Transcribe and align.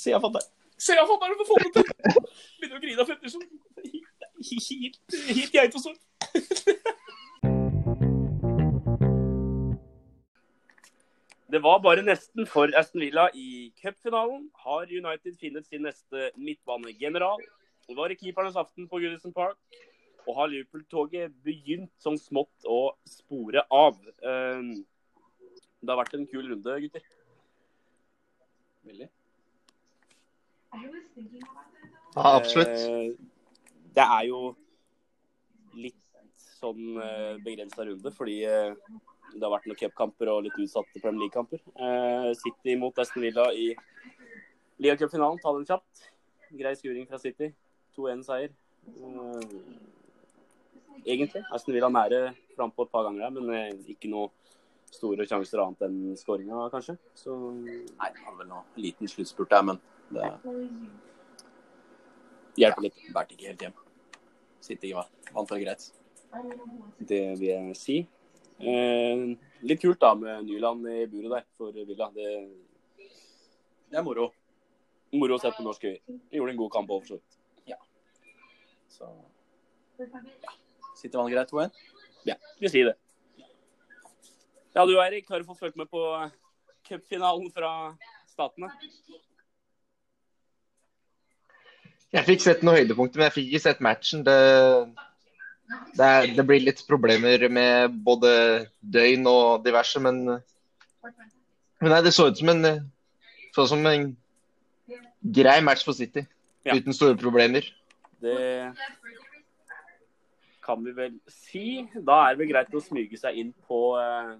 Se 0.00 0.14
jeg 0.14 0.22
fatter. 0.22 0.44
Se 0.80 0.94
jeg 0.96 1.08
for 1.08 1.20
å 1.20 1.44
få 1.44 1.58
det 1.60 1.70
til! 1.74 1.88
Begynner 2.60 2.78
å 2.78 2.80
grine 2.80 3.02
av 3.02 3.10
Petterson. 3.10 3.42
Helt, 4.40 4.96
helt 5.28 5.56
geit 5.58 5.76
og 5.76 5.82
sånn. 5.84 5.98
Det 11.50 11.60
var 11.66 11.82
bare 11.84 12.06
nesten 12.06 12.46
for 12.48 12.72
Aston 12.78 13.02
Villa 13.02 13.26
i 13.36 13.68
cupfinalen. 13.82 14.48
Har 14.64 14.88
United 14.88 15.36
funnet 15.42 15.68
sin 15.68 15.84
neste 15.84 16.30
midtbanegeneral? 16.38 17.44
Det 17.90 17.98
var 17.98 18.14
i 18.14 18.16
keepernes 18.16 18.56
aften 18.56 18.88
på 18.88 19.02
Goodison 19.02 19.36
Park. 19.36 19.58
Og 20.24 20.36
har 20.38 20.52
Liverpool-toget 20.54 21.34
begynt 21.44 21.92
som 22.00 22.16
smått 22.16 22.64
å 22.64 22.94
spore 23.08 23.66
av. 23.68 24.00
Um, 24.24 24.78
det 25.82 25.92
har 25.92 26.00
vært 26.06 26.16
en 26.16 26.28
kul 26.30 26.46
runde, 26.46 26.82
gutter. 26.86 27.08
Veldig. 28.86 29.10
Ja, 32.14 32.36
absolutt. 32.36 32.68
Eh, 32.68 33.12
det 33.94 34.06
er 34.06 34.26
jo 34.28 34.40
litt 35.78 35.98
sånn 36.60 36.98
uh, 36.98 37.38
begrensa 37.42 37.86
runde, 37.86 38.12
fordi 38.14 38.42
eh, 38.46 38.74
det 39.34 39.44
har 39.44 39.52
vært 39.52 39.68
noen 39.68 39.78
cupkamper 39.78 40.30
og 40.32 40.44
litt 40.46 40.58
utsatte 40.60 41.02
Premier 41.02 41.26
League-kamper. 41.26 41.60
Eh, 41.74 42.30
City 42.38 42.76
mot 42.78 42.98
Aston 42.98 43.24
Villa 43.24 43.46
i 43.54 43.70
ligacupfinalen. 44.82 45.40
Ta 45.42 45.52
den 45.54 45.68
kjapt. 45.68 46.08
Grei 46.58 46.74
skuring 46.78 47.06
fra 47.08 47.20
City. 47.22 47.50
2-1-seier. 47.96 48.52
Eh, 48.90 49.40
egentlig. 51.04 51.44
Aston 51.54 51.76
Villa 51.76 51.90
nære 51.92 52.30
frampå 52.56 52.86
et 52.86 52.92
par 52.92 53.06
ganger 53.06 53.26
der, 53.26 53.36
men 53.38 53.54
eh, 53.56 53.94
ikke 53.94 54.10
noe 54.12 54.30
store 54.90 55.26
sjanser 55.28 55.62
annet 55.62 55.86
enn 55.86 56.18
skåringa, 56.18 56.66
kanskje. 56.72 56.96
Så 57.14 57.36
Nei, 57.54 58.10
det 58.10 58.26
var 58.26 58.38
vel 58.40 58.50
noe 58.50 58.64
liten 58.80 59.10
sluttspurt 59.10 59.52
der, 59.52 59.66
men 59.70 59.82
det 60.10 60.30
hjelper 62.60 62.82
litt. 62.86 62.98
bærte 63.14 63.34
ikke 63.36 63.50
helt 63.50 63.62
hjem. 63.66 63.76
Sitter 64.60 64.88
ikke 64.90 65.02
meg. 65.02 65.32
vant 65.34 65.50
vel 65.54 65.62
greit. 65.64 65.86
Det 67.10 67.20
vil 67.40 67.48
jeg 67.48 67.76
si. 67.78 67.96
Eh, 68.60 69.22
litt 69.64 69.80
kult 69.80 70.00
da 70.02 70.12
med 70.14 70.44
Nyland 70.44 70.86
i 70.90 71.06
buret 71.10 71.30
der 71.38 71.46
for 71.56 71.72
Villa. 71.72 72.10
Det 72.14 72.26
Det 73.90 73.98
er 73.98 74.02
moro. 74.06 74.32
moro 75.12 75.34
å 75.34 75.40
se 75.40 75.50
på 75.50 75.62
norsk 75.66 75.84
øyer. 75.84 75.98
Gjorde 76.30 76.50
en 76.52 76.56
god 76.56 76.70
kamp 76.72 76.90
òg, 76.90 77.00
for 77.02 77.08
så 77.08 77.14
vidt. 77.18 77.38
Ja. 77.66 77.76
Så 78.88 79.08
City 80.96 81.16
vant 81.16 81.30
greit 81.32 81.50
2-1. 81.50 81.72
Ja, 82.26 82.36
vi 82.60 82.68
sier 82.68 82.84
det. 82.92 82.96
Ja, 84.74 84.84
du 84.86 84.94
Eirik, 85.00 85.28
har 85.28 85.40
du 85.40 85.44
fått 85.44 85.58
fulgt 85.58 85.76
med 85.76 85.88
på 85.90 86.30
cupfinalen 86.86 87.50
fra 87.50 87.96
Statene? 88.28 88.68
Jeg 92.10 92.26
fikk 92.26 92.42
sett 92.42 92.62
noen 92.66 92.80
høydepunkter, 92.80 93.20
men 93.20 93.28
jeg 93.28 93.36
fikk 93.36 93.50
ikke 93.50 93.62
sett 93.62 93.82
matchen. 93.84 94.24
Det, 94.26 94.38
det, 95.94 96.06
er, 96.06 96.30
det 96.34 96.44
blir 96.46 96.64
litt 96.64 96.82
problemer 96.88 97.44
med 97.52 97.98
både 98.06 98.32
døgn 98.82 99.28
og 99.30 99.62
diverse, 99.66 100.02
men, 100.02 100.24
men 101.04 101.92
nei, 101.92 102.00
det 102.02 102.14
så 102.16 102.26
ut 102.30 102.40
som 102.40 102.50
en, 102.50 102.66
som 103.54 103.86
en 103.92 104.08
grei 105.38 105.60
match 105.62 105.86
for 105.86 105.94
City. 105.94 106.24
Ja. 106.66 106.74
Uten 106.76 106.96
store 106.96 107.16
problemer. 107.16 107.64
Det 108.20 108.72
kan 110.66 110.82
vi 110.84 110.92
vel 110.96 111.14
si. 111.30 111.84
Da 111.94 112.18
er 112.24 112.34
det 112.34 112.42
vel 112.42 112.50
greit 112.50 112.74
å 112.74 112.82
smyge 112.84 113.18
seg 113.20 113.38
inn 113.40 113.52
på 113.70 113.80
eh, 114.00 114.34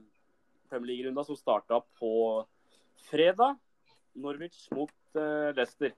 Premier 0.71 0.91
League-runda 0.91 1.25
som 1.27 1.39
starta 1.39 1.81
på 1.99 2.13
fredag. 3.09 3.57
Norwich 4.21 4.67
mot 4.75 4.93
eh, 5.15 5.55
Leicester. 5.57 5.95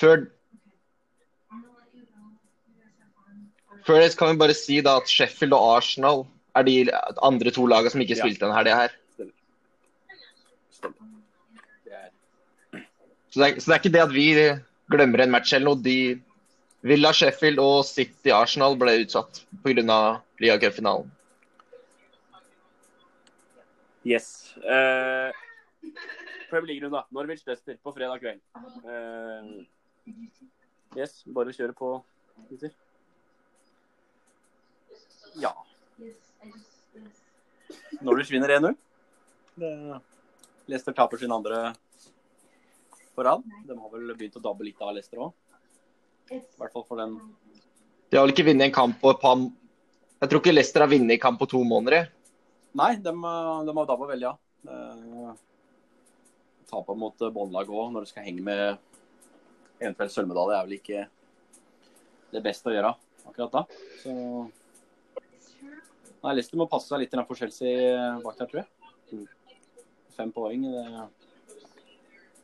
Før 0.00 0.26
Før 3.84 4.00
det 4.00 4.16
kan 4.16 4.32
vi 4.32 4.40
bare 4.40 4.56
si 4.56 4.80
da 4.84 4.96
at 5.00 5.10
Sheffield 5.10 5.52
og 5.56 5.76
Arsenal 5.76 6.24
er 6.56 6.62
de 6.64 6.76
andre 7.22 7.50
to 7.52 7.66
lagene 7.68 7.90
som 7.92 8.00
ikke 8.00 8.16
Ja. 8.16 8.22
spilte 8.24 8.44
denne 8.46 8.56
helga 8.56 8.76
her. 8.84 8.92
Er 8.94 9.30
Så 13.34 13.40
det, 13.40 13.56
er, 13.56 13.60
så 13.60 13.66
det 13.66 13.74
er 13.74 13.82
ikke 13.82 13.92
det 13.92 14.02
at 14.04 14.12
vi 14.14 14.26
glemmer 14.94 15.20
en 15.24 15.30
match 15.34 15.52
eller 15.52 15.66
noe. 15.72 15.82
De 15.82 16.20
Villa, 16.84 17.10
Sheffield 17.12 17.58
og 17.58 17.84
City 17.88 18.30
Arsenal 18.30 18.76
ble 18.76 19.00
utsatt 19.04 19.42
pga. 19.64 20.20
ligacupfinalen. 20.40 21.10
Yes. 24.04 24.52
Eh, 24.58 25.32
Premier 26.50 26.66
League-runda. 26.68 27.06
Norwich 27.10 27.42
Leicester 27.46 27.76
på 27.82 27.92
fredag 27.96 28.20
kveld. 28.20 28.40
Uh, 28.84 29.64
yes, 30.96 31.24
bare 31.26 31.54
kjøre 31.56 31.72
på, 31.72 32.04
gutter. 32.50 32.70
Ja. 35.40 35.52
Norwich 38.00 38.30
vinner 38.30 38.48
1-0. 38.48 38.74
Leicester 40.66 40.92
taper 40.92 41.16
sin 41.16 41.32
andre 41.32 41.74
på 43.14 43.24
rad. 43.24 43.42
De 43.66 43.78
har 43.78 43.90
vel 43.92 44.14
begynt 44.14 44.36
å 44.36 44.42
dabbe 44.42 44.66
litt 44.66 44.80
av 44.82 44.94
Leicester 44.96 45.22
òg. 45.26 45.32
I 46.32 46.40
hvert 46.58 46.72
fall 46.72 46.86
for 46.88 47.00
den 47.02 47.18
De 48.08 48.16
har 48.16 48.24
vel 48.24 48.32
ikke 48.32 48.46
vunnet 48.48 48.70
en 48.70 48.72
kamp 48.74 48.96
på 49.02 49.10
et 49.12 49.20
par 49.20 49.36
Jeg 49.36 50.30
tror 50.30 50.40
ikke 50.40 50.54
Leicester 50.54 50.84
har 50.84 50.90
vunnet 50.90 51.16
en 51.18 51.22
kamp 51.26 51.40
på 51.40 51.50
to 51.50 51.60
måneder. 51.68 52.08
Nei, 52.74 52.94
de, 52.96 53.12
de 53.12 53.76
har 53.76 53.88
dabba 53.90 54.08
veldig 54.08 54.28
av. 54.30 54.38
Ja. 54.64 55.34
Tape 56.70 56.96
mot 56.98 57.26
båndlag 57.34 57.68
òg, 57.68 57.92
når 57.92 58.06
du 58.06 58.10
skal 58.10 58.24
henge 58.26 58.42
med 58.42 58.62
eventuelt 59.82 60.14
sølvmedalje, 60.14 60.56
er 60.56 60.66
vel 60.66 60.78
ikke 60.78 61.04
det 62.34 62.42
beste 62.42 62.70
å 62.70 62.74
gjøre 62.74 62.94
akkurat 63.28 63.58
da. 63.58 63.62
Så 64.00 64.14
Nei, 66.24 66.38
Leicester 66.38 66.56
må 66.56 66.64
passe 66.70 66.88
seg 66.88 67.02
litt 67.02 67.12
i 67.12 67.18
den 67.18 67.26
forskjellsig 67.28 67.72
bak 68.24 68.38
der, 68.38 68.48
tror 68.48 68.62
jeg. 68.62 69.24
Fem 70.16 70.30
poeng. 70.32 70.62
Det... 70.64 70.84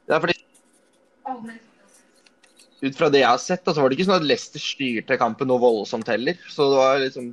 Det 0.08 0.16
er 0.16 0.24
fordi 0.24 0.36
Ut 2.80 2.96
fra 2.96 3.10
det 3.12 3.20
jeg 3.20 3.28
har 3.28 3.40
sett, 3.40 3.62
så 3.64 3.74
så 3.76 3.82
var 3.82 3.92
det 3.92 3.98
ikke 3.98 4.08
sånn 4.08 4.18
at 4.22 4.26
Leicester 4.26 4.62
styrte 4.62 5.18
kampen 5.20 5.48
noe 5.48 5.60
voldsomt 5.62 6.08
heller. 6.12 6.36
Så 6.48 6.68
det 6.72 6.80
var 6.80 7.00
liksom 7.02 7.30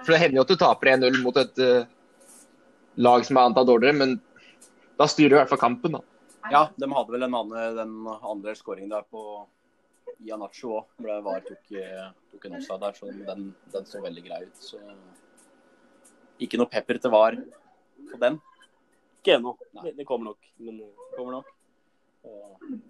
For 0.00 0.14
det 0.14 0.20
hender 0.22 0.40
jo 0.40 0.44
at 0.46 0.52
du 0.52 0.60
taper 0.60 0.92
1-0 0.96 1.18
mot 1.24 1.36
et 1.40 1.60
uh, 1.64 1.88
lag 3.00 3.24
som 3.24 3.36
er 3.36 3.48
antatt 3.50 3.68
dårligere, 3.68 3.98
men 4.00 4.14
da 5.00 5.08
styrer 5.08 5.32
du 5.32 5.36
i 5.36 5.40
hvert 5.40 5.52
fall 5.52 5.60
kampen, 5.60 5.96
da. 5.96 6.00
Ja, 6.50 6.62
de 6.76 6.88
hadde 6.88 7.12
vel 7.12 7.24
en 7.24 7.36
annen, 7.36 7.76
den 7.76 7.92
andre 8.08 8.54
skåringen 8.56 8.92
der 8.92 9.04
på 9.12 9.22
Ianacho 10.24 10.72
òg. 10.80 10.88
VAR 11.04 11.44
tok, 11.44 11.72
eh, 11.76 12.08
tok 12.32 12.46
en 12.48 12.56
offside 12.58 12.80
der, 12.82 12.96
så 12.96 13.12
den, 13.28 13.50
den 13.76 13.88
så 13.88 14.00
veldig 14.04 14.24
grei 14.24 14.40
ut. 14.48 14.64
Så 14.64 14.80
ikke 16.40 16.60
noe 16.60 16.70
pepper 16.70 17.00
til 17.00 17.12
VAR 17.12 17.38
på 18.10 18.20
den. 18.22 18.38
Ikke 19.20 19.36
ennå. 19.36 19.56
Det, 19.82 19.96
det 19.98 20.06
kommer 20.08 20.32
nok. 20.32 20.52
Men 20.58 20.80
det 20.82 20.92
Kommer 21.16 21.40
nok. 21.40 21.48
Og, 22.24 22.80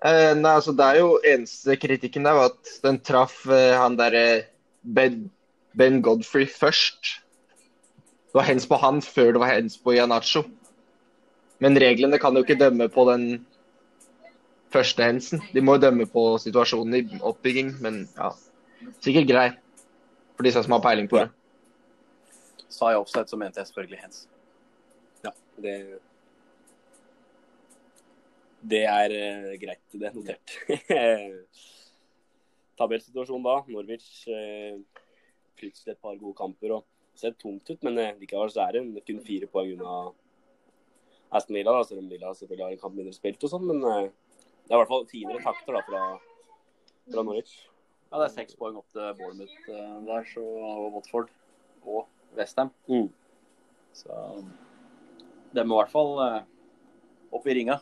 Eh, 0.00 0.32
nei, 0.32 0.52
altså 0.56 0.72
Det 0.72 0.84
er 0.84 0.98
jo 1.02 1.18
eneste 1.28 1.76
kritikken 1.76 2.24
der 2.24 2.36
var 2.38 2.54
at 2.54 2.70
den 2.84 2.98
traff 3.04 3.42
eh, 3.52 3.76
han 3.76 3.98
derre 3.98 4.46
ben, 4.80 5.26
ben 5.76 6.00
Godfrey 6.02 6.46
først. 6.48 7.20
Det 8.30 8.38
var 8.38 8.48
hens 8.48 8.64
på 8.66 8.78
han 8.80 9.02
før 9.04 9.34
det 9.34 9.42
var 9.42 9.52
hens 9.52 9.76
på 9.76 9.92
Janacho. 9.92 10.46
Men 11.60 11.76
reglene 11.76 12.18
kan 12.18 12.32
jo 12.32 12.44
ikke 12.46 12.56
dømme 12.56 12.88
på 12.88 13.04
den 13.10 13.26
første 14.72 15.04
hensen. 15.04 15.42
De 15.52 15.60
må 15.60 15.76
jo 15.76 15.84
dømme 15.84 16.06
på 16.08 16.38
situasjonen 16.40 16.96
i 16.96 17.20
oppbygging, 17.20 17.74
men 17.84 18.06
ja. 18.16 18.32
Sikkert 19.04 19.28
grei 19.28 19.48
for 20.38 20.46
de 20.46 20.54
som 20.54 20.72
har 20.72 20.80
peiling 20.80 21.10
på 21.10 21.18
det. 21.20 21.28
Sa 22.70 22.92
jeg 22.92 23.02
offside, 23.02 23.30
så 23.30 23.38
mente 23.40 23.60
jeg 23.60 23.70
selvfølgelig 23.70 24.04
hands. 24.04 24.22
ja, 25.24 25.32
det 25.56 25.74
Det 28.60 28.84
er 28.84 29.16
uh, 29.16 29.60
greit. 29.60 29.84
Det 29.92 30.06
er 30.06 30.14
notert. 30.14 30.56
Tabellsituasjonen 32.78 33.44
da. 33.44 33.60
Norwich 33.68 34.28
uh, 34.28 34.80
plutselig 35.56 35.94
et 35.94 36.02
par 36.02 36.18
gode 36.20 36.36
kamper 36.36 36.76
og 36.76 36.84
ser 37.16 37.32
tungt 37.40 37.70
ut, 37.70 37.82
men 37.82 37.98
uh, 37.98 38.18
likevel 38.20 38.52
så 38.52 38.66
er 38.66 38.78
det 38.78 39.04
kun 39.06 39.24
fire 39.24 39.48
poeng 39.48 39.72
unna 39.76 40.10
Aston 41.30 41.56
Villa, 41.56 41.72
da, 41.72 41.86
selv 41.86 42.02
om 42.02 42.10
Villa 42.10 42.34
selvfølgelig 42.34 42.66
har 42.66 42.76
en 42.76 42.84
kamp 42.84 42.96
mindre 42.98 43.16
spilt 43.16 43.44
og 43.46 43.52
sånn. 43.52 43.66
Men 43.70 43.84
uh, 43.84 44.06
det 44.66 44.72
er 44.72 44.78
i 44.78 44.84
hvert 44.84 44.92
fall 44.92 45.10
finere 45.10 45.42
takter 45.42 45.76
da 45.76 45.82
fra, 45.86 46.06
fra 47.10 47.26
Norwich. 47.26 47.54
Ja, 48.10 48.18
det 48.18 48.26
er 48.26 48.34
seks 48.34 48.56
poeng 48.58 48.78
opp 48.78 48.88
til 48.90 49.12
Bournemouth 49.18 49.68
eh, 49.70 49.98
der, 50.06 50.24
så, 50.26 50.42
og 50.42 50.96
Watford 50.96 51.28
og 51.86 52.08
Westham. 52.36 52.70
Mm. 52.88 53.08
Så 53.92 54.16
de 55.54 55.64
må 55.66 55.76
i 55.76 55.82
hvert 55.82 55.92
fall 55.92 56.16
eh, 56.24 56.40
opp 57.34 57.46
i 57.46 57.56
ringa. 57.58 57.80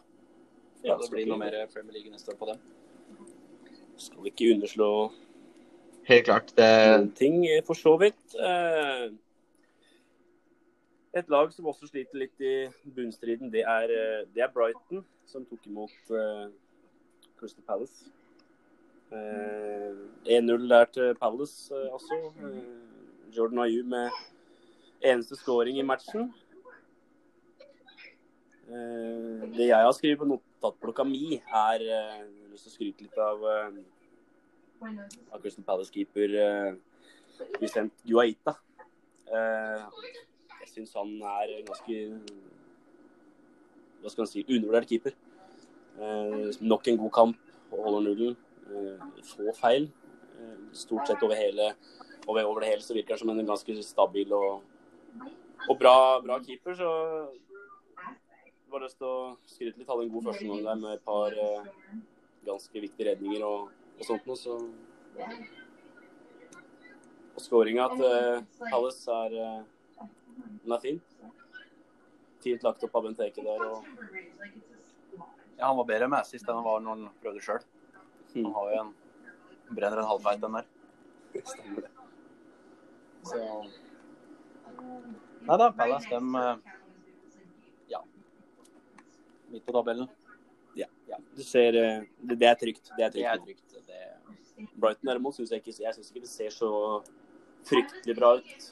Ja, 0.85 0.97
det 0.97 1.09
blir 1.13 1.27
noe 1.29 1.41
mer 1.41 1.57
Premier 1.73 1.99
League 1.99 2.13
neste 2.13 2.33
år 2.33 2.39
på 2.41 2.51
dem. 2.53 2.61
Skal 3.99 4.23
vi 4.23 4.33
ikke 4.33 4.53
underslå 4.55 4.91
Helt 6.09 6.25
klart. 6.25 6.53
Det, 6.57 6.69
noen 6.89 7.11
ting, 7.13 7.43
for 7.67 7.77
så 7.77 7.93
vidt. 8.01 8.37
Eh, 8.41 9.11
Et 11.19 11.29
lag 11.33 11.51
som 11.53 11.67
også 11.67 11.89
sliter 11.89 12.21
litt 12.21 12.43
i 12.45 12.69
bunnstriden, 12.95 13.49
det 13.51 13.65
er, 13.65 13.91
eh, 13.91 14.27
det 14.35 14.43
er 14.45 14.51
Brighton, 14.53 15.05
som 15.27 15.45
tok 15.49 15.65
imot 15.67 16.13
uh, 16.13 16.51
Crystal 17.41 17.65
Palace. 17.65 18.11
Uh, 19.09 20.05
1-0 20.29 20.69
der 20.69 20.85
til 20.93 21.15
Palace 21.17 21.73
uh, 21.75 21.95
også. 21.97 22.19
Jordan 23.37 23.65
Ayew 23.65 23.87
med 23.89 24.11
eneste 25.01 25.37
scoring 25.39 25.79
i 25.79 25.87
matchen. 25.87 26.33
det 28.69 29.65
jeg 29.71 29.81
har 29.81 29.95
skrevet 29.97 30.21
på 30.21 30.27
notatblokka 30.29 31.05
mi, 31.09 31.39
er 31.39 31.81
Jeg 31.81 32.03
har 32.21 32.51
lyst 32.53 32.67
til 32.67 32.73
å 32.73 32.75
skryte 32.75 33.07
litt 33.07 33.19
av, 33.19 33.45
av 35.33 35.41
Crystal 35.41 35.65
Palace-keeper 35.65 36.35
Vicent 37.63 37.95
Guaita. 38.05 38.57
jeg 39.31 40.69
syns 40.75 40.95
han 40.95 41.15
er 41.23 41.63
ganske 41.65 41.97
hva 43.99 44.11
skal 44.13 44.23
man 44.23 44.31
si, 44.31 44.45
undervurdert 44.47 44.89
keeper. 44.89 45.15
nok 46.61 46.89
en 46.89 46.99
god 46.99 47.13
kamp, 47.13 47.37
holder 47.71 48.01
nullen. 48.01 48.37
få 49.25 49.53
feil. 49.55 49.89
stort 50.73 51.07
sett 51.09 51.23
over 51.23 51.35
hele 51.35 51.75
over 52.29 52.61
det 52.61 52.69
hele 52.69 52.83
så 52.83 52.95
virker 52.95 53.15
han 53.15 53.19
som 53.19 53.31
en 53.31 53.47
ganske 53.47 53.83
stabil 53.83 54.33
og, 54.33 54.63
og 55.69 55.79
bra, 55.81 55.97
bra, 56.25 56.39
keeper. 56.45 56.75
Så 56.79 56.91
har 58.73 58.85
lyst 58.85 58.99
til 59.01 59.09
å 59.09 59.37
skryte 59.49 59.81
litt. 59.81 59.89
Hadde 59.89 60.07
en 60.07 60.13
god 60.13 60.29
første 60.31 60.49
gang 60.49 60.67
der 60.67 60.83
med 60.83 60.97
et 60.97 61.05
par 61.07 61.35
eh, 61.35 61.71
ganske 62.47 62.83
viktige 62.85 63.11
redninger 63.11 63.47
og, 63.47 63.73
og 63.99 64.05
sånt 64.07 64.29
noe. 64.29 64.39
Så 64.39 64.59
og 67.39 67.45
skåringa 67.45 67.85
til 67.93 68.05
eh, 68.05 68.41
Palace 68.65 69.15
er, 69.15 69.35
eh, 69.39 70.07
den 70.65 70.73
er 70.75 70.81
fin. 70.83 70.97
Fint 72.43 72.65
lagt 72.67 72.83
opp 72.83 72.97
av 72.99 73.05
Benteke 73.07 73.45
der. 73.47 73.63
Og... 73.63 73.85
Ja, 75.59 75.69
han 75.69 75.79
var 75.79 75.87
bedre 75.87 76.09
med 76.11 76.25
assist 76.25 76.49
enn 76.49 76.59
han 76.59 76.67
var 76.67 76.83
når 76.83 76.97
han 76.97 77.21
prøvde 77.23 77.45
sjøl. 77.45 77.63
Hmm. 78.33 78.49
Han 78.49 78.57
har 78.57 78.73
jo 78.73 78.81
en 78.83 78.91
brenner 79.71 80.03
en 80.03 80.11
halvfeit, 80.11 80.43
den 80.43 80.59
der. 80.59 80.67
Stemmer 81.39 81.87
det. 81.87 81.93
Så 83.29 83.39
Nei 85.49 85.59
da, 85.59 85.71
Palace, 85.73 86.09
dem 86.13 86.35
uh, 86.35 86.57
Ja. 87.89 88.03
Midt 89.49 89.65
på 89.67 89.73
tabellen. 89.73 90.09
Ja. 90.77 90.87
ja. 91.09 91.19
Du 91.37 91.43
ser 91.43 91.73
det, 91.73 91.87
det, 92.35 92.47
er 92.47 92.55
trygt. 92.55 92.91
Det 92.97 93.05
er 93.07 93.11
trygt. 93.11 93.23
Det 93.23 93.31
er 93.33 93.45
trygt. 93.45 93.87
Det... 93.87 94.69
Brighton 94.75 95.09
derimot 95.09 95.37
syns 95.37 95.53
jeg 95.55 95.63
ikke 95.63 95.85
Jeg 95.85 95.95
syns 95.95 96.11
ikke 96.11 96.25
det 96.25 96.31
ser 96.31 96.51
så 96.55 96.71
fryktelig 97.69 98.17
bra 98.19 98.35
ut. 98.39 98.71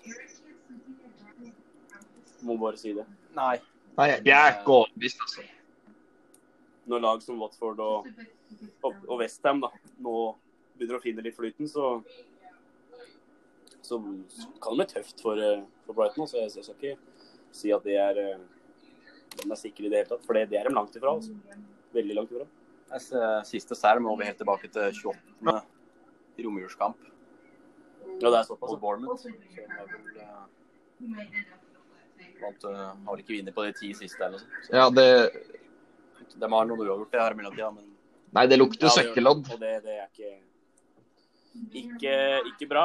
Må 2.46 2.56
bare 2.60 2.78
si 2.80 2.92
det. 2.96 3.06
Nei. 3.36 3.56
Nei 3.96 4.08
jeg 4.12 4.36
er 4.36 4.58
ikke 4.58 4.80
overbevist, 4.82 5.22
altså. 5.24 5.46
Når 6.86 7.02
lag 7.02 7.22
som 7.22 7.40
Watford 7.42 7.80
og, 7.82 8.06
og 8.84 9.16
Westham 9.18 9.64
nå 9.98 10.16
begynner 10.76 11.00
å 11.00 11.02
finne 11.02 11.24
litt 11.24 11.34
flyten, 11.34 11.66
så, 11.70 11.96
så 13.86 13.98
kan 14.02 14.76
det 14.76 14.82
bli 14.82 14.86
tøft 14.92 15.22
for, 15.22 15.40
eh, 15.40 15.64
for 15.86 15.98
Brighton. 15.98 16.28
Så 16.28 16.42
Jeg, 16.42 16.52
jeg, 16.56 16.64
skal 16.66 16.76
ikke 16.76 16.96
si 17.54 17.72
at 17.74 17.86
det 17.86 17.96
er, 18.02 18.20
eh, 18.22 18.38
de 19.36 19.50
er 19.50 19.60
sikre 19.60 19.86
i 19.86 19.92
det 19.92 20.02
hele 20.02 20.10
tatt, 20.10 20.24
for 20.26 20.38
det, 20.38 20.48
det 20.50 20.60
er 20.60 20.68
de 20.68 20.74
langt 20.74 20.96
ifra. 20.98 21.14
Altså. 21.14 21.34
Veldig 21.96 22.18
langt 22.20 22.34
ifra. 22.34 22.48
Siste 23.46 23.74
serv 23.78 24.02
må 24.04 24.14
vi 24.18 24.28
helt 24.28 24.38
tilbake 24.38 24.70
til 24.70 24.92
28. 24.94 25.60
romjulskamp. 26.44 27.12
Ja, 28.20 28.30
det 28.30 28.38
er 28.38 28.46
såpass. 28.46 28.72
Og 28.72 28.80
Bournemouth. 28.80 29.22
Så 29.22 29.32
vant, 32.40 32.64
uh, 32.64 32.76
Har 32.76 33.12
vel 33.14 33.22
ikke 33.22 33.36
vunnet 33.36 33.56
på 33.56 33.64
de 33.66 33.74
ti 33.76 33.92
siste 33.96 34.20
eller 34.22 34.38
noe 34.38 34.44
sånt. 34.44 34.64
Så, 34.68 34.76
ja, 34.76 34.88
det... 34.92 35.08
De 36.36 36.48
har 36.52 36.66
noe 36.68 36.76
uavgjort 36.76 37.12
det 37.14 37.20
her 37.22 37.32
i 37.32 37.36
mellomtida, 37.38 37.68
men 37.72 37.92
Nei, 38.36 38.42
det 38.50 38.58
lukter 38.58 38.90
ja, 38.90 38.92
søkkelodd. 38.92 39.46
Og 39.54 39.60
det, 39.62 39.70
det, 39.86 39.94
er 39.96 40.08
ikke, 40.10 40.32
ikke, 41.80 42.16
ikke 42.50 42.68
bra. 42.68 42.82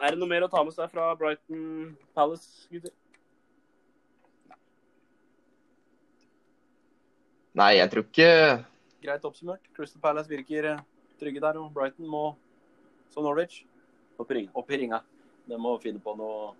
Er 0.00 0.14
det 0.14 0.20
noe 0.20 0.30
mer 0.30 0.46
å 0.46 0.48
ta 0.48 0.62
med 0.64 0.72
seg 0.72 0.88
fra 0.88 1.10
Brighton 1.20 1.92
Palace, 2.16 2.64
gutter? 2.72 2.94
Nei, 7.60 7.74
jeg 7.76 7.90
tror 7.92 8.06
ikke 8.06 8.30
Greit 9.00 9.24
oppsummert. 9.24 9.64
Crystal 9.76 10.00
Palace 10.00 10.28
virker 10.28 10.74
trygge 11.20 11.40
der, 11.42 11.58
og 11.60 11.72
Brighton 11.76 12.08
må, 12.08 12.34
som 13.12 13.24
Norwich, 13.24 13.62
opp 14.20 14.32
i 14.32 14.40
ringa. 14.40 14.52
Opp 14.56 14.72
i 14.72 14.80
ringa. 14.80 15.00
De 15.48 15.56
må 15.60 15.76
finne 15.82 16.00
på 16.04 16.14
noe, 16.16 16.50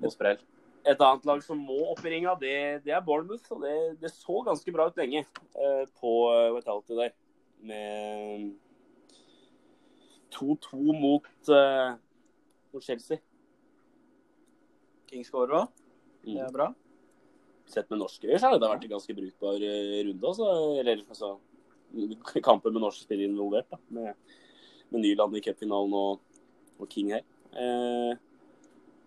noe 0.00 0.12
sprell. 0.12 0.40
Et 0.88 1.04
annet 1.04 1.28
lag 1.28 1.44
som 1.44 1.60
må 1.60 1.78
opp 1.92 2.00
i 2.04 2.12
ringa, 2.14 2.32
det, 2.40 2.56
det 2.86 2.96
er 2.96 3.04
Bournemouth. 3.04 3.44
Og 3.52 3.64
det, 3.64 3.76
det, 4.00 4.12
så 4.16 4.40
ganske 4.44 4.72
bra 4.72 4.88
ut 4.88 5.00
lenge 5.00 5.24
eh, 5.24 5.84
på 6.00 6.14
Vitality 6.56 6.96
der. 6.96 7.16
Med 7.60 8.50
2-2 10.34 10.94
mot, 10.96 11.26
uh, 11.50 11.96
mot, 12.74 12.84
Chelsea. 12.84 13.20
King 15.10 15.26
scorer 15.26 15.62
òg. 15.62 15.82
Det 16.26 16.38
er 16.38 16.52
bra. 16.54 16.68
Sett 17.70 17.90
med 17.90 18.02
norske 18.02 18.28
øyne 18.28 18.42
har 18.42 18.58
det 18.58 18.68
vært 18.68 18.84
en 18.86 18.92
ganske 18.92 19.14
brukbar 19.14 19.62
eh, 19.62 20.00
runde. 20.06 20.26
Altså. 20.26 20.46
Eller 20.82 21.02
altså, 21.06 21.34
kamper 22.46 22.74
med 22.74 22.82
norske 22.82 23.06
spillere 23.06 23.30
involvert. 23.30 23.70
Da, 23.70 23.78
med 23.94 24.14
med 24.90 25.00
Nyland 25.00 25.36
i 25.36 25.42
cupfinalen 25.44 25.94
og, 25.94 26.20
og, 26.78 26.88
King 26.90 27.12
her. 27.14 27.24
Eh, 27.54 28.12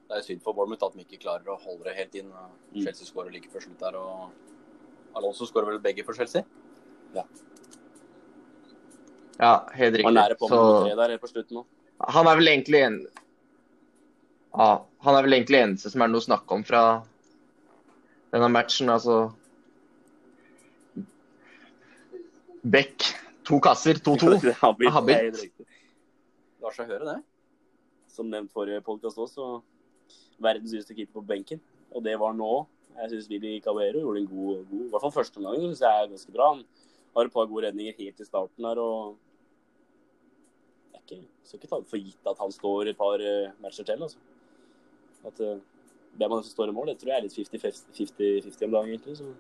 det 0.08 0.20
er 0.20 0.26
synd 0.26 0.44
for 0.44 0.56
Bournemouth 0.56 0.86
at 0.88 0.96
de 0.96 1.04
ikke 1.06 1.22
klarer 1.26 1.50
å 1.52 1.60
holde 1.60 1.88
det 1.88 1.98
helt 1.98 2.16
inn. 2.20 2.32
Mm. 2.32 2.82
Chelsea 2.82 3.08
skårer 3.08 3.34
like 3.34 3.52
før 3.52 3.66
slutt 3.66 3.84
der, 3.84 3.98
og 4.00 5.18
Alonso 5.18 5.48
skårer 5.50 5.74
vel 5.74 5.84
begge 5.84 6.06
for 6.08 6.18
Chelsea? 6.18 6.46
Ja. 7.16 7.26
Ja, 9.40 9.54
helt 9.74 9.98
riktig. 9.98 10.06
Han 10.08 10.18
er 10.18 10.22
nære 10.22 10.38
på 10.40 10.50
Så... 10.52 10.60
tre 10.86 10.96
der 11.00 11.18
på 11.22 11.30
slutten 11.32 11.60
nå. 11.60 11.66
Han 12.14 12.28
er 12.28 12.40
vel 12.40 12.52
egentlig 12.52 12.82
en 12.84 12.98
ja, 14.54 14.68
Han 15.06 15.16
er 15.16 15.26
vel 15.26 15.38
egentlig 15.38 15.62
eneste 15.64 15.90
som 15.94 16.04
er 16.04 16.12
noe 16.12 16.22
å 16.22 16.26
snakke 16.26 16.58
om 16.58 16.66
fra 16.68 16.84
denne 18.34 18.50
matchen. 18.54 18.92
Altså 18.94 19.32
Beck, 22.64 23.04
to 23.44 23.60
kasser, 23.60 24.00
2-2. 24.00 24.54
Habit. 24.62 25.42
Lar 26.64 26.76
seg 26.76 26.94
høre, 26.94 27.04
det. 27.04 27.18
Som 28.14 28.30
nevnt 28.32 28.54
forrige 28.56 28.80
podkast 28.86 29.20
også, 29.20 29.58
verdens 30.40 30.72
yngste 30.78 30.96
keeper 30.96 31.18
på 31.20 31.26
benken. 31.34 31.60
Og 31.92 32.06
det 32.06 32.16
var 32.22 32.32
nå. 32.38 32.64
Jeg 32.94 33.10
syns 33.12 33.28
Willy 33.32 33.58
Cabero 33.66 34.04
gjorde 34.04 34.22
en 34.22 34.30
god, 34.30 34.64
god 34.70 34.82
I 34.86 34.90
hvert 34.94 35.04
fall 35.04 35.16
første 35.16 35.42
omgang 35.42 35.60
syns 35.60 35.82
jeg 35.82 36.04
er 36.04 36.12
ganske 36.12 36.34
bra. 36.36 36.52
Han 36.54 36.64
har 37.16 37.30
et 37.30 37.34
par 37.34 37.50
gode 37.50 37.68
redninger 37.68 37.96
helt 38.00 38.20
i 38.20 38.28
starten 38.28 38.66
her. 38.66 38.80
og 38.80 39.18
Jeg 40.94 41.02
ikke, 41.04 41.22
skal 41.44 41.60
ikke 41.60 41.72
ta 41.72 41.80
det 41.82 41.92
for 41.92 42.02
gitt 42.02 42.30
at 42.32 42.42
han 42.42 42.52
står 42.52 42.90
et 42.92 42.98
par 42.98 43.22
uh, 43.22 43.54
matcher 43.62 43.88
til. 43.88 44.04
altså. 44.04 44.18
At 45.26 45.40
uh, 45.40 45.62
Hvem 46.14 46.30
av 46.30 46.38
dem 46.38 46.44
som 46.46 46.54
står 46.54 46.70
i 46.70 46.74
mål, 46.78 46.92
det 46.92 47.00
tror 47.02 47.10
jeg 47.10 47.18
er 47.18 47.24
litt 47.26 47.38
50-50 48.46 48.66
om 48.68 48.74
dagen, 48.76 48.90
egentlig. 48.92 49.18
så... 49.18 49.32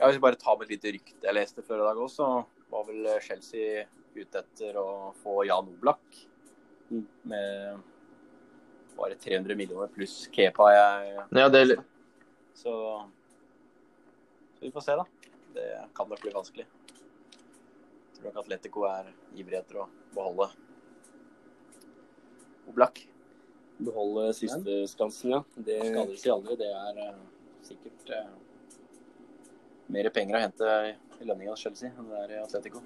Ja, 0.00 0.08
Hvis 0.08 0.16
vi 0.16 0.24
bare 0.24 0.40
tar 0.40 0.56
med 0.58 0.66
et 0.66 0.72
lite 0.74 0.90
rykte 0.96 1.28
jeg 1.28 1.36
leste 1.36 1.62
før 1.62 1.84
i 1.84 1.86
dag 1.86 2.00
også, 2.02 2.26
så 2.26 2.72
var 2.72 2.86
vel 2.88 3.06
Chelsea 3.22 3.84
ute 4.16 4.40
etter 4.40 4.80
å 4.80 5.12
få 5.22 5.44
Jan 5.46 5.68
Oblak. 5.76 6.18
Mm. 6.90 7.04
Med 7.30 7.78
bare 8.96 9.14
300 9.14 9.54
millioner 9.54 9.92
pluss 9.94 10.24
Kepa. 10.32 10.72
Jeg, 10.74 11.14
ja, 11.38 11.48
det... 11.52 11.62
Så, 12.54 12.72
så 14.56 14.64
vi 14.64 14.72
får 14.74 14.88
se, 14.88 14.96
da. 14.98 15.19
Det 15.54 15.68
kan 15.96 16.08
nok 16.10 16.22
bli 16.22 16.32
vanskelig. 16.34 16.66
Jeg 16.66 18.16
tror 18.18 18.28
nok 18.28 18.42
Atletico 18.44 18.84
er 18.88 19.08
ivrig 19.38 19.58
etter 19.60 19.82
å 19.82 19.86
beholde 20.14 20.50
Oblak. 22.70 23.02
Beholde 23.80 24.28
siste 24.36 24.82
skansen, 24.90 25.32
ja. 25.34 25.40
Det 25.56 25.80
skader 25.80 26.14
ikke 26.14 26.34
aldri. 26.34 26.56
Det 26.60 26.68
er 26.68 27.00
uh, 27.00 27.22
sikkert 27.66 28.12
uh, 28.14 28.34
mer 29.90 30.10
penger 30.14 30.38
å 30.38 30.42
hente 30.44 30.74
i 31.20 31.26
lønninga 31.26 31.54
hos 31.54 31.64
Chelsea 31.64 31.90
enn 31.90 32.10
det 32.12 32.20
er 32.24 32.34
i 32.36 32.42
Atletico. 32.42 32.82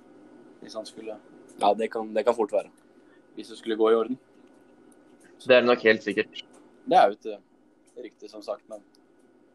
Hvis 0.63 0.77
han 0.79 0.87
skulle 0.89 1.19
Ja, 1.61 1.75
det 1.75 1.91
kan, 1.93 2.15
det 2.15 2.25
kan 2.27 2.37
fort 2.37 2.55
være. 2.55 2.71
Hvis 3.35 3.51
det 3.53 3.59
skulle 3.61 3.77
gå 3.77 3.91
i 3.93 3.99
orden. 3.99 4.19
Så 5.39 5.51
det 5.51 5.59
er 5.59 5.67
nok 5.67 5.83
helt 5.85 6.03
sikkert. 6.03 6.45
Det 6.89 6.97
er 6.97 7.11
jo 7.11 7.19
et 7.19 7.27
eh, 7.35 7.43
rykte, 8.07 8.29
som 8.31 8.43
sagt, 8.43 8.65
men 8.71 8.83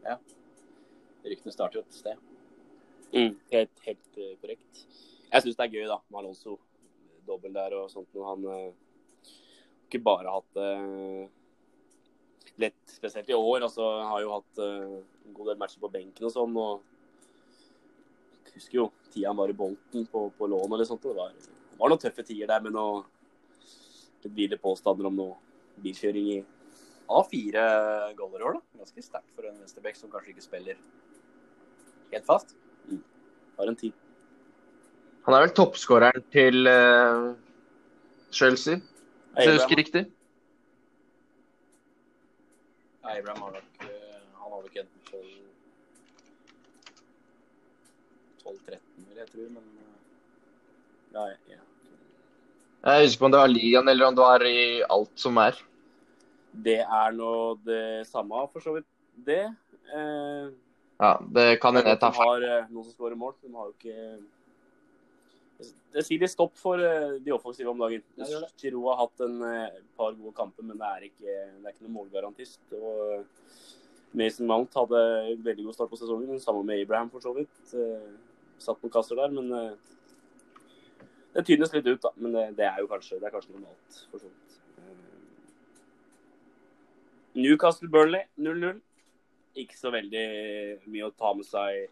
ja. 0.04 0.16
Ryktene 1.24 1.52
starter 1.52 1.80
jo 1.80 1.84
et 1.84 1.96
sted. 1.96 2.29
Mm, 3.10 3.34
helt, 3.50 3.82
helt 3.86 4.18
uh, 4.18 4.34
korrekt. 4.42 4.84
Jeg 5.30 5.44
syns 5.44 5.58
det 5.58 5.66
er 5.66 5.74
gøy, 5.74 5.86
da, 5.90 5.98
med 6.10 6.22
Alonso. 6.22 6.58
Dobbel 7.26 7.54
der 7.54 7.74
og 7.78 7.90
sånt. 7.92 8.08
Men 8.14 8.26
han 8.28 8.46
uh, 8.46 9.28
ikke 9.88 10.02
bare 10.06 10.32
hatt 10.34 10.56
det 10.56 10.70
uh, 10.84 11.26
lett, 12.62 12.80
spesielt 12.90 13.30
i 13.30 13.36
år. 13.36 13.66
altså 13.66 13.88
Har 14.10 14.22
jo 14.24 14.34
hatt 14.36 14.62
uh, 14.62 15.00
en 15.26 15.36
god 15.36 15.52
del 15.52 15.60
matcher 15.60 15.82
på 15.82 15.92
benken 15.92 16.28
og 16.28 16.34
sånn. 16.34 16.56
og 16.56 16.86
jeg 18.50 18.56
husker 18.58 18.80
jo 18.80 18.88
tida 19.12 19.30
han 19.30 19.38
var 19.38 19.50
i 19.52 19.56
Bolten 19.56 20.06
på, 20.10 20.24
på 20.36 20.46
lån 20.50 20.74
eller 20.74 20.88
sånt. 20.88 21.02
Det 21.06 21.16
var, 21.16 21.34
var 21.78 21.92
noen 21.92 22.02
tøffe 22.02 22.26
tider 22.26 22.50
der 22.50 22.70
noe 22.70 23.04
litt 24.20 24.34
ville 24.36 24.58
påstander 24.60 25.06
om 25.08 25.16
noe 25.16 25.36
bilkjøring 25.80 26.32
i 26.34 26.40
Han 27.10 27.16
har 27.16 27.26
fire 27.26 27.62
goller 28.18 28.42
i 28.42 28.44
år, 28.46 28.58
da. 28.58 28.82
Ganske 28.82 29.02
sterkt 29.02 29.32
for 29.34 29.48
en 29.48 29.56
venstreback 29.58 29.96
som 29.98 30.10
kanskje 30.12 30.30
ikke 30.30 30.44
spiller 30.44 30.76
helt 32.12 32.26
fast. 32.28 32.54
Har 33.58 33.66
en 33.68 33.76
tid. 33.76 33.92
Han 35.26 35.36
er 35.36 35.44
vel 35.44 35.52
toppskåreren 35.56 36.24
til 36.32 36.66
uh, 36.66 37.36
Chelsea, 38.32 38.80
hvis 39.34 39.46
jeg 39.46 39.58
husker 39.58 39.76
riktig. 39.82 40.04
Abraham 43.10 43.42
har 43.42 43.52
nok 43.56 43.84
eh, 43.84 44.20
Han 44.38 44.52
har 44.52 44.60
nok 44.62 44.76
en 44.76 44.88
12-13, 48.44 48.78
vil 49.08 49.18
jeg 49.18 49.28
tro, 49.32 49.42
men 49.56 49.64
Nei. 51.10 51.30
Ja, 51.50 51.56
ja. 51.56 51.62
Jeg 52.80 53.04
husker 53.04 53.16
ikke 53.16 53.26
om 53.26 53.32
det 53.34 53.40
var 53.42 53.50
ligaen 53.50 53.88
eller 53.92 54.06
om 54.06 54.16
det 54.16 54.24
var 54.24 54.44
i 54.46 54.82
alt 54.86 55.14
som 55.20 55.40
er. 55.42 55.58
Det 56.50 56.78
er 56.80 57.16
nå 57.16 57.32
det 57.66 58.06
samme, 58.08 58.46
for 58.52 58.62
så 58.64 58.76
vidt, 58.78 58.86
det. 59.26 59.42
Eh, 59.90 60.46
Ja, 61.00 61.14
det 61.32 61.46
kan 61.62 61.74
hende 61.76 61.88
jeg 61.94 61.96
de 61.96 62.02
tar 62.02 62.12
feil. 62.12 62.28
har 62.28 62.44
eh, 62.44 62.68
noen 62.68 62.84
som 62.84 62.92
skårer 62.92 63.16
mål. 63.16 63.34
De 63.40 63.52
har 63.56 63.70
jo 63.70 63.74
ikke 63.78 64.20
Det 65.90 66.04
sier 66.06 66.20
litt 66.22 66.30
stopp 66.30 66.52
for 66.60 66.78
eh, 66.84 67.16
de 67.24 67.32
offensive 67.34 67.72
om 67.72 67.80
dagen. 67.80 68.02
Giroud 68.60 68.86
har 68.92 68.98
hatt 69.00 69.24
en 69.26 69.38
eh, 69.48 69.78
par 69.96 70.12
gode 70.14 70.34
kamper, 70.36 70.62
men 70.68 70.78
det 70.78 70.90
er 70.90 71.06
ikke, 71.08 71.36
det 71.56 71.64
er 71.64 71.72
ikke 71.72 71.86
noen 71.86 71.96
målgarantist. 71.96 72.60
Og 72.76 73.14
eh, 73.16 73.24
Mason 74.20 74.46
Mount 74.46 74.74
hadde 74.76 75.00
en 75.32 75.42
veldig 75.46 75.64
god 75.68 75.76
start 75.78 75.90
på 75.92 75.98
sesongen, 76.00 76.40
sammen 76.42 76.66
med 76.68 76.82
Abraham 76.84 77.10
for 77.10 77.24
så 77.24 77.32
vidt. 77.36 77.56
Eh, 77.74 78.10
Satt 78.60 78.82
noen 78.84 78.92
kasser 78.92 79.16
der, 79.16 79.30
men 79.32 79.46
eh, 79.56 79.72
det 81.32 81.46
tynnes 81.48 81.72
litt 81.72 81.86
ut, 81.88 82.02
da. 82.04 82.10
Men 82.20 82.34
det, 82.36 82.42
det 82.58 82.66
er 82.68 82.82
jo 82.82 82.90
kanskje, 82.90 83.16
det 83.22 83.30
er 83.30 83.32
kanskje 83.32 83.54
normalt, 83.56 84.00
for 84.12 84.20
så 84.20 84.28
vidt. 84.28 84.58
Eh, 84.76 85.06
Newcastle 87.40 87.88
Burnley 87.88 88.26
0-0. 88.36 88.82
Ikke 89.58 89.76
så 89.78 89.90
veldig 89.90 90.26
mye 90.86 91.08
å 91.08 91.14
ta 91.14 91.32
med 91.34 91.46
seg 91.48 91.88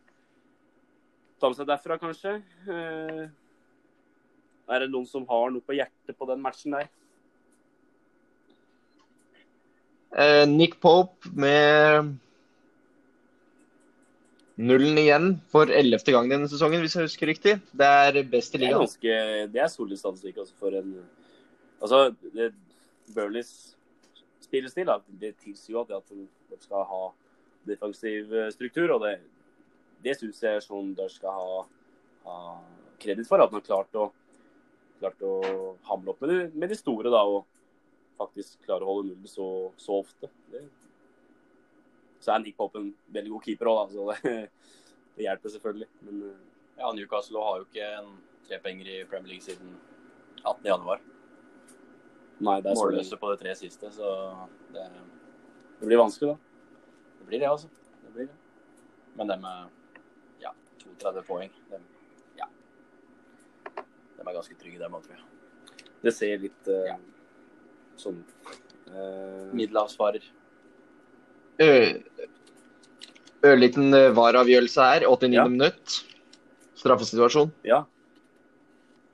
ta 1.38 1.50
med 1.50 1.58
seg 1.58 1.68
derfra, 1.68 1.98
kanskje. 2.02 2.36
Eh, 2.70 3.26
er 4.68 4.84
det 4.84 4.90
noen 4.92 5.06
som 5.08 5.26
har 5.28 5.50
noe 5.54 5.64
på 5.64 5.76
hjertet 5.76 6.18
på 6.18 6.28
den 6.28 6.42
matchen 6.42 6.74
der? 6.76 6.88
Eh, 10.18 10.44
Nick 10.48 10.78
Pope 10.82 11.30
med 11.36 12.16
nullen 14.58 14.98
igjen 14.98 15.28
for 15.52 15.70
ellevte 15.70 16.14
gang 16.14 16.30
denne 16.30 16.48
sesongen, 16.50 16.82
hvis 16.82 16.96
jeg 16.98 17.06
husker 17.06 17.30
riktig. 17.30 17.56
Det 17.70 17.86
er 17.86 18.22
best 18.24 18.56
i 18.56 18.58
Det 18.58 18.64
er 18.64 18.66
ligaen. 18.66 18.86
ganske, 18.86 19.18
det 19.54 19.62
er 19.62 19.70
solid 19.72 20.00
statistikk 20.00 20.42
altså, 20.42 20.58
for 20.58 20.78
en 20.78 20.98
Altså, 21.78 22.08
det, 22.34 22.48
Burnleys 23.14 23.76
spillestil 24.42 24.88
det 25.20 25.36
tilsier 25.38 25.76
jo 25.76 25.84
at 25.86 26.08
de 26.10 26.56
skal 26.58 26.82
ha 26.90 27.02
defensiv 27.68 28.32
eh, 28.34 28.50
struktur, 28.54 28.94
og 28.96 29.04
det, 29.04 29.18
det 30.04 30.16
syns 30.18 30.40
jeg 30.44 30.64
Sondre 30.64 31.08
skal 31.12 31.36
ha, 31.36 31.60
ha 32.26 32.38
kreditt 33.02 33.28
for. 33.28 33.42
At 33.42 33.52
han 33.52 33.60
har 33.60 33.68
klart 33.68 33.98
å, 33.98 34.08
klart 35.00 35.22
å 35.26 35.36
hamle 35.90 36.14
opp 36.14 36.24
med 36.24 36.34
de, 36.34 36.40
med 36.54 36.72
de 36.72 36.78
store 36.78 37.12
da, 37.14 37.22
og 37.24 37.46
faktisk 38.18 38.58
klare 38.66 38.86
å 38.86 38.92
holde 38.92 39.12
null 39.14 39.30
så, 39.30 39.48
så 39.78 40.00
ofte. 40.02 40.30
Det, 40.52 40.64
så 42.18 42.34
er 42.34 42.42
Nick 42.42 42.56
Pope 42.58 42.80
en 42.80 42.90
veldig 43.14 43.36
god 43.36 43.46
keeper 43.46 43.70
òg, 43.70 43.92
så 43.94 44.08
det, 44.10 44.32
det 45.18 45.28
hjelper 45.28 45.54
selvfølgelig. 45.54 45.90
Men 46.08 46.24
eh, 46.30 46.40
ja, 46.80 46.90
Newcastle 46.94 47.44
har 47.44 47.60
jo 47.60 47.68
ikke 47.68 47.92
en 48.00 48.10
trepenger 48.48 48.90
i 48.90 48.98
Premier 49.10 49.34
League 49.34 49.44
siden 49.44 49.76
18. 50.44 50.66
januar. 50.66 51.00
nei, 52.38 52.60
det 52.62 52.70
er 52.70 52.78
så 52.78 52.84
Målløse 52.86 53.18
på 53.18 53.30
de 53.32 53.40
tre 53.40 53.54
siste, 53.58 53.90
så 53.92 54.10
det, 54.74 54.84
Det 55.80 55.86
blir 55.86 56.00
vanskelig, 56.00 56.34
da. 56.34 56.47
Det 57.28 57.36
blir 57.36 57.42
det, 57.44 57.48
altså. 57.50 57.68
Det 58.02 58.12
blir 58.14 58.26
det. 58.26 58.36
Men 59.18 59.28
det 59.28 59.36
med 59.42 59.68
ja, 60.40 60.54
32 61.02 61.22
poeng, 61.28 61.50
dem, 61.68 61.82
ja. 62.38 62.46
De 63.76 64.24
er 64.24 64.32
ganske 64.32 64.56
trygge, 64.56 64.80
dem 64.80 64.96
òg, 64.96 65.04
tror 65.04 65.18
jeg. 65.18 65.84
Det 66.06 66.14
ser 66.16 66.40
litt 66.40 66.70
uh, 66.72 66.86
Ja. 66.88 66.96
sånn 68.00 68.22
uh, 68.22 68.56
Eh, 68.88 69.48
Middelhavsfarer. 69.52 70.24
Ørliten 73.44 73.92
eh, 73.92 74.08
VAR-avgjørelse 74.16 74.86
her, 74.88 75.04
89. 75.04 75.34
Ja. 75.36 75.44
minutt. 75.52 75.98
Straffesituasjon. 76.80 77.52
ja. 77.68 77.82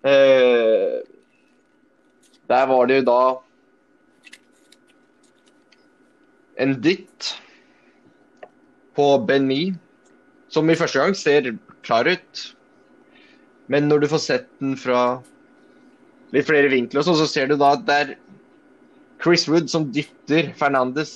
Eh, 0.07 1.01
der 2.47 2.67
var 2.69 2.87
det 2.87 3.01
jo 3.01 3.05
da 3.09 3.21
en 6.61 6.75
dytt 6.85 7.33
på 8.97 9.07
Ben 9.29 9.47
Mi, 9.49 9.63
som 10.53 10.69
i 10.71 10.77
første 10.79 11.01
gang 11.01 11.17
ser 11.19 11.53
klar 11.87 12.09
ut. 12.09 12.45
Men 13.71 13.89
når 13.89 14.05
du 14.05 14.11
får 14.13 14.23
sett 14.23 14.49
den 14.61 14.77
fra 14.79 15.23
litt 16.35 16.49
flere 16.49 16.71
vinkler, 16.73 17.01
og 17.01 17.09
sånn, 17.09 17.21
så 17.23 17.29
ser 17.31 17.51
du 17.51 17.57
da 17.61 17.75
at 17.77 17.85
det 17.89 17.99
er 18.03 18.15
Chris 19.23 19.47
Wood 19.49 19.71
som 19.73 19.89
dytter 19.95 20.53
Fernandes 20.59 21.15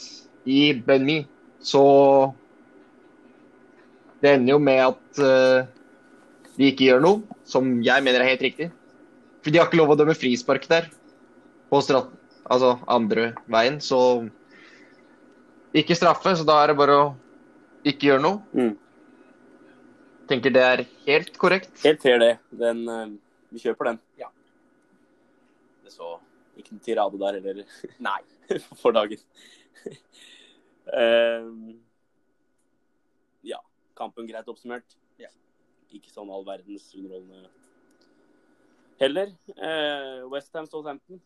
i 0.49 0.73
Ben 0.87 1.05
Mi. 1.07 1.19
Så 1.61 1.83
det 4.23 4.35
ender 4.35 4.57
jo 4.57 4.61
med 4.63 4.83
at 4.87 5.23
uh, 5.23 5.67
de 6.59 6.71
ikke 6.73 6.89
gjør 6.89 7.05
noe, 7.05 7.39
som 7.47 7.79
jeg 7.85 8.05
mener 8.05 8.23
er 8.23 8.33
helt 8.33 8.47
riktig. 8.47 8.71
For 9.43 9.55
de 9.55 9.61
har 9.61 9.69
ikke 9.69 9.81
lov 9.81 9.95
å 9.95 9.99
dømme 9.99 10.17
frispark 10.19 10.67
der. 10.71 10.89
På 11.69 11.83
strat 11.85 12.11
altså 12.49 12.79
andre 12.89 13.33
veien, 13.53 13.77
så 13.85 14.01
ikke 15.77 15.97
straffe. 15.99 16.33
Så 16.39 16.47
da 16.49 16.63
er 16.63 16.73
det 16.73 16.79
bare 16.81 16.97
å 16.97 17.09
ikke 17.93 18.11
gjør 18.11 18.23
noe. 18.23 18.41
Mm. 18.53 18.75
Tenker 20.29 20.53
det 20.53 20.65
er 20.65 20.85
helt 21.07 21.39
korrekt. 21.41 21.73
Helt 21.85 22.03
fair, 22.05 22.19
det. 22.21 22.35
Den, 22.61 22.83
uh, 22.89 23.07
vi 23.53 23.63
kjøper 23.63 23.93
den. 23.93 24.01
Det 25.85 25.95
så 25.95 26.19
Ikke 26.59 26.75
noen 26.75 26.83
tirade 26.85 27.21
der 27.21 27.39
heller 27.39 27.63
Nei. 28.09 28.21
for 28.83 28.97
dagen. 28.97 29.23
uh, 30.93 31.49
ja. 33.53 33.63
Kampen 33.97 34.29
greit 34.29 34.51
oppsummert. 34.51 34.99
Ja. 35.21 35.33
Ikke 35.95 36.13
sånn 36.13 36.31
all 36.35 36.45
verdens 36.47 36.91
underholdende 36.99 37.49
heller. 38.99 39.33
Uh, 39.55 40.27
Westham 40.33 40.67
Southampton 40.67 41.21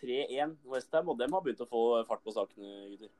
3-1 0.00 0.56
Westham, 0.68 1.08
og 1.08 1.18
dem 1.20 1.32
har 1.32 1.44
begynt 1.44 1.62
å 1.64 1.68
få 1.68 1.82
fart 2.08 2.24
på 2.24 2.34
sakene, 2.34 2.88
gutter. 2.92 3.12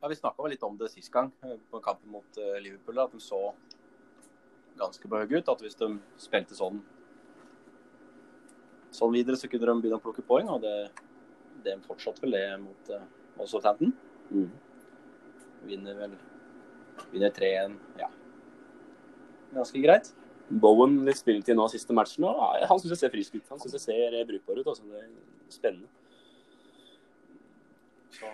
Ja, 0.00 0.08
Vi 0.08 0.16
snakka 0.16 0.46
litt 0.46 0.62
om 0.62 0.76
det 0.78 0.90
sist 0.92 1.10
gang, 1.12 1.32
eh, 1.42 1.56
på 1.70 1.80
kampen 1.80 2.10
mot 2.10 2.38
eh, 2.38 2.60
Liverpool. 2.62 2.98
At 2.98 3.12
de 3.12 3.20
så 3.20 3.54
ganske 4.78 5.08
på 5.08 5.18
høye 5.18 5.40
ut. 5.40 5.48
At 5.48 5.62
hvis 5.64 5.78
de 5.78 5.90
spilte 6.20 6.54
sånn 6.58 6.80
sånn 8.94 9.12
videre, 9.12 9.36
så 9.36 9.50
kunne 9.50 9.66
de 9.66 9.82
begynne 9.82 9.98
å 9.98 10.02
plukke 10.02 10.24
poeng. 10.26 10.48
Og 10.54 10.62
det, 10.62 10.76
det 11.64 11.76
fortsatte 11.86 12.22
vel 12.24 12.36
det 12.36 12.46
mot 12.62 12.92
uh, 12.94 13.02
Southampton. 13.44 13.92
Mm. 14.30 14.48
Vinner 15.68 15.98
vel 15.98 16.16
Vinner 17.12 17.34
3-1. 17.34 17.76
Ja. 17.98 18.08
Ganske 19.54 19.82
greit. 19.82 20.12
Bowen 20.48 21.02
litt 21.04 21.20
spilletid 21.20 21.58
nå 21.58 21.66
siste 21.68 21.92
matchen, 21.92 22.24
og 22.24 22.40
han 22.40 22.80
syns 22.80 22.94
jeg 22.94 23.02
ser 23.02 23.12
frisk 23.12 23.36
ut. 23.36 23.50
Han 23.52 23.60
syns 23.60 23.76
jeg 23.76 23.84
ser 23.84 24.16
brukbar 24.30 24.62
ut. 24.62 24.70
Altså. 24.72 24.86
Det 24.88 25.02
er 25.02 25.10
spennende. 25.52 25.90
Så 28.18 28.30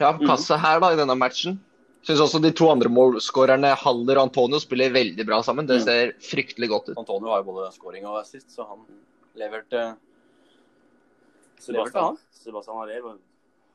Ja, 0.00 0.12
Mhm. 0.12 0.26
kassa 0.26 0.56
her 0.56 0.80
da 0.80 0.92
i 0.92 0.96
denne 0.96 1.16
matchen. 1.18 1.58
Syns 2.06 2.20
også 2.20 2.40
de 2.40 2.52
to 2.52 2.68
andre 2.70 2.88
målskårerne, 2.88 3.74
Haller 3.76 4.16
og 4.18 4.28
Antonio, 4.28 4.58
spiller 4.58 4.90
veldig 4.94 5.26
bra 5.26 5.42
sammen. 5.42 5.66
Det 5.66 5.80
Mm. 5.80 5.84
ser 5.84 6.12
fryktelig 6.22 6.68
godt 6.68 6.88
ut. 6.90 6.98
Antonio 6.98 7.28
har 7.28 7.42
jo 7.42 7.52
både 7.52 7.72
scoring 7.72 8.04
og 8.06 8.20
assist, 8.20 8.48
så 8.50 8.66
han 8.66 8.78
leverte 9.36 9.96
Sebastian, 11.58 12.16
Sebastian 12.30 12.76
Harrier 12.76 13.18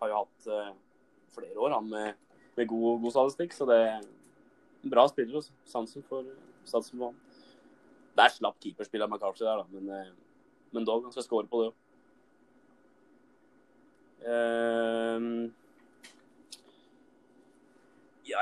har 0.01 0.07
jo 0.07 0.15
hatt 0.15 0.47
eh, 0.47 0.73
flere 1.35 1.55
år 1.57 1.73
han 1.73 1.89
med, 1.89 2.13
med 2.57 2.67
god, 2.67 3.01
god 3.01 3.11
statistikk, 3.11 3.51
så 3.51 3.65
det 3.67 3.75
er 3.75 4.01
en 4.83 4.89
bra 4.89 5.07
spiller. 5.07 5.35
Også. 5.35 5.51
Sansen 5.65 6.03
for, 6.07 6.23
sansen 6.65 6.97
for 6.97 7.05
han. 7.07 7.15
Det 8.15 8.23
er 8.23 8.29
slapp 8.29 8.55
keeperspill 8.61 9.01
av 9.03 9.09
McCarthy 9.09 9.43
der, 9.43 9.57
da, 9.57 9.63
men, 9.71 9.89
eh, 9.89 10.11
men 10.71 10.85
dog, 10.85 11.03
han 11.03 11.11
skal 11.11 11.23
score 11.23 11.47
på 11.47 11.63
det 11.65 11.73
òg. 11.73 11.73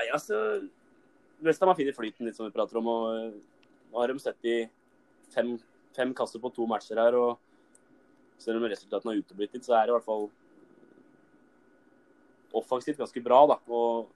Ja, 0.07 0.19
så 0.21 0.37
Westham 1.41 1.71
har 1.71 1.77
funnet 1.79 1.97
flyten 1.97 2.27
litt, 2.27 2.37
som 2.37 2.47
vi 2.47 2.55
prater 2.55 2.79
om. 2.79 2.87
og 2.87 3.07
eh, 3.17 3.31
Nå 3.91 3.99
har 3.99 4.11
de 4.11 4.23
sett 4.23 4.47
i 4.47 4.57
fem, 5.33 5.55
fem 5.95 6.13
kasser 6.15 6.39
på 6.39 6.51
to 6.55 6.67
matcher 6.69 7.01
her. 7.01 7.17
og 7.19 7.39
selv 8.41 8.57
om 8.57 8.69
resultatene 8.69 9.13
har 9.13 9.21
uteblitt 9.21 9.53
litt, 9.53 9.65
så 9.67 9.75
er 9.77 9.85
det 9.85 9.93
i 9.93 9.97
hvert 9.97 10.07
fall 10.07 10.29
offensivt 12.57 13.01
ganske 13.01 13.23
bra. 13.23 13.43
da, 13.51 13.57
og 13.69 14.09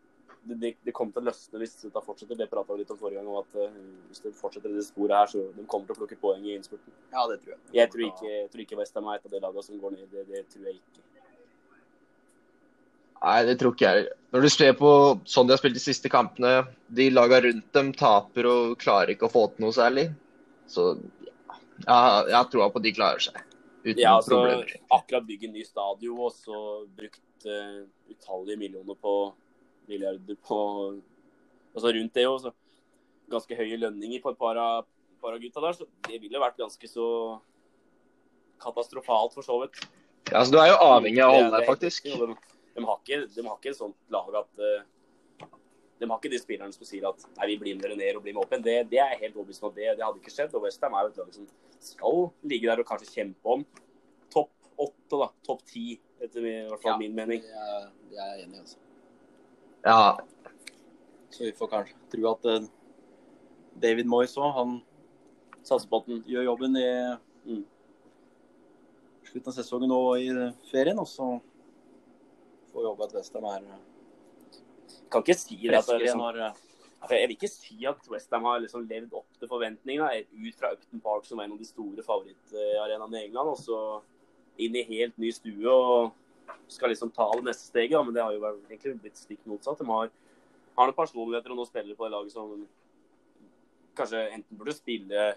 det, 0.46 0.58
det, 0.62 0.72
det 0.86 0.94
kommer 0.94 1.16
til 1.16 1.24
å 1.24 1.30
løsne 1.30 1.62
hvis 1.62 1.76
det 1.84 2.04
fortsetter. 2.06 2.38
Det 2.38 2.50
prata 2.52 2.74
vi 2.74 2.84
litt 2.84 2.94
om 2.94 3.00
forrige 3.00 3.22
gang, 3.22 3.30
om 3.32 3.42
at 3.42 3.58
uh, 3.58 3.80
hvis 4.10 4.24
det 4.26 4.34
fortsetter 4.38 4.74
i 4.74 4.80
det 4.80 4.86
sporet 4.88 5.18
her, 5.18 5.32
så 5.32 5.44
de 5.56 5.66
kommer 5.70 5.90
til 5.90 5.98
å 5.98 6.00
plukke 6.02 6.20
poeng 6.22 6.46
i 6.46 6.56
innspurten. 6.58 6.94
Ja, 7.14 7.26
det 7.32 7.42
tror 7.44 7.56
jeg. 7.56 7.62
Jeg 7.80 7.94
tror 7.94 8.08
ikke, 8.08 8.32
jeg 8.32 8.52
tror 8.54 8.66
ikke 8.66 8.80
Westham 8.82 9.10
er 9.12 9.20
et 9.20 9.28
av 9.30 9.36
de 9.36 9.44
lagene 9.46 9.68
som 9.70 9.82
går 9.82 9.98
ned. 9.98 10.08
Det, 10.14 10.26
det 10.32 10.46
tror 10.54 10.70
jeg 10.70 10.80
ikke. 10.82 11.06
Nei, 13.26 13.40
det 13.48 13.56
tror 13.58 13.74
ikke 13.74 13.90
jeg. 13.90 14.08
Når 14.36 14.44
du 14.46 14.50
ser 14.54 14.74
på 14.78 14.90
sånn 15.26 15.48
de 15.48 15.56
har 15.56 15.62
spilt 15.62 15.78
de 15.78 15.82
siste 15.82 16.10
kampene, 16.14 16.68
de 16.94 17.08
laga 17.10 17.40
rundt 17.46 17.72
dem 17.74 17.92
taper 17.98 18.46
og 18.52 18.76
klarer 18.82 19.16
ikke 19.16 19.26
å 19.30 19.34
få 19.34 19.48
til 19.56 19.66
noe 19.66 19.74
særlig. 19.74 20.10
Så 20.70 20.92
ja, 21.88 21.98
jeg 22.30 22.36
har 22.38 22.50
troa 22.52 22.68
på 22.70 22.82
at 22.82 22.86
de 22.86 22.94
klarer 22.94 23.24
seg. 23.26 23.40
Uten 23.86 24.02
Ja, 24.02 24.16
altså, 24.20 24.38
problemer. 24.38 24.76
akkurat 24.98 25.26
bygge 25.28 25.50
ny 25.54 25.64
stadion 25.66 26.20
og 26.26 26.32
så 26.34 26.60
brukt 26.98 27.46
uh, 27.50 27.84
utallige 28.10 28.58
millioner 28.62 28.98
på 28.98 29.16
milliarder 29.90 30.38
på 30.46 30.60
Altså 31.76 31.92
rundt 31.92 32.14
det 32.16 32.24
òg, 32.30 32.38
så 32.40 32.54
ganske 33.30 33.56
høye 33.60 33.76
lønninger 33.82 34.22
på 34.24 34.32
et 34.32 34.38
par 34.40 34.56
av, 34.56 34.86
par 35.22 35.34
av 35.36 35.42
gutta 35.44 35.60
der. 35.66 35.74
Så 35.76 35.88
det 36.08 36.22
ville 36.24 36.40
vært 36.40 36.56
ganske 36.62 36.88
så 36.88 37.08
katastrofalt, 38.64 39.34
for 39.36 39.44
så 39.44 39.58
vidt. 39.64 39.82
Ja, 40.32 40.44
så 40.46 40.52
Du 40.56 40.60
er 40.62 40.70
jo 40.72 40.78
avhengig 40.80 41.20
av 41.22 41.32
å 41.32 41.34
Det- 41.34 41.42
holde 41.44 41.52
det 41.52 41.60
deg, 41.60 41.68
faktisk. 41.68 42.04
Det, 42.04 42.14
det, 42.14 42.22
og 42.22 42.55
De, 42.76 42.84
har 42.84 43.00
ikke, 43.00 43.22
de 43.36 43.46
har 43.48 43.56
ikke 43.58 43.72
et 43.72 43.78
sånt 43.80 43.96
lag 44.12 44.36
at 44.42 44.60
eh, 44.60 44.84
De 46.00 46.10
har 46.10 46.18
ikke 46.20 46.32
de 46.34 46.40
spillerne 46.42 46.76
som 46.76 46.84
sier 46.88 47.06
at 47.08 47.22
nei, 47.38 47.48
vi 47.54 47.58
blir 47.62 47.76
med 47.78 47.86
dere 47.86 47.96
ned 47.96 48.18
og 48.20 48.24
blir 48.26 48.34
med 48.36 48.44
opp 48.44 48.52
igjen. 48.52 48.66
Det, 48.66 48.74
det 48.92 49.00
er 49.00 49.14
helt 49.22 49.36
overbevist 49.38 49.64
om 49.64 49.70
at 49.72 49.78
det, 49.80 49.86
det 49.96 50.04
hadde 50.04 50.20
ikke 50.20 50.34
skjedd. 50.34 50.56
Og 50.58 50.66
Westham 50.66 50.94
er 51.00 51.06
jo 51.08 51.14
et 51.14 51.20
lag 51.22 51.30
som 51.38 51.46
skal 51.80 52.18
ligge 52.52 52.68
der 52.68 52.82
og 52.84 52.88
kanskje 52.90 53.14
kjempe 53.14 53.54
om 53.56 53.64
topp 54.34 54.52
åtte, 54.76 55.16
da. 55.22 55.30
Topp 55.48 55.62
ti, 55.70 55.86
etter 56.20 56.44
min, 56.44 56.66
i 56.66 56.68
hvert 56.74 56.82
fall 56.84 56.92
Ja. 56.98 56.98
min 57.00 57.16
mening. 57.16 57.46
Ja, 57.48 57.78
jeg 58.12 58.26
er 58.26 58.44
enig 58.44 58.60
altså. 58.60 58.78
Ja, 59.86 60.18
Så 61.32 61.44
vi 61.48 61.54
får 61.56 61.72
kanskje 61.72 61.96
tro 62.12 62.28
at 62.34 62.46
uh, 62.50 62.68
David 63.80 64.08
Moyes 64.12 64.36
òg, 64.40 64.52
han 64.56 64.76
Satser 65.66 65.90
på 65.90 65.98
at 66.04 66.08
han 66.12 66.20
gjør 66.30 66.44
jobben 66.52 66.76
i 66.78 66.90
Mm. 67.46 67.64
slutten 69.26 69.50
av 69.52 69.56
sesongen 69.56 69.92
og 69.96 70.20
i 70.20 70.28
ferien, 70.72 71.00
og 71.02 71.08
så 71.10 71.28
får 72.76 72.90
jobbe 72.90 73.08
at 73.08 73.16
Westham 73.18 73.48
er 73.50 73.68
kan 75.12 75.24
ikke 75.24 75.38
si 75.38 75.58
det 75.62 75.78
at 75.78 75.88
liksom, 76.00 76.22
eh, 76.22 76.54
Jeg 77.10 77.28
vil 77.30 77.36
ikke 77.38 77.50
si 77.52 77.86
at 77.86 78.08
Westham 78.10 78.44
har 78.44 78.60
liksom 78.60 78.88
levd 78.90 79.14
opp 79.14 79.40
til 79.40 79.48
forventningene. 79.48 80.26
Ut 80.26 80.56
fra 80.58 80.72
Upton 80.74 81.00
Park, 81.00 81.26
som 81.26 81.40
er 81.40 81.46
en 81.46 81.54
av 81.54 81.60
de 81.60 81.66
store 81.66 82.04
favorittarenaene 82.04 83.20
i 83.20 83.26
England, 83.28 83.50
og 83.50 83.58
så 83.58 83.80
inn 84.58 84.76
i 84.76 84.84
helt 84.88 85.18
ny 85.18 85.30
stue 85.32 85.70
og 85.70 86.14
skal 86.68 86.90
liksom 86.90 87.12
ta 87.14 87.30
det 87.36 87.46
neste 87.46 87.70
steget. 87.70 88.00
Men 88.06 88.16
det 88.16 88.24
har 88.24 88.34
jo 88.34 88.42
egentlig 88.70 89.02
blitt 89.02 89.22
stikk 89.22 89.46
motsatt. 89.46 89.78
De 89.78 89.86
har, 89.86 90.10
har 90.78 90.90
noen 90.90 90.98
personligheter 90.98 91.54
og 91.54 91.62
noen 91.62 91.70
spillere 91.70 91.96
på 91.96 92.08
det 92.08 92.16
laget 92.16 92.34
som 92.34 92.68
kanskje 93.96 94.26
enten 94.34 94.58
burde 94.58 94.74
spille 94.74 95.36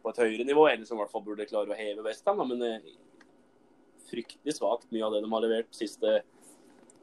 på 0.00 0.10
et 0.10 0.22
høyere 0.24 0.44
nivå, 0.48 0.66
eller 0.68 0.84
som 0.88 0.96
i 0.96 1.02
hvert 1.02 1.12
fall 1.12 1.24
burde 1.28 1.46
klare 1.46 1.70
å 1.70 1.76
heve 1.76 2.08
Westham. 2.08 2.40
Men 2.48 2.62
eh, 2.62 2.88
fryktelig 4.14 4.56
svakt 4.56 4.88
mye 4.94 5.04
av 5.06 5.14
det 5.14 5.24
de 5.24 5.32
har 5.34 5.44
levert 5.44 5.68
de 5.68 5.82
siste 5.82 6.14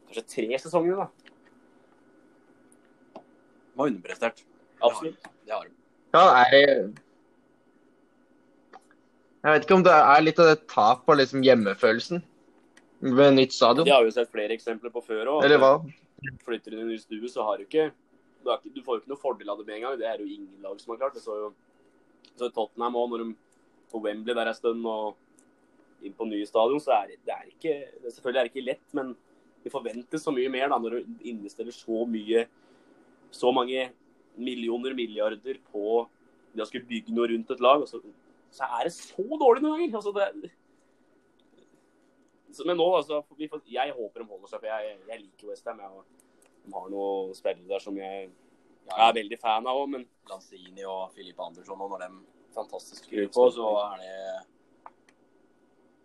kanskje 0.07 0.25
tre 0.35 0.59
sesongene. 0.63 1.05
da. 1.05 1.07
De 3.71 3.79
har 3.83 3.93
underprestert. 3.93 4.43
Absolutt. 4.81 5.29
Det 5.45 5.53
har 5.53 5.67
de. 5.67 5.73
ja 6.15 6.25
er 6.41 6.51
Jeg 9.41 9.53
vet 9.55 9.63
ikke 9.65 9.77
om 9.79 9.85
det 9.85 9.93
er 9.95 10.21
litt 10.21 10.39
av 10.41 10.51
det 10.51 10.59
tap 10.69 11.09
av 11.09 11.17
liksom 11.17 11.41
hjemmefølelsen 11.45 12.21
ved 13.01 13.33
nytt 13.33 13.55
stadion. 13.55 13.87
De 13.87 13.93
har 13.93 14.05
jo 14.05 14.13
sett 14.13 14.29
flere 14.29 14.53
eksempler 14.53 14.93
på 14.93 15.01
før 15.01 15.37
òg. 15.37 15.45
Eller 15.47 15.61
hva? 15.61 15.73
Flytter 16.45 16.71
du 16.71 16.77
inn 16.77 16.83
i 16.83 16.85
en 16.85 16.91
ny 16.93 16.99
stue, 17.01 17.29
så 17.31 17.45
har 17.47 17.57
du 17.57 17.65
ikke 17.65 17.89
du, 18.41 18.49
har 18.49 18.59
ikke 18.59 18.75
du 18.75 18.83
får 18.85 18.97
jo 18.97 19.01
ikke 19.01 19.13
noe 19.13 19.21
fordel 19.21 19.49
av 19.49 19.57
det 19.57 19.65
med 19.65 19.79
en 19.79 19.85
gang. 19.87 19.97
Det 19.97 20.09
er 20.09 20.21
jo 20.21 20.29
ingen 20.29 20.61
lag 20.61 20.77
som 20.81 20.93
har 20.93 21.01
klart. 21.01 21.17
Det 21.17 21.23
så 21.23 21.37
jo 21.39 21.49
så 22.37 22.49
Tottenham 22.53 22.97
òg, 22.97 23.09
når 23.09 23.23
de 23.23 23.33
på 23.91 24.01
Wembley 24.03 24.37
der 24.37 24.51
en 24.51 24.57
stund 24.57 24.85
og 24.87 25.17
inn 26.05 26.15
på 26.17 26.27
nye 26.29 26.47
stadion, 26.49 26.81
så 26.83 26.95
er 26.97 27.11
det, 27.11 27.19
det 27.27 27.35
er 27.35 27.49
ikke 27.49 27.75
det, 28.01 28.13
Selvfølgelig 28.13 28.39
er 28.39 28.47
det 28.47 28.53
ikke 28.53 28.67
lett, 28.67 28.87
men 28.97 29.13
det 29.61 29.73
forventes 29.73 30.25
så 30.25 30.33
mye 30.33 30.49
mer 30.51 30.71
da, 30.71 30.79
når 30.81 30.97
du 30.97 31.27
investerer 31.29 31.75
så 31.75 32.05
mye 32.09 32.47
Så 33.31 33.51
mange 33.55 33.91
millioner, 34.41 34.95
milliarder 34.97 35.59
på 35.71 36.07
det 36.51 36.63
å 36.63 36.67
skulle 36.67 36.87
bygge 36.87 37.13
noe 37.15 37.29
rundt 37.31 37.51
et 37.53 37.61
lag. 37.63 37.83
Og 37.83 37.87
så, 37.87 37.99
så 38.51 38.67
er 38.79 38.87
det 38.87 38.93
så 38.95 39.23
dårlig 39.23 39.63
noen 39.63 39.77
ganger. 39.77 39.99
Altså, 39.99 40.11
det, 40.15 40.51
så, 42.51 42.65
men 42.67 42.79
nå, 42.79 42.87
altså, 42.97 43.21
vi 43.39 43.47
får, 43.51 43.63
jeg 43.71 43.93
håper 43.95 44.23
de 44.23 44.27
holder 44.27 44.51
seg, 44.51 44.63
for 44.63 44.69
jeg, 44.71 44.95
jeg 45.07 45.23
liker 45.23 45.51
Westham. 45.51 45.79
De 45.79 46.75
har 46.75 46.89
noen 46.91 47.35
spillere 47.37 47.69
der 47.69 47.83
som 47.83 47.97
jeg, 47.99 48.31
jeg 48.91 49.07
er 49.07 49.15
veldig 49.15 49.39
fan 49.39 49.69
av 49.69 49.79
òg, 49.79 49.91
men 49.95 50.07
Lanzini 50.29 50.83
og 50.87 51.13
Filip 51.15 51.39
Andersson, 51.39 51.79
og 51.79 51.93
når 51.93 52.05
de 52.05 52.09
fantastisk 52.55 53.05
skrur 53.05 53.29
på, 53.31 53.47
så 53.55 53.69
er 53.85 54.01
det 54.03 54.15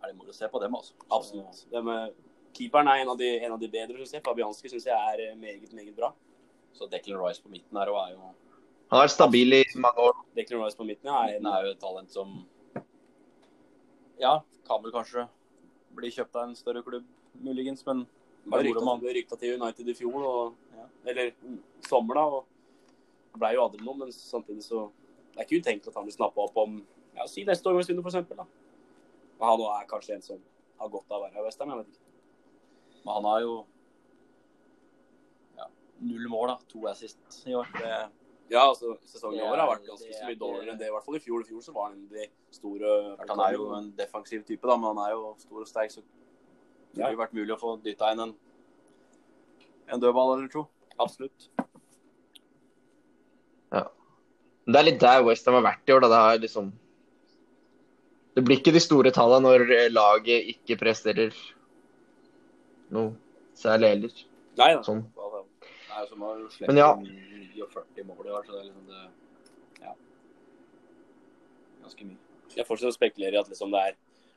er 0.02 0.10
det 0.12 0.16
moro 0.18 0.32
å 0.32 0.36
se 0.36 0.48
på 0.52 0.60
dem, 0.62 0.74
altså. 0.78 0.94
Absolutt. 1.10 1.66
Ja. 1.72 1.82
med, 1.84 2.14
keeperen 2.56 2.88
er 2.88 3.02
en 3.02 3.12
av 3.12 3.18
de, 3.20 3.30
en 3.44 3.54
av 3.56 3.60
de 3.60 3.68
bedre, 3.68 3.96
synes 4.00 4.16
jeg. 4.16 4.24
Fabianski 4.24 4.70
syns 4.72 4.88
jeg 4.88 4.96
er 5.12 5.22
eh, 5.30 5.36
meget, 5.38 5.72
meget 5.76 5.96
bra. 5.96 6.12
Så 6.76 6.88
Declan 6.92 7.20
Rice 7.22 7.42
på 7.42 7.48
midten 7.52 7.78
her 7.80 7.88
er 7.88 8.12
jo 8.12 8.32
Han 8.92 9.02
er 9.02 9.08
stabil 9.08 9.52
i 9.56 9.62
mange 9.80 10.02
år. 10.08 10.18
Declan 10.36 10.62
Rice 10.64 10.76
på 10.76 10.84
midten 10.84 11.08
ja, 11.08 11.22
er 11.24 11.38
Han 11.38 11.46
en, 11.46 11.52
er 11.52 11.66
jo 11.66 11.72
et 11.74 11.80
talent 11.80 12.12
som 12.12 12.34
Ja, 14.20 14.40
kan 14.68 14.82
vel 14.84 14.92
kanskje 14.92 15.26
bli 15.96 16.10
kjøpt 16.12 16.36
av 16.36 16.48
en 16.48 16.56
større 16.56 16.82
klubb, 16.84 17.04
muligens, 17.40 17.82
men 17.86 18.04
ble 18.44 18.60
det 18.60 18.68
rykta, 18.68 18.84
han. 18.84 19.00
ble 19.00 19.14
rykta 19.16 19.38
til 19.40 19.56
United 19.56 19.88
i 19.88 19.94
fjor, 19.96 20.20
og, 20.24 20.54
Ja. 20.76 20.84
eller 21.08 21.32
mm, 21.40 21.58
sommer, 21.88 22.14
da. 22.14 22.24
og 22.26 23.36
Blei 23.36 23.52
jo 23.54 23.64
aldri 23.64 23.84
noe, 23.84 23.96
men 23.96 24.12
samtidig 24.12 24.64
så 24.64 24.90
Det 25.34 25.42
er 25.42 25.44
ikke 25.44 25.60
utenkelig 25.60 25.90
at 25.92 25.96
han 25.98 26.06
blir 26.06 26.14
snappa 26.16 26.40
opp 26.46 26.56
om 26.56 26.78
ja, 27.16 27.26
si 27.28 27.42
neste 27.44 27.68
år 27.68 27.74
hvis 27.76 27.90
vinner, 27.90 28.04
f.eks. 28.04 28.46
Men 29.38 29.48
han 29.48 29.64
er 29.68 29.88
kanskje 29.90 30.14
en 30.16 30.22
som 30.24 30.38
har 30.80 30.88
godt 30.92 31.10
av 31.12 31.20
å 31.20 31.24
være 31.26 31.40
i 31.40 31.44
Westham. 31.46 31.72
Jeg 31.72 31.78
vet 31.82 31.88
ikke. 31.94 32.04
Men 33.04 33.12
han 33.18 33.26
har 33.30 33.40
jo 33.44 33.56
ja, 35.58 35.66
null 36.00 36.28
mål, 36.32 36.52
da. 36.54 36.56
To 36.72 36.86
assist 36.92 37.42
i 37.46 37.54
år. 37.56 37.68
Det, 37.80 37.96
Ja, 38.48 38.60
altså, 38.68 38.92
sesongen 39.10 39.40
i 39.40 39.42
år 39.42 39.58
har 39.58 39.66
vært 39.72 39.88
ganske 39.88 40.12
så 40.14 40.26
mye 40.28 40.38
dårligere 40.38 40.70
enn 40.76 40.78
det. 40.78 40.86
I 40.86 40.94
hvert 40.94 41.04
fall 41.04 41.16
i 41.18 41.22
fjor. 41.24 41.40
I 41.42 41.48
fjor 41.48 41.62
så 41.66 41.72
var 41.74 41.88
han 41.88 41.96
en 41.98 42.04
av 42.06 42.12
de 42.14 42.26
store 42.54 42.90
han 43.26 43.40
er 43.48 43.56
jo 43.56 43.64
en 43.74 43.88
defensiv 43.98 44.44
type, 44.46 44.62
da, 44.70 44.76
men 44.78 44.92
han 44.92 45.00
er 45.02 45.14
jo 45.16 45.32
stor 45.42 45.64
og 45.64 45.66
sterk, 45.66 45.90
så 45.90 46.04
det 46.06 47.02
Ja. 47.02 47.08
ville 47.10 47.18
vært 47.18 47.34
mulig 47.34 47.52
å 47.56 47.58
få 47.60 47.72
dytta 47.82 48.12
inn 48.14 48.20
en, 48.22 48.34
en 49.92 50.00
dødball 50.00 50.36
eller 50.38 50.48
to. 50.52 50.62
Absolutt. 50.98 51.48
Ja. 53.74 53.82
Det 54.66 54.78
er 54.80 54.86
litt 54.86 55.00
der 55.02 55.24
Westham 55.26 55.58
har 55.58 55.66
vært 55.66 55.88
i 55.90 55.92
år. 55.92 56.00
da 56.06 56.08
det 56.08 56.22
har 56.22 56.38
liksom 56.38 56.70
Det 58.36 58.44
blir 58.44 58.60
ikke 58.60 58.74
de 58.76 58.82
store 58.84 59.12
tallene 59.16 59.48
når 59.48 59.70
eh, 59.72 59.86
laget 59.92 60.50
ikke 60.52 60.76
presterer 60.80 61.36
noe 62.92 63.14
særlig 63.56 63.94
heller. 63.94 64.18
Nei 64.60 64.72
da. 64.76 64.82
Sånn. 64.84 65.06
Jo 65.16 65.26
som 66.04 66.24
slippe 66.50 66.72
Men 66.72 66.76
ja. 66.76 66.90
49 67.56 68.04
mål 68.04 68.26
i 68.26 68.30
år, 68.30 68.44
så 68.44 68.52
det 68.52 68.60
er 68.60 68.66
liksom 68.68 68.86
det 68.90 69.84
Ja. 69.86 69.94
Ganske 71.82 72.04
mye. 72.04 72.18
Jeg 72.56 72.66
fortsetter 72.68 72.92
å 72.92 72.96
spekulere 72.96 73.36
i 73.36 73.40
at 73.40 73.48
liksom 73.48 73.72
det 73.72 73.82
er 73.90 73.96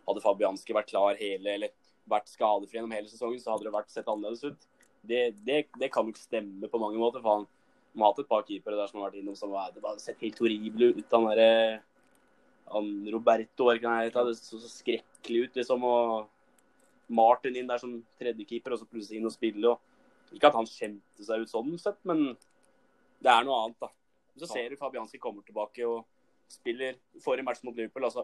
Hadde 0.09 0.23
Fabianski 0.23 0.73
vært 0.73 0.89
klar 0.89 1.19
hele, 1.19 1.51
eller 1.53 1.69
vært 2.09 2.31
skadefri 2.31 2.79
gjennom 2.79 2.95
hele 2.95 3.11
sesongen, 3.11 3.37
så 3.37 3.51
hadde 3.51 3.67
det 3.67 3.73
vært 3.75 3.91
sett 3.93 4.07
annerledes 4.09 4.41
ut. 4.41 4.63
Det, 5.05 5.35
det, 5.45 5.59
det 5.77 5.91
kan 5.93 6.07
jo 6.07 6.15
ikke 6.15 6.23
stemme 6.23 6.69
på 6.71 6.79
mange 6.81 6.97
måter. 6.97 7.21
for 7.21 7.35
han 7.35 7.45
har 8.01 8.13
hatt 8.13 8.23
et 8.23 8.29
par 8.31 8.47
keepere 8.47 8.79
der 8.79 8.89
som 8.89 9.01
har 9.01 9.11
vært 9.11 9.19
innom 9.19 9.35
som 9.37 9.53
har 9.53 9.99
sett 10.01 10.23
helt 10.23 10.39
horrible 10.41 10.89
ut. 10.97 11.05
Han 11.13 11.27
derre 11.29 11.83
han 12.71 12.89
Roberto 13.13 13.69
det 13.73 14.35
så, 14.37 14.59
så 14.59 14.69
skrekkelig 14.71 15.47
ut, 15.47 15.55
liksom. 15.59 15.83
Og 15.83 16.27
Martin 17.09 17.55
inn 17.57 17.69
der 17.69 17.81
som 17.81 17.95
tredjekeeper, 18.19 18.75
og 18.75 18.81
så 18.81 18.89
plutselig 18.89 19.19
inn 19.19 19.29
og 19.29 19.33
spille. 19.33 19.73
Og, 19.73 20.35
ikke 20.35 20.51
at 20.51 20.59
han 20.59 20.69
kjente 20.69 21.25
seg 21.25 21.41
ut 21.41 21.49
sånn 21.49 21.73
sett, 21.81 21.97
men 22.05 22.35
det 23.19 23.31
er 23.31 23.47
noe 23.47 23.63
annet, 23.63 23.79
da. 23.81 23.89
Så 24.39 24.47
ser 24.47 24.69
du 24.69 24.77
Fabianski 24.79 25.19
kommer 25.19 25.43
tilbake 25.43 25.83
og 25.89 26.05
spiller 26.49 26.99
forrige 27.23 27.45
match 27.47 27.63
mot 27.65 27.75
Liverpool. 27.75 28.05
altså 28.07 28.23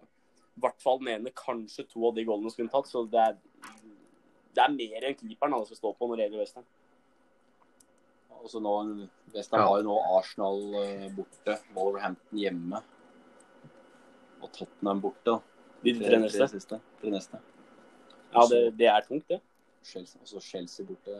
i 0.55 0.61
hvert 0.63 0.79
fall 0.79 1.01
den 1.01 1.11
ene, 1.11 1.33
kanskje 1.35 1.83
to 1.89 2.05
av 2.07 2.15
de 2.15 2.23
goalene 2.23 2.51
skulle 2.53 2.69
han 2.69 2.77
tatt. 2.77 2.87
Så 2.87 3.03
det 3.11 3.19
er, 3.19 3.35
det 4.55 4.63
er 4.63 4.75
mer 4.77 5.07
enn 5.09 5.17
keeperen 5.19 5.55
han 5.57 5.65
skal 5.67 5.81
stå 5.81 5.91
på 5.97 6.07
når 6.07 6.15
det 6.21 6.27
gjelder 6.27 6.43
Western. 6.45 6.67
Altså 8.35 8.53
så 8.53 8.61
nå, 8.63 8.75
Western 9.33 9.59
Ja. 9.59 9.67
har 9.67 9.81
jo 9.81 9.87
nå 9.89 9.97
Arsenal 10.15 10.61
eh, 10.79 11.09
borte, 11.17 11.57
Wolverhampton 11.75 12.39
hjemme 12.39 12.81
og 14.45 14.53
Tottenham 14.53 15.01
borte. 15.03 15.25
da. 15.25 15.39
De 15.85 15.93
tre 15.99 16.19
neste. 16.21 16.47
siste. 16.53 16.79
Tre 17.01 17.11
neste. 17.13 17.41
Ja, 18.33 18.45
det, 18.51 18.61
det 18.79 18.87
er 18.91 19.03
tungt, 19.07 19.27
det. 19.29 19.41
Chelsea, 19.85 20.21
og 20.21 20.27
så 20.27 20.41
Chelsea 20.41 20.85
borte. 20.85 21.17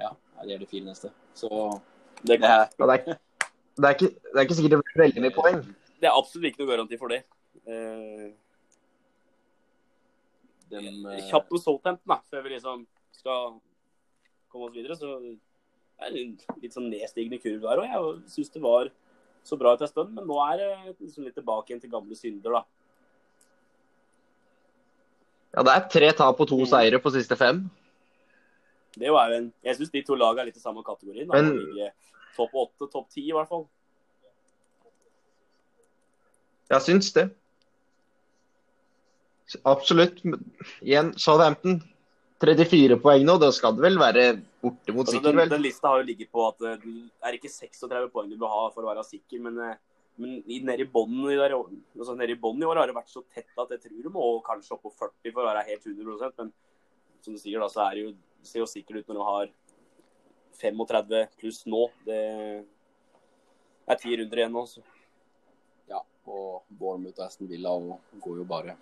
Ja, 0.00 0.10
det 0.42 0.54
er 0.56 0.58
de 0.62 0.68
fire 0.70 0.84
neste. 0.90 1.10
Så 1.34 1.48
Det, 2.24 2.38
det 2.40 2.48
er 2.48 2.68
det, 2.78 2.88
er, 2.88 3.16
det, 3.76 3.84
er 3.84 3.94
ikke, 3.94 4.08
det 4.08 4.36
er 4.36 4.46
ikke 4.46 4.54
sikkert 4.58 4.76
det 4.76 4.80
blir 4.82 5.02
veldig 5.02 5.22
mye 5.24 5.34
poeng. 5.34 5.62
det 6.00 6.08
er 6.08 6.18
absolutt 6.18 6.50
ikke 6.50 6.62
noe 6.62 6.70
garanti 6.70 6.98
for 7.00 7.12
det. 7.12 7.22
Eh, 7.64 8.28
dem 10.72 11.06
eh, 11.10 11.24
kjapt 11.30 11.52
om 11.52 11.60
Southampton, 11.60 12.08
da, 12.10 12.20
før 12.30 12.44
vi 12.46 12.54
liksom 12.54 12.86
skal 13.12 13.58
komme 14.52 14.68
oss 14.68 14.76
videre. 14.76 14.96
Så 14.96 15.18
det 15.20 15.34
er 16.04 16.16
en 16.20 16.36
litt 16.62 16.76
sånn 16.76 16.90
nedstigende 16.92 17.40
kurv 17.42 17.64
der 17.64 17.82
òg. 17.82 17.90
Jeg 17.90 18.32
syns 18.36 18.54
det 18.54 18.62
var 18.64 18.92
så 19.44 19.58
bra 19.60 19.74
ut 19.76 19.82
en 19.84 19.90
stund, 19.90 20.14
men 20.16 20.26
nå 20.28 20.38
er 20.48 20.56
det 20.60 20.70
liksom 21.04 21.24
litt 21.26 21.36
tilbake 21.36 21.70
igjen 21.70 21.82
til 21.82 21.92
gamle 21.92 22.16
synder, 22.16 22.58
da. 22.58 22.64
Ja, 25.54 25.62
det 25.62 25.74
er 25.76 25.88
tre 25.92 26.08
tap 26.18 26.40
og 26.42 26.48
to 26.50 26.58
seire 26.66 26.98
på 26.98 27.12
siste 27.14 27.36
fem. 27.38 27.60
Det 28.94 29.06
er 29.06 29.12
jo 29.12 29.18
en, 29.18 29.52
jeg 29.66 29.76
syns 29.78 29.92
de 29.92 30.02
to 30.06 30.16
lagene 30.18 30.44
er 30.46 30.48
litt 30.50 30.58
i 30.58 30.62
samme 30.62 30.82
kategorien. 30.86 31.28
Da. 31.28 31.40
Men- 31.42 31.92
Topp 32.34 32.50
åtte, 32.58 32.88
topp 32.90 33.08
ti 33.14 33.28
i 33.28 33.32
hvert 33.34 33.46
fall. 33.46 33.68
Jeg 36.72 36.82
syns 36.82 37.12
det. 37.14 37.28
Absolutt. 39.64 40.18
Igjen, 40.82 41.12
Southampton 41.20 41.76
34 42.42 42.96
poeng 43.04 43.22
nå. 43.28 43.36
Da 43.38 43.52
skal 43.54 43.76
det 43.76 43.84
vel 43.84 44.00
være 44.00 44.24
bortimot 44.64 45.04
Altså, 45.06 45.16
sikker, 45.18 45.28
den, 45.30 45.36
vel? 45.42 45.48
den 45.52 45.62
lista 45.64 45.88
har 45.92 46.00
jo 46.02 46.06
ligget 46.08 46.30
på 46.32 46.44
at 46.48 46.58
det 46.64 46.74
er 47.28 47.36
ikke 47.38 47.50
36 47.52 48.10
poeng 48.14 48.30
du 48.32 48.36
bør 48.40 48.52
ha 48.54 48.62
for 48.74 48.82
å 48.86 48.90
være 48.92 49.04
sikker, 49.06 49.40
men, 49.44 49.58
eh, 49.60 49.76
men 50.18 50.36
i- 50.46 50.60
nede 50.64 50.80
i 50.84 50.90
bånden 50.90 51.30
i, 51.32 51.36
altså, 51.98 52.14
i 52.16 52.32
i 52.34 52.68
år 52.70 52.76
har 52.80 52.86
det 52.90 52.94
vært 52.96 53.10
så 53.12 53.22
tett 53.34 53.50
at 53.58 53.70
jeg 53.76 53.80
tror 53.86 54.02
du 54.02 54.10
må 54.14 54.28
kanskje 54.46 54.72
opp 54.76 54.82
på 54.86 54.92
40 54.92 55.32
for 55.32 55.42
å 55.42 55.50
være 55.52 55.64
helt 55.68 55.84
100% 55.84 56.38
Men 56.38 56.52
som 57.22 57.34
du 57.34 57.40
sier, 57.40 57.58
da, 57.60 57.66
så 57.68 57.86
er 57.90 57.94
det 57.94 58.02
jo, 58.04 58.14
ser 58.42 58.58
jo 58.60 58.66
sikkert 58.66 58.98
ut 59.00 59.06
når 59.08 59.14
du 59.20 59.24
har 59.24 59.48
35 60.60 61.28
pluss 61.40 61.64
nå. 61.66 61.90
Det 62.06 62.64
er 63.88 63.96
ti 64.00 64.16
runder 64.16 64.36
igjen 64.42 64.52
nå. 64.52 64.62
Så. 64.68 64.82
Ja, 65.88 66.00
og 66.26 66.62
Bournemouth 66.70 67.18
og 67.18 67.26
Aston 67.26 67.48
Villa 67.50 67.72
og 67.74 67.98
går 68.20 68.36
jo 68.42 68.44
bare 68.44 68.76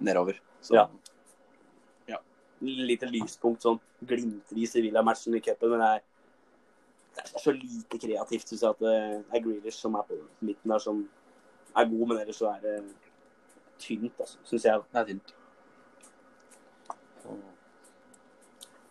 nedover. 0.00 0.38
Så 0.60 0.74
Ja. 0.74 0.86
Lite 2.60 3.08
lyspunkt, 3.08 3.64
sånn 3.64 3.78
glimtvis 4.04 4.74
i 4.76 4.84
Villa-matchen 4.84 5.36
i 5.38 5.42
cupen, 5.44 5.72
men 5.72 5.80
det 5.80 5.90
er, 5.96 6.02
det 7.16 7.22
er 7.24 7.44
så 7.44 7.54
lite 7.56 8.00
kreativt, 8.02 8.50
syns 8.50 8.64
jeg, 8.66 8.74
at 8.76 8.82
det 8.84 8.96
er 9.38 9.44
Grealish 9.44 9.80
som 9.80 9.96
er 9.96 10.04
på 10.08 10.18
midten 10.44 10.74
der, 10.74 10.82
som 10.82 11.00
er 11.72 11.88
god, 11.88 12.04
men 12.10 12.20
ellers 12.20 12.40
så 12.42 12.50
er 12.52 12.60
det 12.64 12.74
tynt, 13.80 14.12
altså, 14.20 14.40
syns 14.50 14.66
jeg. 14.68 14.84
det 14.92 15.00
er 15.00 15.08
tynt. 15.14 15.34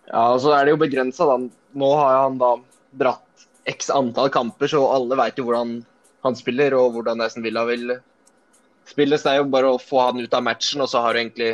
Ja, 0.09 0.23
og 0.33 0.39
så 0.41 0.55
er 0.55 0.65
det 0.65 0.73
jo 0.73 0.81
begrensa, 0.81 1.27
da. 1.29 1.37
Nå 1.77 1.89
har 1.99 2.15
han 2.23 2.39
da 2.41 2.55
dratt 2.97 3.47
x 3.69 3.91
antall 3.93 4.31
kamper, 4.33 4.71
så 4.71 4.81
alle 4.89 5.17
veit 5.19 5.37
jo 5.37 5.45
hvordan 5.45 5.79
han 6.25 6.37
spiller, 6.37 6.73
og 6.75 6.95
hvordan 6.95 7.21
Aston 7.21 7.45
Villa 7.45 7.65
vil 7.69 7.93
spille. 8.89 9.17
Så 9.17 9.29
det 9.29 9.35
er 9.35 9.43
jo 9.43 9.51
bare 9.53 9.73
å 9.75 9.81
få 9.81 10.07
han 10.07 10.21
ut 10.23 10.33
av 10.33 10.45
matchen, 10.47 10.81
og 10.81 10.89
så 10.89 11.03
har 11.05 11.13
du 11.13 11.21
egentlig 11.21 11.51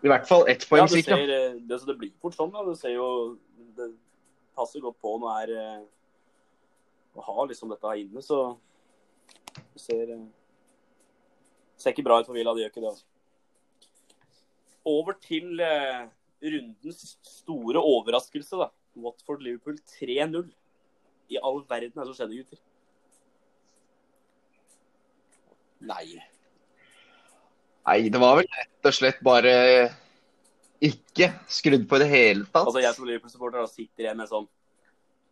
i 0.00 0.08
hvert 0.08 0.26
fall 0.28 0.46
ett 0.48 0.64
poeng 0.68 0.84
ja, 0.84 0.88
sikkert. 0.88 1.28
eh, 1.28 1.56
det, 1.68 1.78
det 1.86 1.96
blir 2.00 2.12
fort 2.22 2.36
sånn, 2.36 2.52
da. 2.54 2.64
Du 2.64 2.74
ser 2.78 2.94
jo 2.96 3.06
Det 3.76 3.90
passer 4.56 4.82
godt 4.84 4.98
på 5.00 5.14
nå 5.20 5.28
er 5.42 5.52
eh, 5.56 5.82
å 7.16 7.24
ha 7.26 7.44
liksom 7.48 7.72
dette 7.72 7.88
her 7.90 8.00
inne, 8.00 8.22
så 8.22 8.56
du 9.56 9.80
ser 9.80 10.14
eh, 10.16 10.26
Ser 11.80 11.94
ikke 11.94 12.04
bra 12.04 12.18
ut 12.20 12.28
for 12.28 12.36
Villa, 12.36 12.52
det 12.52 12.66
gjør 12.66 12.72
ikke 12.74 12.82
det, 12.84 12.90
altså. 12.90 13.06
Over 14.90 15.16
til 15.20 15.60
eh, 15.64 16.02
rundens 16.44 17.14
store 17.24 17.80
overraskelse, 17.80 18.58
da. 18.60 18.68
Watford-Liverpool 19.00 19.78
3-0. 19.96 20.50
I 21.30 21.38
all 21.40 21.62
verden 21.70 21.94
er 21.94 22.04
det 22.04 22.10
som 22.10 22.18
skjedde, 22.18 22.42
gutter. 22.42 22.60
Nei. 25.88 26.20
Nei, 27.90 28.06
det 28.12 28.20
var 28.22 28.36
vel 28.38 28.46
rett 28.46 28.86
og 28.86 28.94
slett 28.94 29.18
bare 29.26 29.52
ikke 30.80 31.26
skrudd 31.50 31.88
på 31.90 31.98
i 31.98 32.02
det 32.04 32.08
hele 32.10 32.46
tatt. 32.46 32.62
Altså, 32.62 32.80
jeg 32.84 32.94
som 32.96 33.06
Liverpool-supporter 33.08 33.66
sitter 33.68 34.06
igjen 34.06 34.20
med 34.20 34.30
sånn 34.30 34.46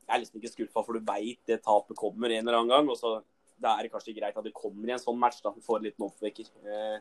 Jeg 0.09 0.15
er 0.17 0.23
liksom 0.25 0.41
ikke 0.41 0.51
skuffa, 0.51 0.83
for 0.83 0.97
du 0.97 1.05
veit 1.07 1.39
det 1.47 1.61
tapet 1.63 1.97
kommer 1.97 2.33
en 2.33 2.43
eller 2.43 2.59
annen 2.59 2.73
gang. 2.73 2.91
Og 2.91 2.99
så 2.99 3.19
det 3.59 3.71
er 3.71 3.91
kanskje 3.93 4.15
greit 4.17 4.37
at 4.39 4.47
det 4.47 4.55
kommer 4.57 4.89
i 4.89 4.95
en 4.97 5.03
sånn 5.03 5.19
match, 5.21 5.39
da. 5.45 5.53
Du 5.55 5.63
får 5.63 5.79
en 5.81 5.87
liten 5.89 6.07
oppvekker. 6.07 6.49
Eh, 6.65 6.99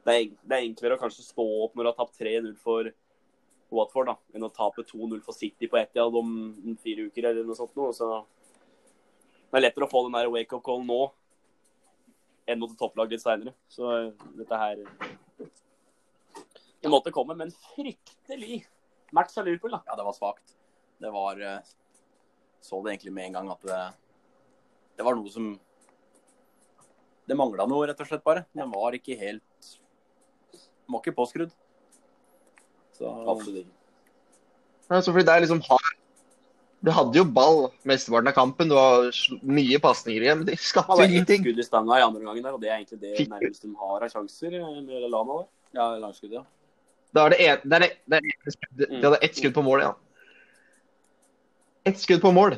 Det 0.00 0.12
er, 0.16 0.28
er 0.48 0.62
enklere 0.64 0.96
å 0.96 1.00
kanskje 1.00 1.26
stå 1.26 1.44
opp 1.64 1.74
når 1.76 1.84
du 1.84 1.88
har 1.90 1.96
tapt 1.98 2.18
3-0 2.18 2.54
for 2.56 2.88
Watford, 3.70 4.08
da, 4.08 4.14
enn 4.34 4.46
å 4.46 4.48
tape 4.50 4.82
2-0 4.88 5.20
for 5.22 5.36
City 5.36 5.68
på 5.68 5.76
Etiad 5.78 6.16
om 6.16 6.30
fire 6.82 7.04
uker 7.10 7.28
eller 7.28 7.44
noe 7.46 7.58
sånt. 7.58 7.74
Noe. 7.78 7.92
Så 7.94 8.08
det 9.50 9.60
er 9.60 9.66
lettere 9.66 9.86
å 9.86 9.92
få 9.92 10.06
den 10.06 10.16
der 10.16 10.30
wake-up-callen 10.32 10.88
nå 10.88 11.02
enn 12.48 12.60
mot 12.60 12.70
et 12.72 12.78
topplag 12.80 13.12
litt 13.12 13.22
seinere. 13.22 13.54
Så 13.70 13.90
eh, 13.96 14.28
dette 14.38 14.60
her 14.60 14.84
Det 16.80 16.88
måtte 16.92 17.12
komme, 17.12 17.36
men 17.36 17.52
fryktelig 17.74 18.62
match 19.12 19.36
av 19.38 19.48
Liverpool, 19.48 19.74
da. 19.76 19.82
Ja, 19.86 19.96
det 19.98 20.06
var 20.06 20.16
svakt. 20.16 20.56
Det 21.00 21.10
var 21.12 21.40
eh, 21.40 21.58
Så 22.60 22.80
det 22.82 22.94
egentlig 22.94 23.12
med 23.16 23.30
en 23.30 23.38
gang 23.38 23.50
at 23.52 23.66
det, 23.66 23.80
det 24.98 25.06
var 25.06 25.18
noe 25.18 25.32
som 25.32 25.52
Det 27.28 27.36
mangla 27.38 27.66
noe, 27.68 27.86
rett 27.86 28.00
og 28.00 28.08
slett, 28.08 28.24
bare. 28.26 28.46
Den 28.56 28.72
var 28.72 28.96
ikke 28.96 29.18
helt 29.20 29.70
Den 30.52 30.96
var 30.96 31.04
ikke 31.04 31.18
påskrudd. 31.18 31.54
Så 32.96 33.08
Absolutt 33.08 33.64
ikke. 33.64 33.76
Altså, 34.90 35.12
fordi 35.12 35.22
det 35.28 35.34
er 35.36 35.44
liksom 35.44 35.60
har 35.68 35.99
De 36.80 36.92
hadde 36.96 37.18
jo 37.18 37.26
ball 37.28 37.66
mesteparten 37.88 38.30
av 38.30 38.36
kampen. 38.36 38.70
Det 38.70 38.76
var 38.78 39.10
mye 39.44 39.80
pasninger 39.82 40.24
igjen, 40.24 40.40
men 40.40 40.48
de 40.48 40.56
skapte 40.56 40.96
jo 40.96 41.08
ingenting. 41.10 41.42
skudd 41.44 41.60
i 41.60 41.66
stanga 41.66 41.98
i 42.00 42.06
andre 42.06 42.24
gangen 42.24 42.46
der, 42.46 42.56
og 42.56 42.62
det 42.62 42.70
er 42.70 42.78
egentlig 42.78 43.00
det 43.02 43.26
nærmeste 43.28 43.68
de 43.68 43.74
har 43.82 44.06
av 44.06 44.14
sjanser. 44.14 44.56
Eller 44.56 44.80
med 44.86 45.04
Lallana 45.04 45.42
der. 45.42 45.50
Ja, 45.76 45.90
langskudd, 46.00 46.32
ja. 46.38 46.46
Da 47.14 47.26
er 47.26 47.34
det, 47.34 47.38
en, 47.44 47.62
det, 47.66 47.76
er 47.76 47.84
det, 47.84 47.90
det, 48.06 48.20
er 48.20 48.30
et 48.30 48.56
skudd. 48.56 48.80
Mm. 48.80 48.96
de 48.96 49.04
hadde 49.08 49.20
ett 49.26 49.38
skudd 49.38 49.54
på 49.54 49.64
mål, 49.66 49.84
ja. 49.84 49.92
Ett 51.90 52.00
skudd 52.00 52.24
på 52.24 52.32
mål. 52.32 52.56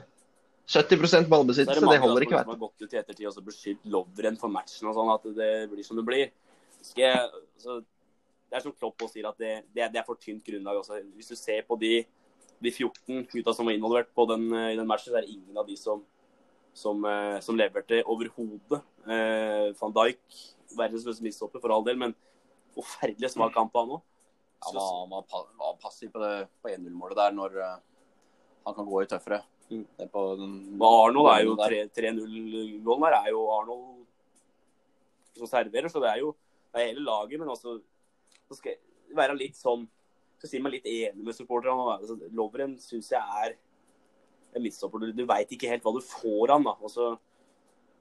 70 0.73 1.07
Så 1.07 1.19
er 1.19 1.27
ballbesittelse, 1.29 1.81
det 1.81 1.85
mange 1.85 1.99
det 1.99 2.03
holder 2.05 2.23
da, 2.23 2.27
ikke. 2.27 2.43
som 2.43 2.53
har 2.53 2.61
gått 2.61 2.83
ut 2.83 2.93
i 2.93 2.99
ettertid 3.01 3.27
og 3.27 3.35
så 3.35 3.43
beskyldt 3.45 3.89
Lovren 3.91 4.39
for 4.39 4.53
matchen 4.53 4.89
og 4.89 4.95
sånn, 4.97 5.11
at 5.11 5.27
det 5.37 5.51
blir 5.73 5.85
som 5.85 5.99
det 5.99 6.05
blir. 6.07 6.31
Jeg, 6.97 7.43
så, 7.61 7.81
det 7.83 8.59
er 8.59 8.65
som 8.65 8.75
Klopp 8.77 9.03
også 9.03 9.19
sier, 9.19 9.29
at 9.29 9.39
det, 9.43 9.53
det, 9.75 9.83
er, 9.83 9.91
det 9.93 10.01
er 10.01 10.07
for 10.07 10.21
tynt 10.21 10.45
grunnlag. 10.47 10.79
Også. 10.81 11.01
Hvis 11.19 11.33
du 11.33 11.37
ser 11.37 11.67
på 11.67 11.77
de, 11.81 12.05
de 12.63 12.71
14 12.71 13.27
gutta 13.33 13.55
som 13.55 13.67
var 13.69 13.75
involvert 13.77 14.11
på 14.15 14.27
den, 14.31 14.49
eh, 14.55 14.73
i 14.73 14.77
den 14.79 14.87
matchen, 14.87 15.13
så 15.13 15.19
er 15.19 15.27
det 15.27 15.35
ingen 15.35 15.59
av 15.59 15.67
de 15.67 15.77
som, 15.77 16.05
som, 16.75 17.05
eh, 17.05 17.39
som 17.41 17.59
leverte 17.59 18.03
overhodet. 18.07 18.83
Eh, 19.07 19.73
Van 19.81 19.93
Dijk, 19.93 20.23
verdens 20.79 21.05
beste 21.05 21.23
midtstopper 21.27 21.61
for 21.61 21.75
all 21.75 21.85
del, 21.85 21.97
men 22.01 22.15
forferdelig 22.75 23.33
svak 23.35 23.53
kamp 23.55 23.75
av 23.77 23.87
han 23.87 23.97
òg. 23.99 24.03
Han 24.63 24.77
var, 24.79 25.25
var, 25.33 25.47
var 25.59 25.79
passiv 25.83 26.13
på, 26.13 26.21
det- 26.23 26.49
på 26.63 26.71
1-0-målet 26.71 27.17
der 27.19 27.33
når 27.35 27.57
han 28.65 28.75
kan 28.75 28.87
gå 28.87 29.03
i 29.03 29.07
tøffere. 29.11 29.43
Mm. 29.71 29.87
Det 29.99 30.09
Arnold 30.15 31.29
er 31.33 31.45
jo 31.47 31.57
3-0-gålen 31.57 33.07
der 33.09 33.17
er 33.19 33.31
jo 33.33 33.43
Arnold 33.51 34.07
som 35.37 35.49
serverer, 35.49 35.89
så 35.91 36.01
det 36.03 36.11
er 36.13 36.21
jo 36.21 36.35
det 36.73 36.81
er 36.81 36.91
hele 36.93 37.05
laget. 37.05 37.41
Men 37.41 37.49
også 37.49 37.81
så 38.49 38.57
skal 38.59 38.75
jeg 38.75 39.17
være 39.17 39.37
litt 39.39 39.57
sånn 39.57 39.87
skal 40.43 40.51
si 40.51 40.61
meg 40.63 40.75
litt 40.75 40.89
enig 40.91 41.23
med 41.23 41.37
supporterne. 41.37 41.95
Altså, 41.95 42.17
Lovren 42.35 42.75
syns 42.83 43.13
jeg 43.13 43.23
er 43.45 43.55
en 44.53 44.65
midtstopper. 44.65 45.05
Du, 45.05 45.13
du 45.15 45.29
veit 45.29 45.53
ikke 45.55 45.71
helt 45.71 45.85
hva 45.87 45.95
du 45.95 46.03
får 46.03 46.57
han 46.57 46.67
da. 46.67 46.75
Og 46.83 46.91
så, 46.91 47.13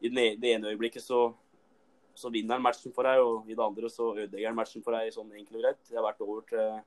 I 0.01 0.09
e- 0.09 0.35
det 0.41 0.55
ene 0.55 0.71
øyeblikket 0.73 1.05
så, 1.05 1.27
så 2.17 2.31
vinner 2.33 2.57
han 2.57 2.65
matchen 2.65 2.95
for 2.95 3.05
deg, 3.05 3.21
og 3.21 3.45
i 3.45 3.53
det 3.53 3.63
andre 3.63 3.91
så 3.93 4.09
ødelegger 4.15 4.49
han 4.49 4.57
matchen 4.57 4.81
for 4.81 4.97
deg 4.97 5.13
sånn 5.13 5.29
enkelt 5.37 5.59
og 5.59 5.67
greit. 5.67 5.83
Jeg 5.85 5.99
har 5.99 6.07
vært 6.07 6.25
over 6.25 6.41
til, 6.49 6.81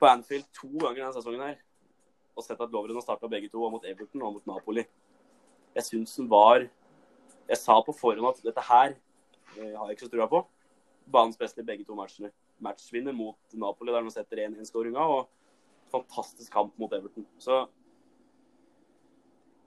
på 0.00 0.08
Anfield 0.08 0.48
to 0.56 0.72
ganger 0.72 1.02
denne 1.04 1.14
sesongen 1.18 1.44
her 1.50 1.60
og 2.36 2.44
sett 2.44 2.60
at 2.60 2.72
Lovren 2.72 2.96
har 2.98 3.04
starta 3.04 3.28
begge 3.32 3.48
to, 3.48 3.62
og 3.64 3.70
mot 3.72 3.84
Everton 3.88 4.24
og 4.26 4.34
mot 4.34 4.48
Napoli. 4.48 4.82
Jeg 5.76 5.84
syns 5.86 6.18
den 6.18 6.28
var 6.28 6.66
Jeg 7.46 7.58
sa 7.60 7.76
på 7.80 7.94
forhånd 7.94 8.26
at 8.28 8.42
dette 8.42 8.62
her 8.66 8.96
eh, 9.56 9.72
har 9.72 9.86
jeg 9.86 9.96
ikke 9.96 10.04
så 10.08 10.10
trua 10.12 10.26
på. 10.28 10.40
Banens 11.06 11.38
beste 11.38 11.62
i 11.62 11.64
begge 11.64 11.86
to 11.86 11.94
matchene. 11.94 12.32
Matchvinner 12.62 13.14
mot 13.16 13.56
Napoli, 13.58 13.92
der 13.92 14.06
de 14.06 14.12
setter 14.14 14.44
1-1-skåringa, 14.46 15.02
og 15.02 15.90
fantastisk 15.92 16.52
kamp 16.52 16.76
mot 16.80 16.92
Everton. 16.96 17.26
Så 17.38 17.64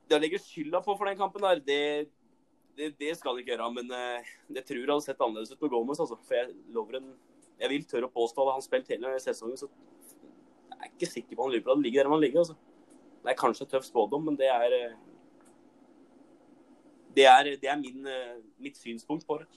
det 0.09 0.17
å 0.17 0.21
legge 0.21 0.41
skylda 0.41 0.81
på 0.83 0.95
for 0.97 1.09
den 1.09 1.19
kampen 1.19 1.43
der, 1.45 1.61
det, 1.63 1.81
det, 2.77 2.93
det 2.99 3.11
skal 3.17 3.35
de 3.35 3.43
ikke 3.43 3.53
gjøre. 3.53 3.69
Men 3.75 3.91
jeg 3.93 4.23
det 4.57 4.65
tror 4.65 4.79
jeg 4.79 4.89
hadde 4.89 5.05
sett 5.05 5.21
annerledes 5.21 5.53
ut 5.53 5.61
med 5.65 5.73
Gomez, 5.73 6.01
altså. 6.01 6.17
For 6.25 6.39
jeg, 6.39 6.55
Lovren 6.75 7.11
Jeg 7.59 7.71
vil 7.73 7.85
tørre 7.85 8.07
å 8.07 8.15
påstå 8.15 8.45
at 8.47 8.55
han 8.55 8.63
spilt 8.63 8.89
hele 8.93 9.17
sesongen, 9.19 9.59
så 9.59 9.67
jeg 9.67 10.77
er 10.79 10.91
ikke 10.93 11.09
sikker 11.11 11.35
på 11.35 11.43
om 11.43 11.49
Liverpool 11.51 11.75
hadde 11.75 11.83
ligget 11.83 12.05
der 12.05 12.11
han 12.13 12.21
ligger. 12.23 12.45
Altså. 12.45 12.55
Det 13.19 13.31
er 13.33 13.39
kanskje 13.39 13.65
en 13.65 13.71
tøff 13.73 13.87
spådom, 13.87 14.29
men 14.29 14.37
det 14.39 14.47
er 14.47 14.75
eh, 14.77 14.97
Det 17.17 17.25
er, 17.25 17.49
det 17.59 17.67
er 17.67 17.75
min, 17.75 18.05
eh, 18.07 18.37
mitt 18.63 18.77
synspunkt 18.77 19.25
på 19.27 19.41
det. 19.41 19.47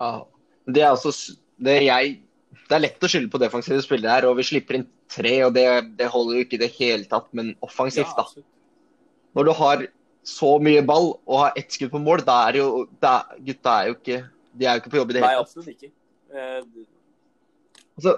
Ja. 0.00 0.12
Det 0.66 0.82
er 0.82 0.92
altså 0.92 1.12
det 1.62 1.76
jeg 1.86 2.16
Det 2.66 2.74
er 2.74 2.82
lett 2.82 3.04
å 3.04 3.08
skylde 3.08 3.30
på 3.30 3.38
defensive 3.38 3.78
spillere 3.84 4.16
her, 4.16 4.24
og 4.26 4.40
vi 4.40 4.46
slipper 4.48 4.80
inn 4.80 4.88
tre, 5.12 5.36
og 5.46 5.52
det, 5.54 5.66
det 6.00 6.08
holder 6.10 6.40
jo 6.40 6.46
ikke 6.46 6.56
i 6.58 6.62
det 6.64 6.72
hele 6.74 7.06
tatt, 7.06 7.28
men 7.30 7.52
offensivt, 7.62 8.10
da. 8.18 8.26
Når 9.38 9.46
du 9.46 9.52
har 9.54 9.84
så 10.26 10.56
mye 10.58 10.82
ball 10.82 11.12
og 11.28 11.36
har 11.44 11.60
ett 11.60 11.70
skudd 11.70 11.92
på 11.92 12.00
mål, 12.02 12.24
da 12.26 12.40
er 12.48 12.58
jo 12.58 12.88
da, 12.98 13.20
Gutta 13.46 13.76
er 13.84 13.92
jo 13.92 13.94
ikke 14.00 14.18
De 14.58 14.66
er 14.66 14.74
jo 14.74 14.82
ikke 14.82 14.92
på 14.96 14.98
jobb 14.98 15.12
i 15.12 15.16
det 15.16 15.22
hele 15.22 15.30
tatt. 15.30 15.38
Nei, 15.38 15.46
absolutt 15.46 15.72
ikke. 15.76 15.92
Eh, 16.34 16.86
Altså, 17.96 18.12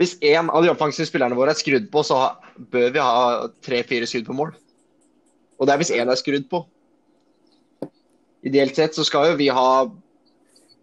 hvis 0.00 0.14
én 0.24 0.48
av 0.48 0.64
de 0.64 0.70
offensive 0.72 1.08
spillerne 1.08 1.36
våre 1.36 1.52
er 1.52 1.58
skrudd 1.58 1.88
på, 1.92 2.02
så 2.06 2.16
bør 2.72 2.92
vi 2.94 3.02
ha 3.02 3.48
tre-fire 3.64 4.08
skudd 4.08 4.28
på 4.28 4.36
mål. 4.36 4.54
Og 5.58 5.66
det 5.66 5.74
er 5.74 5.80
hvis 5.82 5.92
én 5.92 6.08
er 6.08 6.20
skrudd 6.20 6.46
på. 6.48 6.62
Ideelt 8.46 8.78
sett 8.78 8.96
så 8.96 9.04
skal 9.04 9.32
jo 9.32 9.38
vi 9.40 9.50
ha 9.52 9.68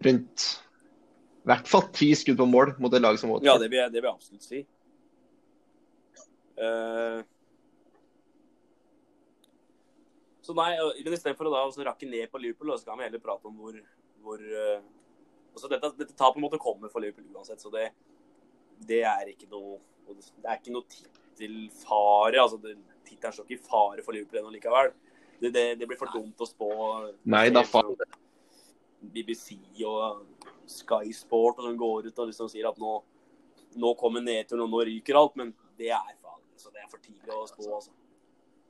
rundt 0.04 0.46
I 1.46 1.50
hvert 1.50 1.70
fall 1.70 1.86
ti 1.94 2.10
skudd 2.18 2.40
på 2.40 2.46
mål 2.50 2.74
mot 2.82 2.94
et 2.94 3.02
lag 3.02 3.18
som 3.20 3.30
Watford. 3.30 3.46
Ja, 3.48 3.56
det 3.62 3.70
vil 3.70 3.80
jeg, 3.80 3.92
det 3.94 4.02
vil 4.02 4.08
jeg 4.10 4.18
absolutt 4.18 4.46
si. 4.46 4.62
Uh... 6.56 7.20
så 10.46 10.54
nei, 10.56 10.70
men 11.04 11.14
istedenfor 11.14 11.50
å 11.50 11.52
da 11.52 11.88
rakke 11.90 12.08
ned 12.08 12.30
på 12.32 12.40
Liverpool, 12.40 12.72
så 12.78 12.88
kan 12.88 13.00
vi 13.00 13.04
heller 13.04 13.22
prate 13.22 13.50
om 13.50 13.56
hvor, 13.60 13.76
hvor 14.24 14.42
uh... 14.42 14.80
altså 15.52 15.70
dette, 15.72 15.92
dette 16.00 16.16
tapet 16.18 16.42
måtte 16.42 16.60
komme 16.62 16.90
for 16.92 17.04
Liverpool 17.04 17.28
uansett, 17.36 17.60
så 17.62 17.72
det, 17.74 17.90
det 18.88 19.02
er 19.06 19.32
ikke 19.32 19.50
noe 19.52 19.78
Det 20.06 20.46
er 20.46 20.60
ikke 20.60 20.74
noe 20.74 20.86
tittelfare. 20.86 22.38
altså 22.38 22.60
Tittelen 22.62 23.34
står 23.34 23.46
ikke 23.46 23.58
i 23.58 23.66
fare 23.70 24.04
for 24.06 24.14
Liverpool 24.14 24.40
ennå 24.42 24.52
likevel. 24.54 24.92
Det, 25.40 25.50
det, 25.52 25.64
det 25.80 25.86
blir 25.86 25.98
for 26.00 26.10
dumt 26.14 26.40
å 26.40 26.46
spå. 26.48 26.68
Nei 27.28 27.48
da, 27.52 27.62
faen. 27.66 27.92
BBC 29.00 29.58
og 29.86 30.24
Sky 30.66 31.12
Sport 31.14 31.60
og 31.60 31.68
de 31.68 31.76
går 31.78 32.08
ut 32.08 32.24
og 32.24 32.30
liksom 32.30 32.50
sier 32.50 32.68
at 32.68 32.80
nå, 32.80 32.96
nå 33.76 33.92
kommer 34.00 34.24
nedturen 34.24 34.64
og 34.66 34.72
nå 34.72 34.82
ryker 34.88 35.18
alt, 35.18 35.36
men 35.38 35.52
det 35.78 35.92
er 35.94 36.16
faen 36.22 36.42
så 36.56 36.72
det 36.72 36.82
er 36.82 36.90
for 36.90 37.02
tidlig 37.04 37.32
å 37.34 37.46
spå. 37.50 37.68
altså. 37.76 37.92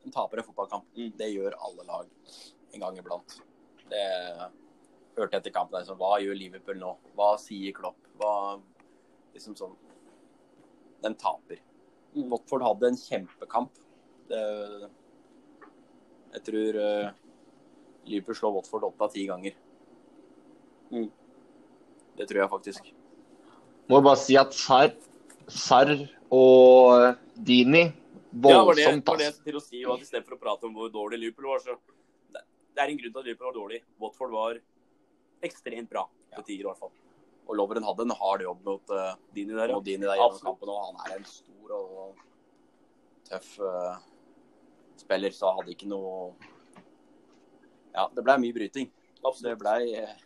De 0.03 0.13
taper 0.15 0.41
en 0.41 0.47
fotballkamp. 0.47 0.87
Det 0.95 1.29
gjør 1.33 1.57
alle 1.67 1.87
lag 1.87 2.09
en 2.75 2.83
gang 2.83 2.99
iblant. 2.99 3.39
Det 3.91 4.07
hørte 5.17 5.37
jeg 5.37 5.41
etter 5.41 5.55
kampen. 5.55 5.79
Altså, 5.81 5.97
Hva 5.99 6.19
gjør 6.23 6.39
Liverpool 6.39 6.79
nå? 6.81 6.93
Hva 7.17 7.33
sier 7.41 7.75
Klopp? 7.77 7.99
Hva 8.21 8.33
liksom 9.35 9.57
sånn 9.59 9.75
De 11.03 11.13
taper. 11.21 11.61
Watford 12.17 12.65
hadde 12.65 12.91
en 12.91 12.99
kjempekamp. 12.99 13.83
Det, 14.31 14.43
jeg 16.35 16.45
tror 16.47 16.79
uh, 16.81 17.11
Liverpool 18.09 18.39
slår 18.39 18.55
Watford 18.57 18.87
åtte 18.89 19.07
av 19.07 19.13
ti 19.15 19.27
ganger. 19.29 19.59
Mm. 20.91 21.11
Det 22.17 22.29
tror 22.29 22.43
jeg 22.43 22.53
faktisk. 22.53 22.93
Må 23.91 24.01
bare 24.03 24.19
si 24.19 24.37
at 24.39 24.55
Sarr 24.57 24.95
Sar 25.47 25.93
og 26.35 27.15
Dini 27.35 27.85
Ja, 27.87 27.93
var 28.65 28.75
det, 28.75 28.85
voldsomt, 28.85 29.07
var 29.07 29.21
det 29.21 29.29
ass. 29.31 29.39
til 29.45 29.57
å 29.57 29.63
si 29.63 29.81
jo 29.81 29.93
at 29.95 30.03
Istedenfor 30.03 30.37
å 30.37 30.41
prate 30.41 30.67
om 30.69 30.75
hvor 30.77 30.91
dårlig 30.93 31.21
Liverpool 31.23 31.53
var, 31.55 31.63
så 31.63 31.77
det, 32.35 32.43
er 32.83 32.91
en 32.91 32.99
grunn 32.99 33.13
til 33.15 33.21
at 33.23 33.29
Liverpool 33.29 33.49
var 33.49 33.57
dårlig. 33.57 33.79
Watford 34.03 34.35
var 34.35 34.59
ekstremt 35.47 35.89
bra 35.93 36.03
på 36.35 36.43
tiger, 36.43 36.67
i 36.67 36.69
hvert 36.69 36.83
fall. 36.83 36.93
Og 37.47 37.57
Lovren 37.57 37.87
hadde 37.87 38.05
en 38.05 38.17
hard 38.19 38.43
jobb 38.43 38.67
mot 38.67 38.93
uh, 38.93 39.15
Dini 39.33 39.55
der, 39.55 39.73
Og 39.77 39.85
Dini 39.87 40.05
der 40.05 40.19
gjennom 40.19 40.43
kampen. 40.43 40.73
Og 40.75 40.83
han 40.83 41.01
er 41.07 41.17
en 41.21 41.29
stor 41.31 41.77
og 41.79 42.21
tøff 43.31 43.53
uh, 43.63 43.97
spiller, 44.99 45.33
så 45.33 45.55
hadde 45.57 45.73
ikke 45.77 45.89
noe 45.89 46.35
Ja, 47.95 48.11
det 48.13 48.27
ble 48.27 48.37
mye 48.43 48.57
bryting. 48.59 48.91
Absolutt. 49.23 49.47
Det 49.47 49.59
blei 49.63 49.81
ble 49.95 50.26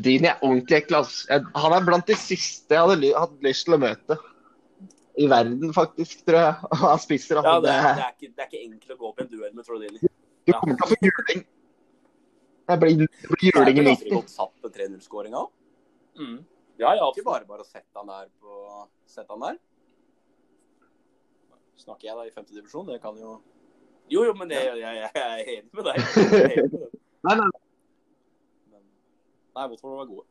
Dini 0.00 0.28
er 0.30 0.38
ordentlig 0.46 0.78
ekkel. 0.84 1.08
Han 1.60 1.74
er 1.76 1.84
blant 1.86 2.06
de 2.08 2.16
siste 2.16 2.72
jeg 2.76 2.80
hadde 2.84 2.98
ly- 3.02 3.14
hatt 3.16 3.32
lyst 3.44 3.66
til 3.66 3.76
å 3.76 3.80
møte. 3.82 4.16
I 5.20 5.26
verden, 5.28 5.72
faktisk, 5.76 6.22
tror 6.28 6.38
jeg. 6.38 6.70
Han 6.84 7.00
spisser. 7.02 7.40
Ja, 7.40 7.56
Altså. 7.56 7.66
det, 7.66 7.74
er, 7.74 7.82
det, 7.82 7.96
det, 7.96 8.04
er 8.06 8.14
ikke, 8.14 8.30
det 8.36 8.44
er 8.44 8.48
ikke 8.52 8.62
enkelt 8.68 8.94
å 8.94 8.98
gå 9.02 9.08
opp 9.10 9.18
i 9.20 9.24
en 9.26 9.32
duell 9.34 9.54
med 9.58 9.66
Trondini 9.66 10.00
du 10.48 10.54
kommer 10.56 10.78
til 10.80 10.86
å 10.86 10.88
få 10.90 10.96
juling. 11.04 11.42
Det 12.70 12.76
blir, 12.80 13.02
det 13.04 13.28
blir 13.28 13.50
juling 13.50 13.76
i 13.76 13.82
midten. 13.84 14.06
90. 14.08 14.14
godt 14.16 14.30
satt 14.32 14.54
på 14.64 14.70
3-0-skåringa 14.72 15.42
òg. 15.42 15.50
Ja, 16.80 16.94
ja, 16.96 17.10
Ikke 17.12 17.26
bare 17.26 17.44
bare 17.46 17.62
å 17.62 17.68
sette 17.68 17.92
han 18.00 18.08
der 18.08 18.30
på 18.40 18.56
Sette 19.10 19.30
han 19.36 19.42
der. 19.44 19.58
Snakker 21.82 22.08
jeg 22.08 22.16
da 22.18 22.24
i 22.26 22.32
femte 22.34 22.56
divisjon? 22.56 22.88
Det 22.88 22.98
kan 23.04 23.18
jo 23.20 23.36
Jo, 24.10 24.24
jo, 24.26 24.32
men 24.38 24.48
det, 24.50 24.58
jeg, 24.64 24.80
jeg, 24.80 25.12
jeg 25.14 25.22
er 25.22 25.52
enig 25.58 25.70
med 25.76 25.84
deg. 25.90 26.90
Nei. 27.26 27.36
deg. 27.36 27.60
Men 28.72 28.82
Nei, 29.56 29.66
Watford 29.66 29.96
var 29.98 30.08
gode. 30.08 30.26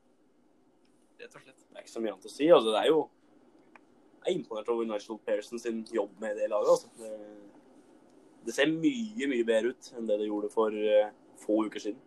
Rett 1.20 1.36
og 1.36 1.44
slett. 1.44 1.64
Det 1.68 1.78
er 1.78 1.86
ikke 1.86 1.94
så 1.94 2.04
mye 2.04 2.14
annet 2.16 2.30
å 2.30 2.34
si. 2.34 2.50
Altså, 2.50 2.74
det 2.74 2.82
er 2.82 2.92
jo 2.92 3.00
Jeg 4.20 4.34
er 4.34 4.36
imponert 4.36 4.70
over 4.70 4.88
Nigel 4.88 5.20
Pearson 5.26 5.62
sin 5.62 5.86
jobb 5.96 6.12
med 6.20 6.36
det 6.38 6.50
laget. 6.52 6.74
Altså. 6.74 6.90
Det, 7.00 7.14
det 8.46 8.56
ser 8.56 8.72
mye, 8.72 9.30
mye 9.32 9.48
bedre 9.48 9.72
ut 9.74 9.92
enn 9.96 10.10
det 10.10 10.20
det 10.20 10.28
gjorde 10.28 10.50
for 10.52 10.76
uh, 10.76 11.14
få 11.40 11.62
uker 11.70 11.86
siden. 11.86 12.02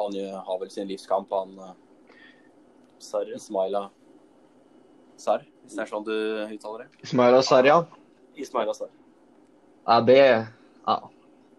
Han 0.00 0.16
har 0.16 0.58
vel 0.62 0.70
sin 0.72 0.88
livskamp, 0.88 1.30
han 1.30 1.54
uh, 1.60 1.72
Sarre. 3.00 3.36
Ismaila 3.36 3.90
Sarr, 5.20 5.44
hvis 5.62 5.76
det 5.76 5.84
er 5.84 5.90
sånn 5.90 6.04
du 6.06 6.14
uttaler 6.46 6.86
det. 6.86 7.02
Ismaila 7.04 7.42
Sarr, 7.44 7.68
ja. 7.68 7.78
Ismaila 8.40 8.74
Sarr. 8.76 8.92
Ja, 9.84 10.00
det 10.04 10.18
ja. 10.20 10.98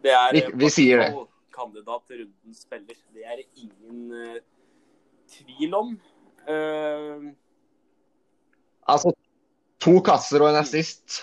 Det 0.01 0.11
er 0.11 0.31
Vi- 0.33 0.43
eh, 0.43 0.51
vi 0.55 0.69
sier 0.69 0.97
det. 1.03 1.27
kandidat 1.53 2.05
til 2.07 2.23
rundens 2.25 2.61
spiller. 2.63 2.95
Det 3.13 3.23
er 3.25 3.43
ingen 3.55 4.11
uh, 4.11 4.39
tvil 5.29 5.73
om. 5.77 5.99
Uh, 6.47 7.31
Altså, 8.89 9.13
to 9.79 9.99
kasser 10.01 10.41
og 10.41 10.49
en 10.49 10.59
assist. 10.59 11.21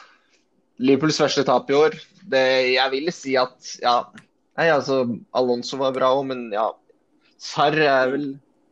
Liverpools 0.79 1.19
første 1.19 1.45
tap 1.45 1.69
i 1.71 1.75
år. 1.75 1.97
Det, 2.31 2.45
jeg 2.77 2.91
vil 2.93 3.11
si 3.13 3.35
at 3.37 3.79
ja 3.83 4.03
Nei, 4.59 4.67
altså, 4.75 5.05
Alonso 5.39 5.77
var 5.79 5.93
bra 5.95 6.09
òg, 6.17 6.25
men 6.27 6.49
ja. 6.51 6.73
Sarr 7.39 7.77
er 7.79 8.11
vel 8.11 8.25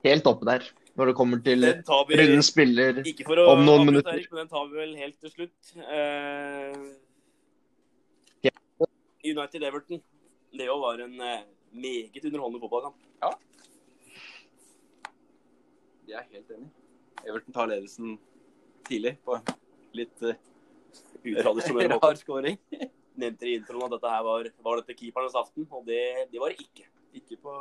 helt 0.03 0.27
oppe 0.27 0.45
der 0.49 0.65
når 0.97 1.11
det 1.11 1.15
kommer 1.19 1.39
til 1.45 1.63
rundens 1.63 1.87
spiller 1.87 2.17
vi 2.17 2.27
noen 2.33 2.43
spiller. 2.43 3.01
Ikke 3.07 3.27
for 3.29 3.39
å 3.39 3.49
om 3.53 3.65
noen 3.67 3.85
minutter. 3.87 4.17
Erik, 4.17 4.31
men 4.33 4.41
den 4.41 4.49
tar 4.49 4.65
vi 4.71 4.81
vel 4.81 4.95
helt 4.97 5.21
til 5.21 5.31
slutt. 5.31 5.75
Ja. 5.77 6.73
United-Everton. 9.33 10.03
Det 10.57 10.71
òg 10.73 10.81
var 10.83 11.03
en 11.05 11.21
eh, 11.21 11.45
meget 11.77 12.25
underholdende 12.25 12.63
fotballkamp. 12.63 13.03
Jeg 16.07 16.19
er 16.21 16.27
helt 16.37 16.51
enig. 16.55 16.69
Everton 17.27 17.55
tar 17.55 17.71
ledelsen 17.71 18.13
tidlig 18.87 19.17
på 19.27 19.39
litt 19.97 20.23
uh, 20.23 20.37
Utradisjonell 21.27 21.91
måte. 21.95 22.07
rar 22.07 22.19
skåring. 22.21 22.59
Nevnte 23.21 23.49
i 23.49 23.57
introen 23.59 23.89
at 23.89 23.97
dette 23.97 24.13
her 24.13 24.23
var, 24.27 24.49
var 24.63 24.83
dette 24.83 24.95
keepernes 24.99 25.35
aften, 25.39 25.67
og 25.75 25.87
det, 25.89 26.29
det 26.31 26.43
var 26.43 26.53
det 26.53 26.63
ikke. 26.63 26.87
Ikke 27.17 27.39
på 27.43 27.55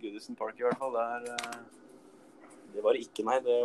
Goodison 0.00 0.38
Park 0.38 0.58
i 0.58 0.66
hvert 0.66 0.80
fall. 0.80 0.96
Der 0.96 1.28
uh... 1.36 1.84
Det 2.74 2.82
var 2.84 2.96
det 2.96 3.06
ikke, 3.06 3.24
nei. 3.24 3.38
Det, 3.44 3.56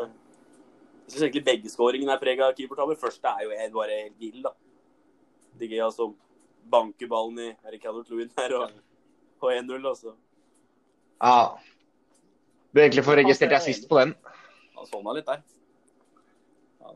jeg 1.08 1.15
syns 1.15 1.23
egentlig 1.25 1.45
begge 1.47 1.71
skåringene 1.71 2.13
er 2.13 2.21
prega 2.21 2.45
av 2.47 2.54
keepertabber. 2.56 2.99
Første 2.99 3.32
er 3.32 3.47
jo 3.47 3.71
bare 3.73 3.97
helt 4.04 4.21
vill, 4.21 4.43
da. 4.45 4.54
De 5.60 5.67
Gea 5.71 5.89
som 5.91 6.13
banker 6.69 7.08
ballen 7.12 7.39
i 7.39 7.50
Erik 7.67 7.84
Calvert 7.84 8.10
Lewin 8.12 8.32
her 8.38 8.54
og, 8.58 8.76
og 9.41 9.50
1-0, 9.54 9.88
altså. 9.88 10.13
Ja. 11.21 11.58
Bør 12.74 12.86
egentlig 12.86 13.04
få 13.06 13.15
registrert 13.19 13.58
assist 13.58 13.89
på 13.89 14.00
den. 14.00 14.13
han 14.78 14.88
sovna 14.89 15.13
litt 15.17 15.28
der. 15.28 15.41
Eh, 16.82 16.95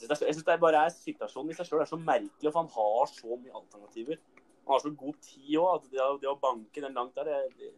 Jeg 0.00 0.16
syns 0.16 0.44
det, 0.46 0.60
bare 0.60 0.86
er 0.86 0.94
situasjonen 0.94 1.52
i 1.52 1.58
seg 1.58 1.68
sjøl 1.68 1.82
er 1.84 1.90
så 1.90 1.98
merkelig, 2.00 2.50
for 2.52 2.62
han 2.62 2.72
har 2.74 3.12
så 3.12 3.36
mye 3.36 3.52
alternativer. 3.52 4.16
Han 4.64 4.72
har 4.74 4.82
så 4.86 4.94
god 4.96 5.20
tid 5.26 5.52
òg, 5.60 5.68
at 5.76 5.90
det, 5.92 6.08
det 6.22 6.30
å 6.30 6.38
banke 6.40 6.82
den 6.82 6.96
langt 6.96 7.14
der 7.18 7.28
det, 7.28 7.42
det, 7.58 7.70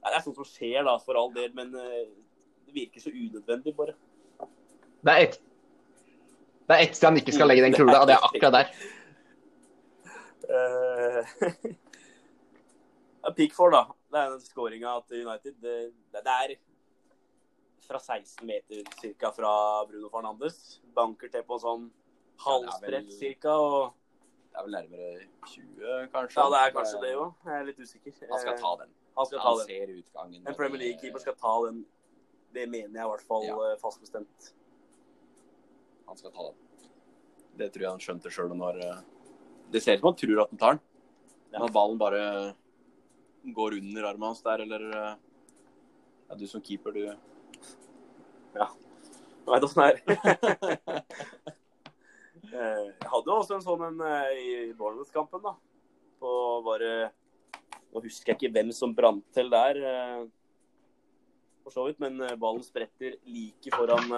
det 0.00 0.16
er 0.16 0.24
sånt 0.24 0.40
som 0.40 0.48
skjer, 0.48 0.80
da, 0.86 0.96
for 1.04 1.18
all 1.20 1.32
del, 1.36 1.52
men 1.54 1.74
eh, 1.76 2.08
det 2.66 2.74
virker 2.74 3.04
så 3.04 3.12
unødvendig, 3.12 3.76
bare. 3.76 3.94
Det 5.00 5.12
er 5.12 5.26
ett 5.28 5.40
det 6.70 6.76
ett 6.84 6.94
sted 6.94 7.08
han 7.08 7.16
ikke 7.18 7.32
skal 7.34 7.48
legge 7.50 7.64
den 7.64 7.74
kula, 7.74 7.96
og 7.98 8.06
det 8.06 8.14
er 8.14 8.24
akkurat 8.28 8.54
der. 8.54 8.68
Uh, 10.50 11.22
ja, 13.22 13.32
Pickford, 13.36 13.72
da. 13.72 13.84
Det 14.10 14.18
er 14.18 14.32
den 14.34 14.42
skåringa 14.42 14.96
til 15.06 15.26
United. 15.28 15.54
Det, 15.62 15.76
det, 16.16 16.22
er 16.26 16.56
fra 17.86 17.98
16 18.02 18.46
meter 18.46 18.82
cirka 19.00 19.30
fra 19.34 19.52
Bruno 19.86 20.10
Fernandes. 20.10 20.80
Banker 20.96 21.30
til 21.30 21.44
på 21.46 21.58
sånn 21.62 21.88
halvsprett 22.44 23.12
cirka. 23.14 23.54
Og, 23.54 23.92
det 24.50 24.58
er 24.58 24.66
vel 24.66 24.74
nærmere 24.74 25.10
20, 25.46 26.08
kanskje. 26.10 26.40
ja, 26.42 26.46
det 26.50 26.60
er 26.64 26.72
kanskje 26.74 27.02
det 27.04 27.12
òg. 27.14 27.28
Jeg 27.46 27.60
er 27.60 27.68
litt 27.68 27.84
usikker. 27.84 28.16
Han 28.32 28.42
skal 28.42 28.58
ta 28.58 28.72
den. 28.82 28.96
Han 29.18 29.28
skal 29.28 29.38
ta 29.38 29.44
Han 29.46 29.60
den. 29.60 29.68
ser 29.68 29.92
utgangen. 29.94 30.42
En 30.48 30.56
Premier 30.58 30.82
League-keeper 30.82 31.22
skal 31.22 31.36
ta 31.38 31.54
den. 31.68 31.84
Det 32.54 32.66
mener 32.66 32.98
jeg 32.98 33.06
i 33.06 33.10
hvert 33.12 33.26
fall 33.28 33.46
Ja. 33.46 33.54
eh, 33.68 33.76
fast 33.78 34.00
bestemt. 34.02 34.50
Han 36.08 36.18
skal 36.18 36.32
ta 36.34 36.48
den. 36.50 36.88
Det 37.60 37.68
tror 37.72 37.82
jeg 37.84 37.90
han 37.90 38.02
skjønte 38.02 38.30
sjøl 38.34 38.50
når 38.56 38.80
eh, 38.82 39.02
Det 39.70 39.80
ser 39.82 39.94
ut 39.98 40.00
som 40.02 40.08
han 40.10 40.18
tror 40.18 40.42
at 40.42 40.50
han 40.50 40.58
tar 40.60 40.76
den. 40.76 40.82
Ja. 41.50 41.64
at 41.64 41.72
ballen 41.74 41.98
bare 41.98 42.54
går 43.42 43.74
under 43.80 44.04
armen 44.06 44.28
hans 44.30 44.42
der, 44.42 44.62
eller 44.62 44.84
eh, 44.90 45.14
Ja, 46.28 46.36
du 46.38 46.46
som 46.46 46.62
keeper, 46.62 46.92
du 46.94 47.00
Ja. 48.54 48.66
Jeg 49.40 49.50
veit 49.54 49.64
åssen 49.66 49.82
det 49.82 49.90
er. 49.94 51.02
Eh, 52.50 52.86
Jeg 52.98 53.06
hadde 53.12 53.30
jo 53.30 53.34
også 53.36 53.54
en 53.54 53.62
sånn 53.62 53.82
en 53.86 54.00
eh, 54.02 54.30
i 54.34 54.72
Bournemouth-kampen, 54.74 55.38
da. 55.44 55.52
På 56.18 56.30
bare 56.66 57.12
Nå 57.92 58.00
husker 58.02 58.32
jeg 58.32 58.38
ikke 58.40 58.50
hvem 58.56 58.72
som 58.74 58.90
brant 58.94 59.22
til 59.34 59.46
der, 59.52 59.78
for 61.62 61.74
så 61.74 61.84
vidt, 61.86 62.00
men 62.02 62.18
ballen 62.42 62.62
spretter 62.62 63.14
like 63.26 63.70
foran 63.74 64.10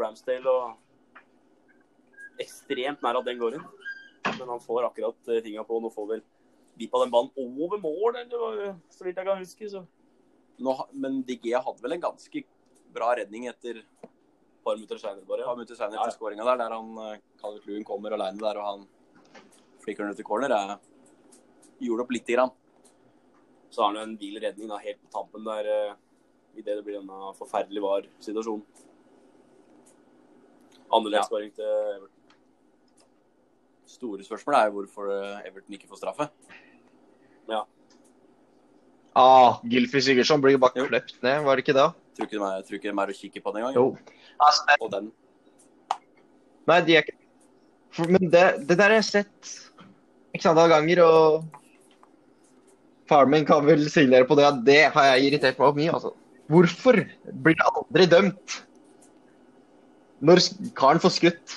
Ramsdale 0.00 0.48
og 0.48 0.76
ekstremt 2.40 3.00
nær 3.04 3.18
at 3.20 3.28
den 3.28 3.40
går 3.40 3.58
inn. 3.58 3.66
Men 4.26 4.48
han 4.48 4.60
får 4.60 4.86
akkurat 4.90 5.28
eh, 5.28 5.40
tinga 5.44 5.64
på. 5.64 5.80
Nå 5.80 5.90
får 5.94 6.08
vel 6.14 6.22
vippa 6.80 7.00
den 7.02 7.10
ballen 7.12 7.30
over 7.36 7.78
mål, 7.82 8.16
eller 8.22 8.76
så 8.92 9.04
vidt 9.04 9.16
jeg 9.20 9.26
kan 9.26 9.40
huske. 9.40 9.68
Så. 9.72 9.82
Nå, 10.60 10.74
men 10.92 11.22
DG 11.28 11.52
hadde 11.56 11.82
vel 11.84 11.96
en 11.96 12.04
ganske 12.04 12.42
bra 12.94 13.12
redning 13.18 13.46
etter 13.50 13.80
et 13.82 14.08
par 14.64 14.76
minutter 14.76 14.98
senere 15.00 15.24
bare. 15.28 15.44
par 15.44 15.52
Ja. 15.52 15.56
minutter 15.56 15.74
senere 15.78 15.94
Ja, 15.98 16.02
ja. 16.02 16.06
etter 16.08 16.18
skåringa 16.18 16.44
der, 16.44 16.56
der 16.60 16.74
han 16.76 16.98
eh, 16.98 17.60
Kluen 17.64 17.84
kommer 17.84 18.12
alene 18.16 18.38
der, 18.40 18.58
og 18.60 18.64
han 18.70 18.86
flikker 19.84 20.04
den 20.04 20.12
ut 20.12 20.20
i 20.20 20.26
corner. 20.26 20.48
Jeg 21.80 21.88
gjorde 21.88 22.04
opp 22.04 22.12
lite 22.12 22.32
grann. 22.36 22.50
Så 23.70 23.82
har 23.82 23.88
han 23.92 23.96
jo 23.96 24.02
en 24.02 24.16
vill 24.20 24.40
redning 24.42 24.68
da, 24.68 24.76
helt 24.82 25.00
på 25.00 25.10
tampen 25.14 25.44
der 25.44 25.96
idet 26.58 26.74
det 26.76 26.84
blir 26.84 26.98
denne 26.98 27.30
forferdelig 27.38 27.80
var-situasjonen. 27.84 28.64
Annerledes 30.90 31.28
skåring 31.30 31.52
til 31.54 31.64
Everton. 31.64 32.19
Store 33.90 34.22
spørsmålet 34.24 34.60
er 34.60 34.68
jo 34.70 34.76
hvorfor 34.78 35.10
eh, 35.10 35.46
Everton 35.48 35.74
ikke 35.76 35.88
får 35.90 35.98
straffe. 36.02 36.28
Ja. 37.50 37.64
Ah, 39.18 39.58
Gylfi 39.66 40.00
Sigurdsson 40.06 40.42
blir 40.42 40.58
bare 40.62 40.86
kløpt 40.86 41.16
ned, 41.24 41.40
var 41.42 41.58
det 41.58 41.64
ikke 41.64 41.74
det? 41.74 41.88
Tror 42.16 42.28
ikke 42.28 42.38
de 42.38 42.44
er, 42.46 42.62
tror 42.66 42.78
ikke 42.78 42.90
de 42.92 43.02
er 43.02 43.10
å 43.10 43.16
kikke 43.18 43.42
på 43.42 43.52
den 43.54 43.64
engang. 43.64 43.74
Jo. 43.74 43.86
Altså, 44.46 44.66
det, 44.68 44.76
Og 44.80 44.92
den 44.94 45.08
nei, 46.70 46.76
de 46.86 46.96
er 46.96 47.02
ikke 47.04 47.16
For- 47.90 48.06
Men 48.06 48.28
det, 48.30 48.44
det 48.68 48.76
der 48.78 48.84
har 48.86 49.00
jeg 49.00 49.08
sett 49.08 49.48
x 50.38 50.46
antall 50.46 50.70
ganger, 50.70 51.00
og 51.02 51.48
faren 53.10 53.32
min 53.32 53.46
kan 53.48 53.64
vel 53.66 53.82
signere 53.90 54.28
på 54.28 54.36
det 54.38 54.44
at 54.46 54.60
det 54.68 54.82
har 54.94 55.08
jeg 55.08 55.24
irritert 55.26 55.58
meg 55.58 55.80
mye. 55.80 55.96
Altså. 55.98 56.12
Hvorfor 56.46 57.00
blir 57.42 57.58
det 57.58 57.66
aldri 57.66 58.06
dømt 58.12 58.60
når 60.22 60.44
karen 60.78 61.02
får 61.02 61.16
skutt? 61.16 61.56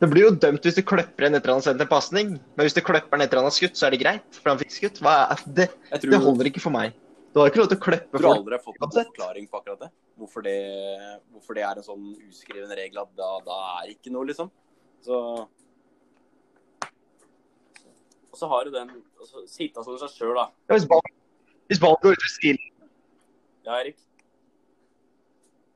Det 0.00 0.08
blir 0.08 0.24
jo 0.24 0.32
dømt 0.40 0.64
hvis 0.64 0.78
du 0.78 0.80
kløpper 0.86 1.26
en 1.26 1.36
etter 1.36 1.52
han 1.52 1.58
har 1.60 1.66
sendt 1.66 1.82
en 1.84 1.88
pasning, 1.90 2.30
men 2.56 2.64
hvis 2.64 2.76
du 2.76 2.80
kløpper 2.84 3.18
en 3.18 3.24
etter 3.26 3.36
han 3.40 3.44
har 3.50 3.52
skutt, 3.52 3.76
så 3.76 3.86
er 3.86 3.94
det 3.94 4.00
greit, 4.00 4.28
for 4.38 4.52
han 4.54 4.60
fikk 4.62 4.72
skutt. 4.72 5.00
Hva 5.04 5.14
det? 5.44 5.66
Tror, 5.90 6.14
Det 6.14 6.20
holder 6.24 6.48
ikke 6.48 6.62
for 6.64 6.72
meg. 6.72 6.94
Du 7.34 7.38
har 7.42 7.50
ikke 7.52 7.60
lov 7.60 7.68
til 7.70 7.78
å 7.78 7.82
klippe 7.84 8.16
tror 8.16 8.24
folk. 8.24 8.38
aldri 8.40 8.56
jeg 8.56 8.62
har 8.62 8.64
fått 8.64 8.80
uansett. 8.80 9.10
forklaring 9.12 9.44
på 9.50 9.60
akkurat 9.60 9.84
det. 9.84 9.90
Hvorfor 10.18 10.42
det, 10.46 10.56
hvorfor 11.34 11.58
det 11.58 11.62
er 11.68 11.78
en 11.78 11.86
sånn 11.86 12.08
uskreven 12.26 12.72
regel 12.80 13.02
at 13.04 13.12
da, 13.20 13.28
da 13.44 13.58
er 13.82 13.92
ikke 13.92 14.12
noe, 14.14 14.26
liksom. 14.32 14.50
Så 15.04 15.20
Og 18.30 18.38
så 18.38 18.48
har 18.50 18.64
du 18.64 18.70
den 18.74 18.90
altså, 19.20 19.44
Sitta 19.50 19.84
som 19.84 19.96
seg 20.00 20.12
sjøl, 20.16 20.34
da. 20.38 20.48
Ja, 20.70 20.76
hvis 20.78 20.88
ballen, 20.90 21.14
hvis 21.70 21.80
ballen 21.82 22.02
går 22.02 22.16
ut 22.16 22.24
ved 22.24 22.34
sidelinja, 22.34 22.88
Ja, 23.68 23.78
Erik? 23.82 23.96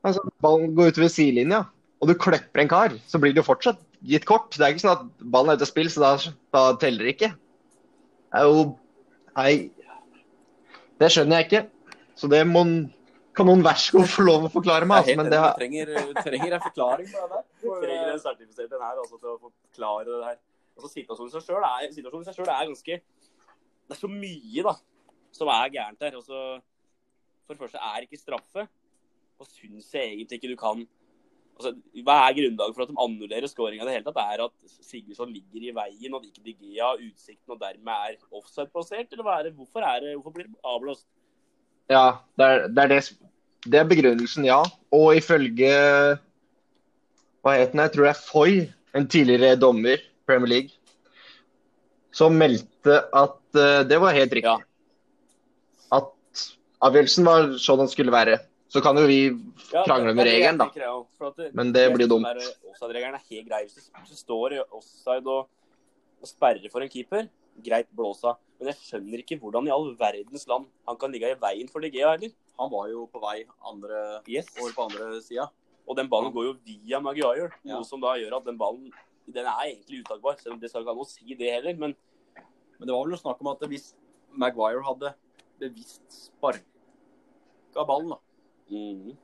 altså, 0.05 0.21
ballen 0.41 0.75
går 0.77 0.91
ut 0.93 0.97
ved 1.03 1.11
sidelinja, 1.13 1.65
og 2.01 2.09
du 2.09 2.15
kløpper 2.19 2.61
en 2.63 2.71
kar, 2.71 2.95
så 3.07 3.19
blir 3.21 3.33
det 3.35 3.41
jo 3.43 3.47
fortsatt 3.47 3.79
gitt 4.09 4.27
kort. 4.29 4.51
Det 4.55 4.65
er 4.65 4.73
ikke 4.73 4.85
sånn 4.85 4.97
at 4.97 5.23
ballen 5.33 5.53
er 5.53 5.59
ute 5.59 5.67
av 5.67 5.71
spill, 5.71 5.89
så 5.91 6.03
da, 6.03 6.11
da 6.55 6.65
teller 6.81 7.07
det 7.07 7.15
ikke. 7.17 7.31
Det 8.31 8.41
er 8.41 8.49
jo 8.49 8.65
Nei. 9.35 9.55
Det 10.95 11.09
skjønner 11.11 11.41
jeg 11.41 11.47
ikke. 11.49 11.65
Så 12.15 12.29
det 12.31 12.39
må 12.47 12.61
kan 13.35 13.49
noen 13.49 13.63
vær 13.65 13.75
så 13.79 13.97
god 13.97 14.07
få 14.07 14.23
lov 14.23 14.45
å 14.47 14.51
forklare 14.53 14.87
meg. 14.87 15.03
Altså, 15.03 15.15
men 15.19 15.27
det 15.27 15.35
du 15.35 15.43
har, 15.43 15.55
trenger, 15.59 15.89
trenger 16.23 16.55
en 16.55 16.63
forklaring 16.63 17.09
på 17.11 17.23
det 17.23 17.31
der. 17.33 17.41
Du 17.59 17.65
Trenger 17.67 18.05
eh, 18.05 18.11
en 18.13 18.21
sertifisert 18.23 18.75
en 18.77 18.85
her 18.85 19.01
altså, 19.01 19.19
til 19.19 19.31
å 19.33 19.35
forklare 19.41 20.07
det 20.07 20.29
her. 20.29 20.37
Altså, 20.77 20.91
situasjonen 20.93 21.31
i 21.31 21.35
seg 21.35 21.49
sjøl 21.49 21.65
er, 21.67 21.89
situasjonen 21.95 22.23
i 22.23 22.29
seg 22.29 22.37
selv 22.37 22.53
er 22.53 22.69
ganske 22.69 22.97
Det 23.85 23.95
er 23.95 23.99
så 23.99 24.09
mye 24.11 24.65
da, 24.69 24.73
som 25.35 25.51
er 25.51 25.73
gærent 25.75 26.07
her. 26.07 26.15
Altså, 26.21 26.43
for 27.45 27.57
det 27.57 27.65
første 27.65 27.83
er 27.91 28.07
ikke 28.07 28.21
straffe. 28.21 28.67
Og 29.35 29.51
syns 29.51 29.91
jeg 29.91 30.13
egentlig 30.13 30.39
ikke 30.39 30.53
du 30.53 30.59
kan 30.61 30.85
altså, 31.55 31.73
Hva 32.05 32.15
er 32.21 32.37
grunnlaget 32.37 32.77
for 32.77 32.85
at 32.85 32.91
de 32.91 33.01
annullerer 33.05 33.49
skåringa 33.51 33.83
i 33.83 33.89
det 33.89 33.97
hele 33.97 34.07
tatt? 34.07 34.21
Er 34.23 34.45
at 34.45 34.77
Sigurdsson 34.85 35.33
ligger 35.33 35.67
i 35.69 35.75
veien, 35.75 36.15
og 36.15 36.27
ikke 36.27 36.45
Digea 36.45 36.93
utsikten 36.99 37.55
og 37.55 37.61
dermed 37.61 38.09
er 38.11 38.17
offside-plassert? 38.31 39.11
Eller 39.11 39.31
er 39.33 39.47
det? 39.47 39.55
Hvorfor, 39.57 39.85
er 39.85 40.03
det, 40.03 40.15
hvorfor 40.17 40.35
blir 40.35 40.49
det 40.49 40.59
avblåst? 40.63 41.07
ja, 41.91 42.05
det 42.37 42.45
er, 42.45 42.67
det 42.67 42.83
er 42.83 42.87
det 42.93 43.01
Det 43.65 43.79
er 43.79 43.89
begrunnelsen, 43.89 44.45
ja. 44.45 44.61
Og 44.93 45.17
ifølge 45.17 45.73
Hva 47.45 47.53
het 47.57 47.73
den? 47.73 47.81
Jeg 47.83 47.91
tror 47.93 48.07
det 48.07 48.13
er 48.13 48.25
Foy, 48.25 48.53
en 48.95 49.07
tidligere 49.07 49.59
dommer 49.59 50.01
Premier 50.25 50.49
League, 50.49 50.69
som 52.13 52.33
meldte 52.33 53.01
at 53.13 53.37
uh, 53.53 53.83
det 53.85 53.99
var 54.01 54.15
helt 54.15 54.33
riktig. 54.33 54.49
Ja. 54.49 54.57
At 55.93 56.45
avgjørelsen 56.81 57.27
var 57.27 57.51
sånn 57.61 57.83
den 57.83 57.91
skulle 57.91 58.13
være. 58.13 58.39
Så 58.67 58.81
kan 58.81 58.97
jo 58.97 59.05
vi 59.07 59.19
Ja, 59.71 59.83
krangle 59.85 60.13
med 60.17 60.25
regelen, 60.25 60.57
da. 60.57 60.69
ja. 60.75 61.03
Men 61.53 61.71
det 61.71 61.83
blir 61.93 62.07
dumt. 62.09 62.25
Offside-regelen 62.71 63.13
er 63.15 63.23
helt 63.29 63.47
grei. 63.47 63.63
Hvis 63.67 63.91
du 64.09 64.15
står 64.17 64.53
i 64.57 64.59
offside 64.73 65.27
og, 65.27 65.47
og 66.21 66.27
sperrer 66.27 66.69
for 66.73 66.81
en 66.81 66.89
keeper, 66.89 67.29
greit 67.63 67.87
blåsa. 67.95 68.35
Men 68.59 68.71
jeg 68.71 68.79
skjønner 68.81 69.21
ikke 69.21 69.37
hvordan 69.39 69.67
i 69.67 69.71
all 69.75 69.93
verdens 69.99 70.47
land 70.47 70.65
han 70.87 70.97
kan 70.97 71.11
ligge 71.11 71.29
i 71.29 71.37
veien 71.39 71.69
for 71.69 71.79
Ligea 71.83 72.01
Gea 72.07 72.11
heller. 72.15 72.33
Han 72.59 72.71
var 72.71 72.87
jo 72.89 73.05
på 73.11 73.21
vei 73.21 73.43
andre, 73.69 74.21
Yes. 74.27 74.47
over 74.59 74.71
på 74.73 74.89
andre 74.89 75.21
sida. 75.21 75.49
Og 75.87 75.95
den 75.99 76.09
ballen 76.09 76.33
går 76.33 76.45
jo 76.49 76.53
via 76.65 76.99
Maguire, 76.99 77.51
Ja. 77.63 77.75
noe 77.75 77.83
som 77.85 78.01
da 78.01 78.15
gjør 78.17 78.37
at 78.37 78.45
den 78.45 78.57
ballen 78.57 78.91
den 79.27 79.45
er 79.45 79.61
egentlig 79.69 80.03
utakbar. 80.03 80.39
Selv 80.41 80.53
om 80.53 80.59
det 80.59 80.69
skal 80.71 80.81
ikke 80.81 80.89
ha 80.89 80.95
noe 80.95 81.05
å 81.05 81.09
si, 81.09 81.35
det 81.35 81.51
heller. 81.51 81.75
Men 81.77 81.95
Men 82.79 82.87
det 82.87 82.93
var 82.95 83.03
vel 83.05 83.11
noe 83.13 83.21
snakk 83.21 83.39
om 83.39 83.47
at 83.47 83.59
hvis 83.69 83.93
Maguire 84.35 84.81
hadde 84.83 85.13
bevisst 85.59 86.09
sparka 86.11 87.85
ballen 87.87 88.09
da, 88.09 88.17
mm, 88.71 89.17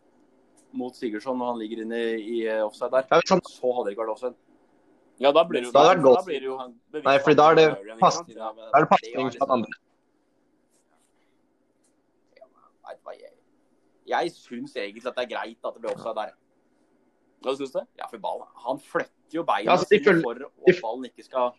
mot 0.73 0.95
Sigurdsson 0.95 1.37
når 1.37 1.51
han 1.53 1.59
ligger 1.59 1.83
inne 1.85 1.99
i 2.21 2.41
eh, 2.47 2.61
offside 2.65 2.91
der, 2.91 3.07
Ja, 3.11 3.21
så 3.25 3.73
hadde 3.77 3.91
ikke 3.93 4.03
vært 4.05 4.13
offside. 4.15 4.35
Ja, 5.21 5.31
da 5.31 5.43
blir 5.45 5.61
det 5.61 5.67
jo 5.69 5.71
Da 5.75 5.93
det 5.93 6.03
da 6.03 6.21
blir 6.25 6.39
det 6.39 6.47
jo 6.49 6.57
bevisst 6.91 7.05
Nei, 7.05 7.17
for 7.21 7.33
da 7.37 7.49
er 7.51 7.55
det? 7.59 7.65
Ja, 7.67 8.51
er 8.79 8.85
pasning 8.89 9.31
fra 9.37 9.45
den 9.45 9.57
andre. 9.59 9.79
Jeg, 12.91 13.31
jeg 14.07 14.31
syns 14.35 14.73
egentlig 14.75 15.05
at 15.07 15.15
det 15.15 15.23
er 15.27 15.29
greit 15.35 15.65
at 15.67 15.75
det 15.75 15.81
blir 15.83 15.91
offside 15.93 16.15
der. 16.17 16.31
Hva 17.41 17.53
syns 17.57 17.71
du? 17.73 17.79
Ja, 17.97 18.07
for 18.11 18.21
ballen 18.21 18.47
Han 18.65 18.79
flytter 18.79 19.37
jo 19.39 19.43
beina 19.47 19.65
Ja, 19.71 19.71
altså, 19.77 19.87
sine 19.89 20.03
følger- 20.05 20.23
for 20.23 20.71
at 20.71 20.81
ballen 20.83 21.05
ikke 21.09 21.23
skal 21.25 21.51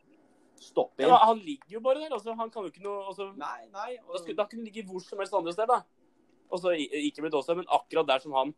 stoppe 0.63 1.03
Ja, 1.03 1.09
inn. 1.09 1.27
han 1.27 1.39
ligger 1.39 1.71
jo 1.77 1.81
bare 1.81 2.01
der. 2.03 2.13
altså. 2.13 2.35
Han 2.35 2.51
kan 2.51 2.63
jo 2.63 2.71
ikke 2.71 2.83
noe 2.83 3.07
altså, 3.07 3.33
Nei, 3.37 3.67
nei. 3.73 3.97
Da, 3.97 4.19
skulle, 4.19 4.37
da 4.37 4.45
kunne 4.47 4.63
han 4.63 4.69
ligge 4.73 4.85
hvor 4.87 5.01
som 5.01 5.19
helst 5.19 5.35
andre 5.35 5.53
steder, 5.53 5.67
da. 5.67 5.81
Og 6.53 6.61
så 6.61 6.75
ikke 6.77 7.25
blitt 7.25 7.37
også, 7.39 7.57
men 7.57 7.69
akkurat 7.73 8.07
der 8.11 8.23
som 8.25 8.35
han 8.37 8.55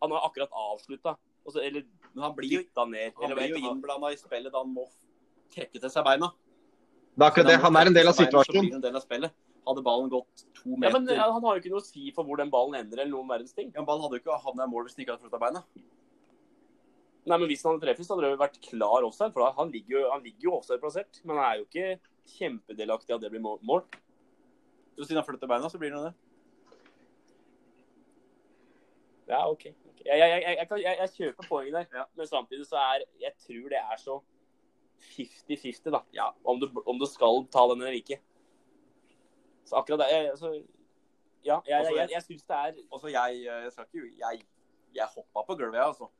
Han 0.00 0.12
har 0.14 0.22
akkurat 0.28 0.48
avslutta. 0.56 1.16
Eller 1.60 1.84
Men 2.14 2.22
han 2.24 2.34
blir 2.36 2.50
jo 2.50 2.86
ned. 2.86 3.12
han 3.20 3.34
blir 3.36 3.50
jo 3.50 3.56
innblanda 3.70 4.12
i 4.12 4.16
spillet 4.16 4.52
da 4.52 4.62
han 4.62 4.72
må 4.72 4.86
trekke 5.52 5.80
til 5.80 5.90
seg 5.90 6.04
beina. 6.06 6.30
Det 7.16 7.24
er 7.24 7.30
akkurat 7.30 7.48
det. 7.50 7.56
Han 7.60 7.76
er 7.76 7.86
en 7.90 7.94
del 7.94 8.08
av 8.08 8.14
Så 8.14 8.22
blir 8.22 8.30
situasjonen. 8.30 8.74
en 8.74 8.80
del 8.80 8.96
av 8.96 9.02
spillet. 9.02 9.32
Hadde 9.66 9.82
ballen 9.84 10.08
gått 10.08 10.44
to 10.56 10.76
meter 10.76 10.94
ja, 10.94 10.98
men 10.98 11.14
ja, 11.14 11.26
Han 11.32 11.44
har 11.44 11.56
jo 11.56 11.60
ikke 11.60 11.72
noe 11.74 11.82
å 11.82 11.84
si 11.84 12.10
for 12.16 12.24
hvor 12.24 12.38
den 12.40 12.50
ballen 12.50 12.78
ender, 12.80 13.02
eller 13.02 13.12
noen 13.12 13.28
verdens 13.28 13.52
ting. 13.52 13.70
Ja, 13.74 13.82
Ballen 13.82 14.02
hadde 14.06 14.16
jo 14.16 14.22
ikke 14.22 14.38
havna 14.40 14.64
i 14.64 14.70
mål 14.72 14.86
hvis 14.86 14.94
den 14.96 15.04
ikke 15.04 15.16
hadde 15.16 15.26
flytta 15.26 15.42
beina. 15.42 15.62
Nei, 17.26 17.36
men 17.36 17.46
Hvis 17.50 17.62
han 17.62 17.74
hadde 17.74 17.84
treffet, 17.84 18.06
så 18.06 18.16
hadde 18.16 18.30
det 18.30 18.40
vært 18.40 18.60
klar 18.64 19.04
offside. 19.04 19.32
For 19.34 19.44
da, 19.44 19.50
han 19.58 19.70
ligger 19.70 19.98
jo, 19.98 20.10
han 20.10 20.22
ligger 20.24 20.46
jo 20.48 20.54
offside-plassert. 20.56 21.20
Men 21.24 21.36
han 21.36 21.44
er 21.44 21.58
jo 21.60 21.66
ikke 21.68 22.00
kjempedelaktig 22.38 23.12
av 23.14 23.20
det 23.20 23.30
blir 23.30 23.42
mål-. 23.44 23.84
Så 24.96 25.04
siden 25.04 25.20
han 25.20 25.28
flytter 25.28 25.50
beina, 25.50 25.68
så 25.68 25.78
blir 25.78 25.92
det 25.92 25.98
noe 25.98 26.08
det. 26.08 26.14
Ja, 29.30 29.40
OK. 29.50 29.64
Jeg, 29.64 30.18
jeg, 30.18 30.42
jeg, 30.58 30.66
kan, 30.68 30.82
jeg, 30.82 31.10
kjøper 31.16 31.46
poenget 31.48 31.74
der, 31.74 31.98
Ja. 31.98 32.04
men 32.16 32.26
samtidig 32.26 32.66
så 32.66 32.76
er 32.76 33.04
Jeg 33.20 33.32
tror 33.38 33.68
det 33.72 33.78
er 33.78 33.96
så 34.00 34.20
50-50, 35.00 35.90
da. 35.90 36.00
Ja. 36.12 36.28
Om, 36.44 36.60
du, 36.60 36.82
om 36.86 36.98
du 36.98 37.06
skal 37.06 37.46
ta 37.52 37.66
den 37.70 37.82
eller 37.82 37.98
ikke. 38.00 38.20
Så 39.64 39.76
akkurat 39.76 39.98
det 40.02 40.30
altså, 40.30 40.52
Ja, 41.44 41.60
jeg, 41.66 41.86
jeg, 41.96 42.08
jeg, 42.12 42.22
syns 42.22 42.42
det 42.42 42.56
er 42.56 42.72
Og 42.90 43.00
så 43.00 43.08
jeg, 43.08 43.44
jeg 43.44 43.72
skal 43.72 43.84
ikke 43.84 44.10
Jeg, 44.18 44.42
jeg 44.94 45.06
hoppa 45.14 45.44
på 45.46 45.56
gulvet, 45.56 45.78
jeg, 45.78 45.86
altså. 45.86 46.10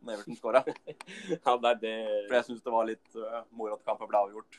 Når 0.00 0.12
Everton 0.12 0.36
skåra. 0.36 0.62
Ja, 1.46 1.56
det 1.56 1.70
er 1.70 1.78
det 1.82 1.96
For 2.28 2.34
jeg 2.34 2.44
syns 2.48 2.62
det 2.62 2.72
var 2.72 2.88
litt 2.88 3.18
uh, 3.18 3.42
moro 3.50 3.76
at 3.76 3.84
kampen 3.84 4.08
ble 4.10 4.22
avgjort. 4.22 4.58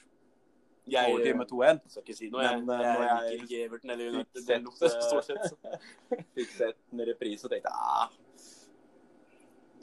Jeg 0.87 1.13
Overtid 1.13 1.35
med 1.35 1.49
2-1. 1.51 1.79
skal 1.91 2.03
ikke 2.05 2.15
si 2.15 2.29
noe. 2.31 2.43
Jeg, 2.45 2.63
Men, 2.63 2.81
jeg, 2.81 2.95
jeg, 2.95 3.09
jeg 3.09 3.39
liker 3.39 3.45
ikke 3.45 3.63
Everton 3.65 3.93
eller 3.93 4.05
fikk 4.05 4.15
United. 4.15 4.43
sett, 4.45 4.63
lukter 4.63 4.93
stort 5.03 5.27
sett. 5.27 5.47
så. 5.49 5.77
Fikk 6.37 6.51
sett 6.55 6.77
en 6.93 7.05
reprise 7.09 7.47
og 7.47 7.53
tenkte 7.53 7.73
ah. 7.75 8.11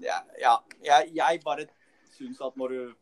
Ja, 0.04 0.18
ja 0.40 0.54
jeg, 0.84 1.10
jeg 1.18 1.42
bare 1.44 1.66
syns 2.14 2.40
at 2.44 2.56
når 2.60 2.76
du 2.76 2.94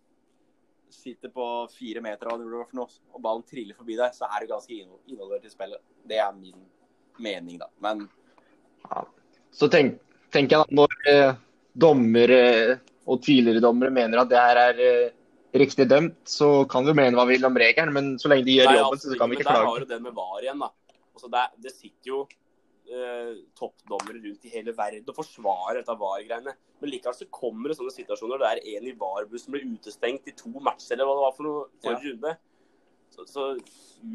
sitter 0.92 1.32
på 1.32 1.46
fire 1.72 2.02
meter 2.04 2.28
av 2.32 2.42
noe, 2.42 2.66
og 2.76 3.22
ballen 3.22 3.44
triller 3.48 3.76
forbi 3.78 3.96
deg, 3.96 4.12
så 4.16 4.28
er 4.28 4.44
du 4.44 4.50
ganske 4.50 4.76
involvert 4.76 5.46
i 5.46 5.52
spillet. 5.52 5.80
Det 6.08 6.18
er 6.20 6.34
min 6.36 6.58
mening, 7.22 7.58
da. 7.62 7.70
Men 7.84 8.04
Så 9.52 9.68
tenk, 9.72 10.00
tenker 10.32 10.58
jeg 10.58 10.66
da, 10.66 10.76
når 10.82 11.10
eh, 11.12 11.34
dommere 11.72 12.42
og 13.06 13.22
tidligere 13.24 13.62
dommere 13.64 13.94
mener 13.94 14.22
at 14.22 14.30
det 14.30 14.42
her 14.42 14.60
er 14.66 14.82
eh, 14.84 15.14
riktig 15.52 15.88
dømt, 15.88 16.20
så 16.28 16.64
kan 16.70 16.86
vi 16.86 16.94
mene 16.96 17.16
hva 17.18 17.26
vi 17.28 17.36
vil 17.36 17.48
om 17.48 17.58
regelen, 17.60 17.92
men 17.96 18.12
så 18.20 18.30
lenge 18.32 18.46
de 18.46 18.58
gjør 18.58 18.70
Nei, 18.70 18.78
jobben, 18.80 19.02
så 19.02 19.16
kan 19.18 19.30
vi 19.30 19.36
men 19.36 19.40
ikke 19.40 19.48
Der 19.48 19.58
har 19.58 19.66
klage. 19.66 19.84
du 19.84 19.94
den 19.94 20.06
med 20.06 20.14
VAR 20.16 20.46
igjen, 20.46 20.62
da. 20.62 20.70
Altså, 21.12 21.28
det, 21.32 21.42
det 21.64 21.72
sitter 21.74 22.08
jo 22.08 22.20
eh, 22.88 23.32
toppdommere 23.58 24.22
rundt 24.22 24.46
i 24.48 24.52
hele 24.52 24.74
verden 24.76 25.12
og 25.12 25.18
forsvarer 25.18 25.80
dette 25.80 25.98
VAR-greiene. 26.00 26.54
Men 26.80 26.90
likevel 26.90 27.18
så 27.18 27.28
kommer 27.30 27.70
det 27.70 27.76
sånne 27.78 27.94
situasjoner 27.94 28.40
der 28.42 28.62
en 28.74 28.88
i 28.88 28.94
VAR-bussen 28.98 29.54
blir 29.54 29.68
utestengt 29.74 30.30
i 30.32 30.36
to 30.38 30.54
matcher, 30.56 30.96
eller 30.96 31.08
hva 31.08 31.18
det 31.18 31.26
var 31.26 31.36
for 31.36 31.48
noe 31.48 31.66
forrige 31.84 32.14
runde. 32.14 32.34
Så, 33.12 33.26
så 33.28 33.48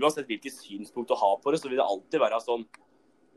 uansett 0.01 0.25
hvilket 0.25 0.55
synspunkt 0.57 1.11
du 1.11 1.17
har 1.19 1.37
på 1.43 1.53
det, 1.53 1.61
så 1.61 1.69
vil 1.69 1.77
det 1.77 1.85
alltid 1.85 2.21
være 2.23 2.39
sånn 2.41 2.63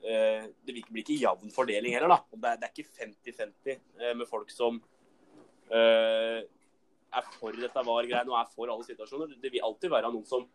eh, 0.08 0.46
Det 0.64 0.72
blir 0.88 1.02
ikke 1.04 1.18
jevn 1.20 1.52
fordeling 1.52 1.92
heller, 1.98 2.16
da. 2.16 2.22
Det 2.32 2.54
er, 2.54 2.62
det 2.62 2.70
er 2.70 2.72
ikke 2.72 3.04
50-50 3.04 3.76
eh, 3.76 4.14
med 4.16 4.24
folk 4.30 4.48
som 4.54 4.80
eh, 5.68 6.40
er 7.18 7.26
for 7.36 7.56
dette 7.56 7.84
VAR-greiene 7.86 8.32
og 8.32 8.38
er 8.38 8.48
for 8.54 8.70
alle 8.70 8.86
situasjoner. 8.86 9.36
Det 9.42 9.52
vil 9.52 9.64
alltid 9.66 9.92
være 9.92 10.10
noen 10.14 10.26
som, 10.28 10.46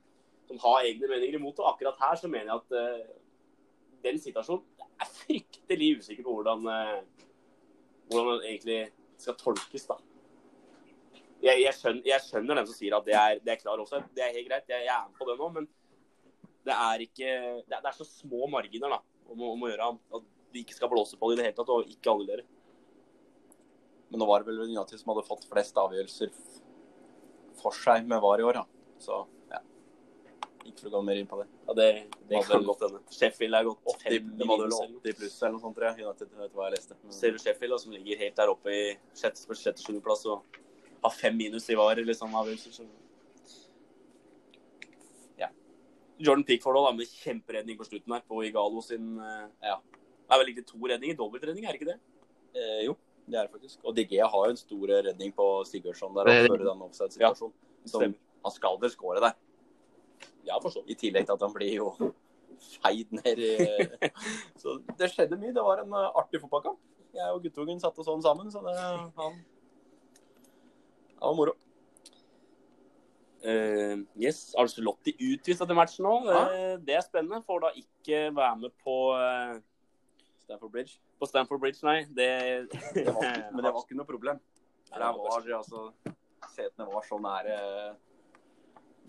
som 0.47 0.59
har 0.63 0.87
egne 0.87 1.09
meninger 1.11 1.39
imot 1.39 1.57
det. 1.59 1.67
Akkurat 1.67 2.01
her 2.01 2.19
så 2.21 2.31
mener 2.31 2.51
jeg 2.51 2.61
at 2.61 2.75
uh, 2.79 3.15
den 4.05 4.19
situasjonen 4.21 4.89
er 5.01 5.11
fryktelig 5.11 5.91
usikker 5.99 6.25
på 6.25 6.35
hvordan, 6.37 6.67
uh, 6.69 7.31
hvordan 8.11 8.37
den 8.39 8.49
egentlig 8.51 8.81
skal 9.21 9.37
tolkes. 9.39 9.87
da. 9.89 9.99
Jeg, 11.43 11.61
jeg, 11.61 11.73
skjønner, 11.77 12.05
jeg, 12.07 12.23
skjønner, 12.25 12.59
dem 12.61 12.69
som 12.69 12.77
sier 12.77 12.95
at 12.97 13.07
det 13.07 13.17
er, 13.19 13.41
det 13.43 13.53
er 13.53 13.61
klar 13.61 13.81
også. 13.81 14.01
Det 14.15 14.23
er 14.23 14.37
helt 14.37 14.49
greit, 14.49 14.71
jeg, 14.71 14.87
jeg 14.87 14.95
er 14.95 15.09
med 15.09 15.19
på 15.19 15.27
det 15.29 15.37
nå. 15.41 15.51
Men 15.59 15.67
det 16.65 16.73
er, 16.73 17.03
ikke, 17.05 17.33
det 17.67 17.75
er, 17.75 17.83
det 17.83 17.91
er 17.91 17.99
så 17.99 18.07
små 18.07 18.47
marginer 18.49 18.95
da, 18.95 19.01
om, 19.29 19.43
om, 19.51 19.65
å 19.65 19.69
gjøre 19.69 19.91
at 20.17 20.31
de 20.55 20.63
ikke 20.63 20.77
skal 20.77 20.89
blåse 20.89 21.19
på 21.19 21.29
det 21.29 21.35
i 21.35 21.41
det 21.41 21.49
hele 21.49 21.57
tatt, 21.59 21.73
og 21.73 21.91
ikke 21.91 22.13
annullere. 22.13 22.47
Men 24.09 24.21
nå 24.21 24.27
var 24.29 24.43
det 24.43 24.51
vel 24.51 24.67
United 24.69 24.99
som 25.01 25.11
hadde 25.13 25.25
fått 25.27 25.47
flest 25.49 25.77
avgjørelser 25.81 26.33
for 27.59 27.75
seg 27.75 28.05
med 28.09 28.21
VAR 28.21 28.43
i 28.43 28.45
år, 28.45 28.59
da. 28.59 28.91
Så 29.01 29.21
ja. 29.51 29.61
Ikke 30.65 30.83
for 30.83 30.89
å 30.89 30.93
gå 30.97 31.01
mer 31.07 31.21
inn 31.21 31.29
på 31.29 31.39
det. 31.41 31.47
Ja, 31.67 31.77
Det, 31.77 31.87
det 32.29 32.41
kan 32.47 32.67
godt 32.67 32.83
hende. 32.85 33.01
Sheffield 33.13 33.57
er 33.57 33.69
gått 33.69 33.95
80, 33.95 34.19
de 34.37 34.49
hadde 34.49 34.67
vel 34.67 34.75
80 34.77 35.17
pluss 35.21 35.39
eller 35.41 35.55
noe 35.55 35.63
sånt, 35.63 35.77
tror 35.77 35.87
jeg. 35.89 36.05
United, 36.05 36.35
vet 36.41 36.53
hva 36.57 36.67
jeg 36.69 36.75
leste. 36.77 36.99
Men... 37.01 37.15
Ser 37.17 37.33
du 37.33 37.41
Sheffield, 37.41 37.73
da, 37.75 37.81
som 37.81 37.95
ligger 37.95 38.21
helt 38.21 38.37
der 38.41 38.53
oppe 38.53 38.75
i 38.75 38.83
sjette-sjuendeplass 39.17 40.27
og 40.29 40.61
har 41.05 41.13
fem 41.13 41.35
minus 41.37 41.67
i 41.69 41.77
VAR, 41.79 42.01
liksom, 42.05 42.37
avgjørelser, 42.41 42.77
så 42.79 42.87
Ja. 45.41 45.49
Jordan 46.17 46.45
Pickford 46.47 46.77
da, 46.79 46.93
med 46.95 47.09
kjemperedning 47.09 47.77
på 47.77 47.89
slutten 47.89 48.13
her 48.15 48.23
på 48.29 48.43
Igalo 48.47 48.81
sin 48.85 49.17
eh, 49.19 49.49
Ja. 49.71 49.79
Det 50.25 50.33
er 50.33 50.41
vel 50.41 50.53
ikke 50.55 50.65
to 50.65 50.79
redninger? 50.81 51.17
Dobbeltredning, 51.19 51.65
er 51.67 51.75
det 51.75 51.81
ikke 51.81 51.91
det? 51.91 51.99
Eh, 52.57 52.79
jo, 52.87 52.95
det 53.25 53.39
er 53.39 53.47
det 53.47 53.55
faktisk. 53.55 53.79
Og 53.83 53.95
DG 53.97 54.19
har 54.21 54.45
jo 54.45 54.53
en 54.53 54.59
stor 54.59 54.91
redning 55.07 55.33
på 55.35 55.47
Sigurdsson 55.65 56.13
der 56.15 56.29
og 56.29 56.47
før 56.51 56.63
den 56.65 56.83
offside-situasjonen. 56.85 57.55
Ja, 57.89 58.11
han 58.45 58.53
skal 58.53 58.77
vel 58.81 58.93
skåre 58.93 59.23
der. 59.23 59.33
Ja, 60.45 60.59
for 60.61 60.69
så. 60.69 60.83
I 60.85 60.97
tillegg 60.99 61.25
til 61.25 61.33
at 61.33 61.41
han 61.41 61.53
blir 61.53 61.73
jo 61.73 61.89
feid 62.77 63.11
ned 63.17 63.41
i 63.41 63.51
Så 64.61 64.77
det 64.99 65.09
skjedde 65.13 65.39
mye. 65.41 65.53
Det 65.55 65.65
var 65.65 65.81
en 65.81 65.93
eh, 65.93 66.21
artig 66.21 66.41
fotballkamp. 66.43 66.79
Jeg 67.15 67.31
og 67.33 67.43
guttungen 67.45 67.79
satte 67.79 68.03
sånn 68.03 68.23
sammen, 68.23 68.49
så 68.51 68.59
det, 68.65 68.73
han, 69.15 69.37
det 71.15 71.21
var 71.21 71.37
moro. 71.37 71.53
Uh, 73.45 74.01
yes, 74.17 74.49
Arcelotti 74.57 75.13
utvist 75.21 75.61
etter 75.61 75.77
matchen 75.77 76.03
nå. 76.03 76.15
Uh, 76.25 76.75
det 76.83 76.97
er 76.97 77.05
spennende. 77.05 77.43
Får 77.45 77.61
da 77.63 77.71
ikke 77.79 78.25
være 78.35 78.55
med 78.65 78.73
på 78.83 78.97
uh, 79.15 79.55
Stamford 80.45 80.71
Bridge. 80.71 80.99
På 81.19 81.27
Stamford 81.29 81.59
Bridge, 81.59 81.81
nei. 81.85 82.03
Det, 82.17 82.29
det 82.93 83.05
var, 83.09 83.29
men 83.51 83.63
det 83.63 83.71
var 83.71 83.81
ikke 83.81 83.97
noe 83.97 84.09
problem. 84.09 84.41
For 84.89 85.01
Der 85.01 85.17
var, 85.17 85.47
altså, 85.57 85.87
setene 86.53 86.85
var 86.91 87.05
så 87.09 87.17
nære 87.17 87.55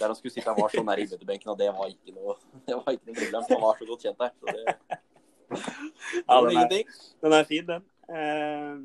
Der 0.00 0.06
han 0.06 0.16
skulle 0.16 0.32
sitte, 0.32 0.54
var 0.56 0.72
så 0.72 0.82
nære 0.84 1.04
innbytterbenken, 1.04 1.50
og 1.52 1.58
det 1.58 1.68
var 1.72 1.92
ikke 1.92 2.14
noe, 2.16 2.36
det 2.66 2.78
var 2.78 2.96
ikke 2.96 3.10
noe 3.10 3.20
problem. 3.20 3.46
Han 3.50 3.62
var 3.62 3.78
så 3.78 3.90
godt 3.90 4.06
kjent 4.08 4.24
der. 4.24 4.32
Så 4.40 4.56
det, 4.56 4.64
ja, 6.28 6.40
den, 6.42 6.56
er, 6.58 6.98
den 7.22 7.32
er 7.32 7.44
fin, 7.48 7.68
den. 7.68 7.86
Uh, 8.10 8.76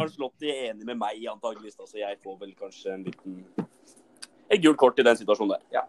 Arnslotti 0.00 0.48
er 0.50 0.70
enig 0.70 0.86
med 0.86 0.96
meg, 1.00 1.20
antageligvis, 1.32 1.76
så 1.76 1.98
jeg 1.98 2.18
får 2.22 2.38
vel 2.40 2.54
kanskje 2.58 2.94
en 2.94 3.04
liten 3.08 3.42
et 4.52 4.60
gult 4.62 4.78
kort 4.80 4.98
i 5.00 5.04
den 5.06 5.16
situasjonen 5.16 5.56
der. 5.56 5.62
Ja. 5.72 5.84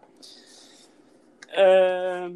Uh, 1.54 2.30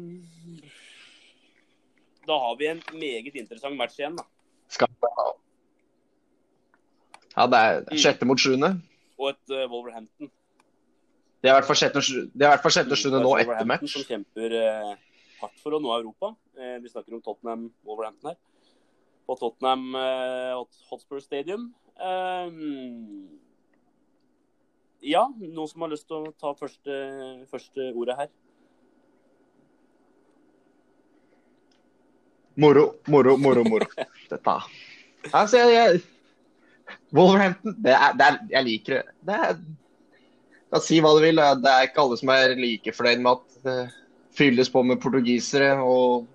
da 2.29 2.37
har 2.43 2.57
vi 2.59 2.67
en 2.69 2.81
meget 2.93 3.35
interessant 3.35 3.77
match 3.77 3.97
igjen, 3.99 4.17
da. 4.19 4.25
Ja, 7.35 7.45
det 7.47 7.59
er 7.59 8.01
sjette 8.01 8.27
mot 8.27 8.39
sjuende. 8.41 8.73
Og 9.19 9.31
et 9.31 9.53
uh, 9.53 9.65
Wolverhampton. 9.71 10.29
Det 11.39 11.47
er 11.47 11.53
i 11.53 11.57
hvert 11.57 11.69
fall 11.69 11.79
sjette 11.79 12.01
og 12.01 12.99
sjuende 12.99 13.21
nå 13.23 13.35
etter 13.39 13.67
match. 13.69 13.93
Som 13.93 14.05
kjemper 14.07 14.55
uh, 14.59 14.93
hardt 15.39 15.61
for 15.63 15.77
å 15.77 15.81
nå 15.81 15.93
Europa. 15.95 16.33
Uh, 16.59 16.77
vi 16.83 16.91
snakker 16.91 17.15
om 17.15 17.23
Tottenham 17.23 17.69
Wolverhampton 17.87 18.33
her. 18.33 18.39
På 19.29 19.37
Tottenham 19.37 19.93
Hotspur 20.89 21.19
Stadium. 21.21 21.67
ja, 25.05 25.21
noen 25.37 25.69
som 25.69 25.83
har 25.85 25.91
lyst 25.91 26.07
til 26.09 26.25
å 26.25 26.31
ta 26.33 26.55
første, 26.57 26.95
første 27.51 27.91
ordet 27.93 28.15
her? 28.17 28.31
Moro, 32.59 32.85
moro, 33.07 33.35
moro, 33.39 33.63
moro. 33.67 33.87
Dette. 34.31 34.55
Altså, 35.31 35.61
jeg, 35.61 35.75
jeg 35.75 36.01
Wolverhampton, 37.15 37.75
det 37.83 37.93
er, 37.95 38.17
det 38.17 38.25
er, 38.25 38.39
jeg 38.51 38.67
liker 38.67 38.99
det. 38.99 39.13
det 39.29 39.37
er, 39.45 39.61
kan 40.69 40.83
si 40.85 40.99
hva 41.01 41.13
du 41.15 41.23
vil. 41.23 41.41
Det 41.63 41.71
er 41.71 41.87
ikke 41.87 42.03
alle 42.03 42.19
som 42.19 42.33
er 42.33 42.57
like 42.59 42.93
fornøyd 42.95 43.23
med 43.23 43.31
at 43.37 43.63
det 43.65 43.79
fylles 44.37 44.69
på 44.71 44.83
med 44.85 45.01
portugisere 45.01 45.71
og 45.81 46.27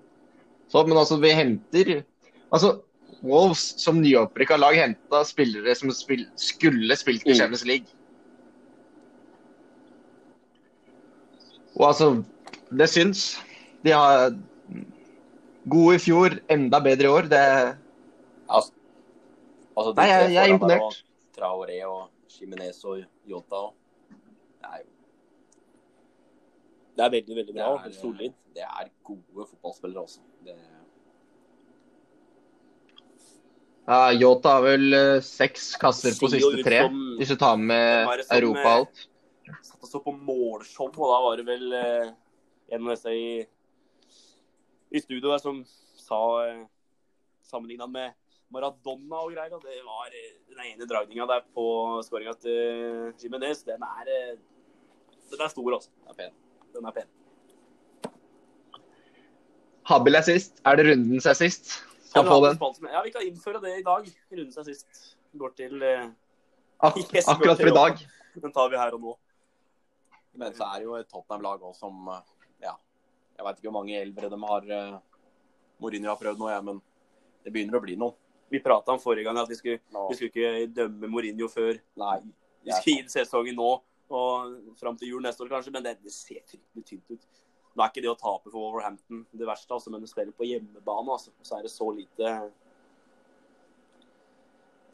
sånn, 0.73 0.89
men 0.91 0.99
altså, 0.99 1.21
vi 1.23 1.37
henter 1.37 1.95
Altså, 2.55 2.77
Wolves 3.25 3.63
som 3.81 4.03
nyopprykka 4.03 4.59
lag 4.61 4.77
henta 4.79 5.23
spillere 5.27 5.73
som 5.75 5.91
spil, 5.95 6.27
skulle 6.39 6.95
spilt 7.01 7.25
i 7.25 7.33
mm. 7.33 7.39
Champions 7.39 7.65
League. 7.67 7.89
Og 11.75 11.89
altså, 11.89 12.11
det 12.71 12.87
syns. 12.93 13.25
De 13.83 13.91
har 13.97 14.37
God 15.65 15.95
i 15.95 15.99
fjor, 15.99 16.37
enda 16.53 16.81
bedre 16.85 17.09
i 17.09 17.11
år. 17.11 17.29
Det 17.31 17.41
altså, 18.49 18.73
altså, 19.77 19.95
Nei, 19.97 20.09
jeg, 20.11 20.33
jeg 20.35 20.43
er 20.43 20.53
imponert. 20.53 20.99
Traoré 21.35 21.79
og 21.89 22.11
Chimenez 22.31 22.79
og 22.87 23.01
Yota 23.27 23.63
Det 24.61 24.69
er 24.69 24.83
jo 24.83 24.91
Det 26.95 27.05
er 27.07 27.11
veldig, 27.17 27.37
veldig 27.41 27.55
bra. 27.57 27.71
Det 27.85 27.95
er, 27.95 27.97
solid. 28.01 28.37
Det 28.55 28.67
er 28.67 28.91
gode 29.05 29.47
fotballspillere 29.49 30.03
også. 30.03 30.21
Det... 30.45 30.59
Ja, 33.89 34.13
Yota 34.17 34.59
har 34.59 34.63
vel 34.65 34.87
uh, 34.95 35.23
seks 35.25 35.75
kasser 35.81 36.15
på 36.21 36.31
siste 36.33 36.63
tre, 36.65 36.85
som, 36.87 37.01
hvis 37.19 37.33
du 37.33 37.41
tar 37.41 37.57
med 37.61 38.23
Europa 38.33 38.63
og 38.69 38.77
alt. 38.77 39.09
Satt 39.65 39.83
og 39.83 39.91
så 39.91 40.01
på 40.01 40.15
målshow, 40.15 40.89
og 40.89 41.11
da 41.11 41.19
var 41.25 41.41
det 41.41 41.49
vel 41.49 41.75
uh, 41.75 42.15
en 42.73 42.87
av 42.87 42.95
disse 42.95 43.13
i 43.13 43.27
i 44.95 45.01
studio 45.03 45.33
der 45.33 45.41
som 45.43 45.65
sa 45.99 46.21
eh, 46.47 46.67
sammenligna 47.43 47.87
med 47.91 48.15
Maradona 48.55 49.23
og 49.25 49.33
greier. 49.35 49.59
Det 49.59 49.81
var 49.87 50.13
eh, 50.15 50.35
den 50.51 50.61
ene 50.69 50.87
dragninga 50.91 51.27
der 51.31 51.43
på 51.57 51.67
skåringa 52.07 52.35
til 52.39 53.15
Jimenez. 53.23 53.65
Den 53.67 53.83
er, 53.83 54.11
eh, 54.15 54.37
den 55.33 55.43
er 55.43 55.51
stor, 55.51 55.75
altså. 55.75 55.91
Den 55.99 56.13
er 56.13 56.19
pen. 56.21 56.37
Den 56.77 56.87
er 56.91 56.97
pen. 56.99 57.11
Habil 59.91 60.21
er 60.21 60.25
sist. 60.25 60.63
Er 60.65 60.79
det 60.79 60.87
rundens 60.93 61.27
seg 61.27 61.41
sist? 61.43 61.75
Skal 62.13 62.29
få 62.29 62.39
den. 62.47 62.61
Ja, 62.93 63.03
vi 63.03 63.11
kan 63.17 63.27
innføre 63.27 63.61
det 63.65 63.81
i 63.81 63.85
dag. 63.85 64.07
Runden 64.31 64.63
er 64.63 64.69
sist. 64.71 65.03
Går 65.35 65.57
til 65.59 65.83
Ak 65.85 66.97
yes, 67.15 67.27
Akkurat 67.29 67.59
for 67.59 67.73
i 67.73 67.75
dag. 67.75 68.07
Den 68.39 68.55
tar 68.55 68.71
vi 68.71 68.79
her 68.79 68.95
og 68.95 69.03
nå. 69.03 69.17
Men 70.39 70.55
så 70.55 70.67
er 70.71 70.83
det 70.83 70.87
jo 70.87 70.95
et 70.99 71.11
Tottenham-lag 71.11 71.63
òg 71.63 71.75
som 71.79 72.09
jeg 73.35 73.47
veit 73.47 73.59
ikke 73.59 73.71
hvor 73.71 73.79
mange 73.81 73.97
eldre 74.01 74.31
de 74.31 74.41
har 74.49 74.69
uh, 74.71 74.99
Mourinho 75.83 76.13
har 76.13 76.21
prøvd 76.21 76.41
nå, 76.41 76.51
jeg, 76.53 76.67
men 76.69 76.81
det 77.45 77.53
begynner 77.55 77.79
å 77.79 77.85
bli 77.85 77.97
noe. 78.01 78.17
Vi 78.53 78.61
prata 78.63 78.95
om 78.95 79.01
forrige 79.03 79.27
gang 79.27 79.41
at 79.41 79.51
vi 79.51 79.59
skulle, 79.59 79.83
no. 79.95 80.07
vi 80.11 80.19
skulle 80.19 80.31
ikke 80.31 80.69
dømme 80.77 81.11
Mourinho 81.11 81.49
før 81.51 81.81
Nei, 82.01 82.19
vi 82.65 82.77
skulle 82.77 83.03
gi 83.03 83.15
sesongen 83.17 83.59
nå 83.59 83.73
og 84.15 84.75
fram 84.79 84.99
til 85.01 85.15
jul 85.15 85.25
neste 85.25 85.43
år, 85.43 85.51
kanskje. 85.57 85.73
Men 85.75 85.87
det, 85.87 85.97
det 86.05 86.13
ser 86.15 86.43
fryktelig 86.47 86.85
tynt 86.87 87.15
ut. 87.17 87.25
Nå 87.75 87.83
er 87.83 87.91
ikke 87.91 88.05
det 88.05 88.13
å 88.13 88.19
tape 88.19 88.53
for 88.53 88.61
Wolverhampton 88.61 89.25
det 89.35 89.49
verste, 89.49 89.73
altså, 89.75 89.91
men 89.91 90.05
å 90.05 90.11
spille 90.11 90.35
på 90.37 90.47
hjemmebane, 90.47 91.17
altså, 91.17 91.33
så 91.43 91.59
er 91.59 91.67
det 91.67 91.73
så 91.73 91.89
lite 91.91 92.35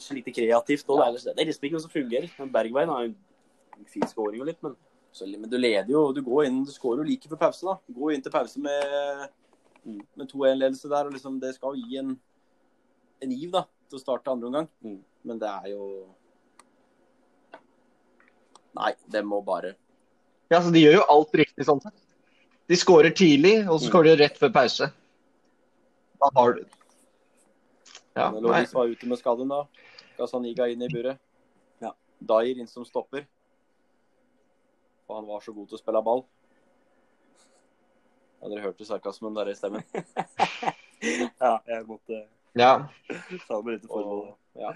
så 0.01 0.17
lite 0.17 0.33
kreativt. 0.33 0.89
Og 0.89 1.03
ja. 1.03 1.11
Det 1.13 1.35
er 1.37 1.51
liksom 1.51 1.67
ikke 1.67 1.77
noe 1.77 1.85
som 1.85 1.93
fungerer. 1.93 2.31
Bergveien 2.55 2.93
har 2.93 3.11
en 3.11 3.91
fin 3.91 4.07
skåring 4.09 4.41
og 4.41 4.49
litt, 4.49 4.63
men 4.65 4.79
men 5.19 5.51
du 5.51 5.59
leder 5.59 5.91
jo. 5.91 6.13
Du 6.13 6.23
går 6.23 6.47
inn, 6.47 6.63
du 6.65 6.73
skårer 6.73 7.03
jo 7.03 7.11
like 7.11 7.29
før 7.29 7.41
pause, 7.41 7.67
da. 7.67 7.77
Du 7.87 7.99
går 7.99 8.15
inn 8.15 8.23
til 8.25 8.33
pause 8.35 8.63
med, 8.63 9.29
med 9.85 10.31
2-1-ledelse 10.31 10.89
der. 10.89 11.09
og 11.09 11.13
liksom 11.17 11.41
Det 11.43 11.55
skal 11.57 11.77
jo 11.77 11.89
gi 11.89 12.01
en, 12.01 12.15
en 13.25 13.35
giv 13.35 13.51
da, 13.55 13.65
til 13.91 13.99
å 13.99 14.03
starte 14.03 14.33
andre 14.33 14.51
omgang. 14.51 14.69
Mm. 14.85 15.01
Men 15.27 15.43
det 15.43 15.51
er 15.51 15.73
jo 15.75 15.85
Nei, 18.79 18.93
det 19.11 19.25
må 19.27 19.41
bare 19.43 19.75
Ja, 20.49 20.61
så 20.63 20.71
De 20.71 20.81
gjør 20.81 21.01
jo 21.01 21.07
alt 21.13 21.35
riktig 21.43 21.67
sånn 21.67 21.83
sett. 21.83 21.97
De 22.71 22.79
skårer 22.79 23.11
tidlig, 23.11 23.65
og 23.67 23.81
så 23.81 23.89
mm. 23.89 23.91
skårer 23.91 24.13
de 24.13 24.23
rett 24.23 24.37
før 24.39 24.53
pause. 24.55 24.87
Da 26.23 26.31
har 26.37 26.55
du 26.55 26.63
Ja, 28.15 28.31
Lovis 28.31 28.75
var 28.75 28.91
ute 28.91 29.09
med 29.11 29.19
skaden 29.19 29.51
da. 29.51 29.65
Gazaniga 30.19 30.69
inn 30.71 30.83
i 30.87 30.91
buret. 30.93 31.19
Ja. 31.83 31.95
Dyer 32.31 32.61
inn 32.61 32.71
som 32.71 32.87
stopper. 32.87 33.27
For 35.11 35.17
han 35.19 35.27
var 35.27 35.41
så 35.43 35.51
god 35.57 35.67
til 35.67 35.75
å 35.75 35.79
spille 35.81 36.01
ball. 36.07 36.21
Ja, 38.39 38.47
dere 38.53 38.63
hørte 38.69 38.87
sarkasmen 38.87 39.35
der 39.35 39.51
i 39.51 39.57
stemmen. 39.59 39.83
Ja, 41.41 41.55
jeg 41.67 41.87
måtte 41.89 42.19
Ja. 42.61 42.73
ta 43.49 43.57
med 43.65 43.73
litt 43.79 43.87
forbehold. 43.89 44.29
Og, 44.29 44.37
ja. 44.61 44.71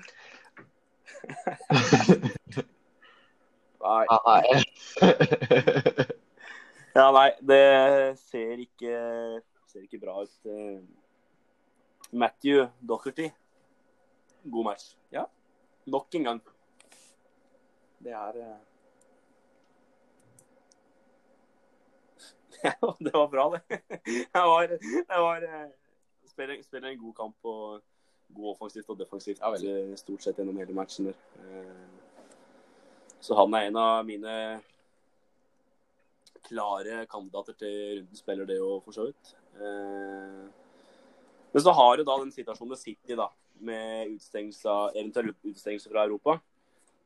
Nei, 3.84 4.04
Ah, 4.08 4.24
nei. 4.30 4.40
Ja, 6.96 7.04
nei, 7.12 7.28
det 7.44 7.60
ser 8.24 8.56
ikke, 8.64 8.96
ser 9.68 9.84
ikke 9.84 10.00
bra 10.00 10.16
ut. 10.24 10.32
Eh, 10.48 10.80
Matthew 12.16 12.64
Docherty. 12.80 13.28
God 14.48 14.64
match. 14.72 14.96
Ja. 15.12 15.28
Nok 15.86 16.08
en 16.16 16.24
gang. 16.32 16.40
det 18.00 18.16
er 18.16 18.32
eh, 18.40 18.56
Ja, 22.53 22.53
det 23.06 23.14
var 23.14 23.28
bra, 23.28 23.48
det. 23.54 23.80
Jeg 24.06 24.46
var, 24.50 24.68
jeg 24.68 25.24
var 25.26 25.48
eh, 25.48 25.66
spiller, 26.30 26.62
spiller 26.64 26.88
en 26.90 26.98
god 27.02 27.14
kamp 27.14 27.50
og 27.50 27.82
god 28.34 28.50
offensivt 28.54 28.88
og 28.90 28.98
defensivt 28.98 29.42
Ja, 29.42 29.96
stort 30.00 30.24
sett 30.24 30.38
gjennom 30.40 30.58
hele 30.58 30.76
matchen 30.76 31.10
der. 31.10 31.18
Eh, 31.40 31.84
Så 33.24 33.36
han 33.38 33.54
er 33.56 33.68
en 33.70 33.76
av 33.80 34.04
mine 34.04 34.32
klare 36.44 37.06
kandidater 37.08 37.56
til 37.56 37.76
runden 38.00 38.18
spiller, 38.18 38.44
det 38.48 38.58
for 38.84 38.92
så 38.92 39.06
vidt. 39.08 39.34
Eh, 39.56 40.44
Men 41.54 41.62
så 41.62 41.72
har 41.72 41.96
du 41.96 42.04
da 42.04 42.18
den 42.18 42.32
situasjonen 42.34 42.74
med 42.74 42.78
City, 42.80 43.14
da, 43.14 43.28
med 43.60 44.18
eventuell 44.98 45.30
utestengelse 45.44 45.88
fra 45.90 46.04
Europa. 46.04 46.40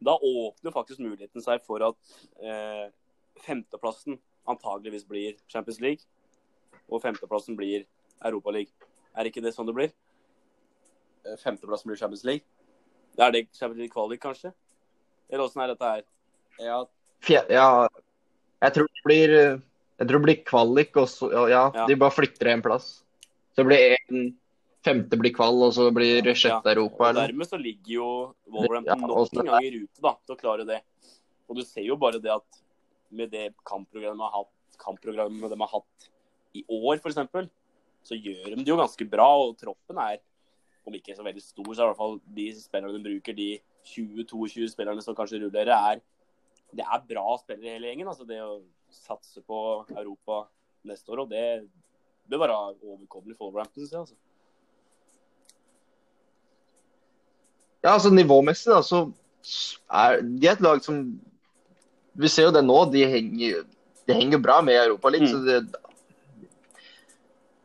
Da 0.00 0.14
åpner 0.16 0.72
faktisk 0.72 1.02
muligheten 1.04 1.42
seg 1.44 1.60
for 1.66 1.82
at 1.84 2.14
eh, 2.40 2.88
femteplassen 3.44 4.18
antageligvis 4.48 5.06
blir 5.08 5.36
Champions 5.48 5.80
League, 5.80 6.04
og 6.88 7.02
femteplassen 7.04 7.56
blir 7.58 7.84
Europa 8.24 8.50
League. 8.54 8.72
Er 9.18 9.28
ikke 9.28 9.42
det 9.44 9.54
sånn 9.54 9.68
det 9.68 9.74
blir? 9.76 9.92
Femteplassen 11.42 11.90
blir 11.90 11.98
Champions 12.00 12.24
League. 12.24 12.44
Er 13.18 13.32
det 13.34 13.46
Champions 13.52 13.78
League 13.82 13.92
kvalik, 13.92 14.20
kanskje? 14.22 14.52
Eller 15.28 15.44
åssen 15.44 15.62
er 15.64 15.72
dette 15.74 15.90
her? 15.92 16.02
Ja, 16.62 16.84
Ja, 17.28 17.88
jeg 18.62 18.72
tror 18.74 18.86
det 18.86 19.04
blir 19.04 19.32
Jeg 19.98 20.06
tror 20.06 20.18
det 20.22 20.26
blir 20.28 20.44
kvalik, 20.46 20.96
og 20.96 21.08
så 21.10 21.30
Ja, 21.50 21.70
Ja. 21.74 21.86
de 21.86 21.94
bare 21.96 22.10
flytter 22.14 22.46
en 22.52 22.62
plass. 22.62 23.02
Så 23.52 23.64
det 23.64 23.66
blir 23.66 23.96
en 24.10 24.38
femte 24.84 25.18
blir 25.18 25.34
kval, 25.34 25.60
og 25.66 25.72
så 25.74 25.90
blir 25.92 26.22
det 26.22 26.36
sjette 26.36 26.64
Europa, 26.70 27.02
Og 27.04 27.10
eller? 27.10 27.26
dermed 27.26 27.46
så 27.48 27.58
ligger 27.60 27.92
jo 27.92 28.34
Wolverhampton 28.46 28.86
Ja, 28.86 29.06
nok 29.06 29.28
en 29.34 29.46
gang 29.46 29.64
i 29.64 29.70
rute 29.74 30.00
da, 30.00 30.14
til 30.24 30.36
å 30.36 30.38
klare 30.38 30.64
det. 30.66 30.80
Og 31.50 31.56
du 31.56 31.62
ser 31.64 31.82
jo 31.82 31.96
bare 31.96 32.20
det 32.22 32.30
at 32.30 32.46
med 33.10 33.32
det 33.32 33.50
kampprogrammet 33.68 34.18
de 34.18 34.26
har 34.26 34.34
hatt, 34.34 34.78
kampprogrammet 34.82 35.52
de 35.52 35.60
har 35.62 35.72
hatt 35.72 36.10
i 36.56 36.64
år, 36.68 37.00
f.eks., 37.00 37.48
så 38.08 38.16
gjør 38.16 38.54
de 38.54 38.62
det 38.62 38.70
jo 38.70 38.78
ganske 38.78 39.06
bra. 39.10 39.26
Og 39.44 39.56
troppen 39.60 39.98
er, 40.00 40.20
om 40.86 40.94
ikke 40.96 41.16
så 41.16 41.26
veldig 41.26 41.42
stor, 41.44 41.72
så 41.72 41.82
er 41.82 41.88
i 41.88 41.90
hvert 41.90 42.00
fall 42.00 42.20
de 42.36 42.46
spillerne 42.56 42.96
de 42.96 43.04
bruker, 43.04 43.36
de 43.36 43.50
20-22 43.88 44.70
spillerne 44.72 45.04
som 45.04 45.16
kanskje 45.18 45.42
rullerer, 45.42 45.74
er 45.74 46.04
det 46.76 46.84
er 46.84 47.04
bra 47.08 47.36
spillere 47.40 47.70
i 47.70 47.74
hele 47.76 47.90
gjengen. 47.90 48.08
altså 48.10 48.26
Det 48.28 48.38
å 48.44 48.60
satse 48.92 49.42
på 49.44 49.58
Europa 49.94 50.46
neste 50.88 51.12
år, 51.12 51.24
og 51.24 51.30
det 51.32 51.68
bør 52.28 52.44
være 52.44 52.58
overkommelig 52.84 53.36
for 53.36 53.48
Wolverhampton, 53.48 53.88
altså. 54.02 54.16
Ja, 57.84 57.94
altså 57.94 58.10
nivåmessig, 58.10 58.72
da, 58.74 58.82
så 58.82 59.06
er 59.88 60.20
de 60.22 60.48
er 60.48 60.56
et 60.56 60.64
lag 60.64 60.80
som 60.84 61.02
Vi 62.18 62.28
ser 62.32 62.48
jo 62.48 62.54
det 62.56 62.64
nå, 62.66 62.78
de 62.90 63.04
henger, 63.06 63.62
de 64.08 64.16
henger 64.16 64.40
bra 64.42 64.58
med 64.66 64.74
i 64.74 64.80
Europaligaen. 64.88 65.28
Mm. 65.28 65.32
Så 65.32 65.38
det, 65.46 66.48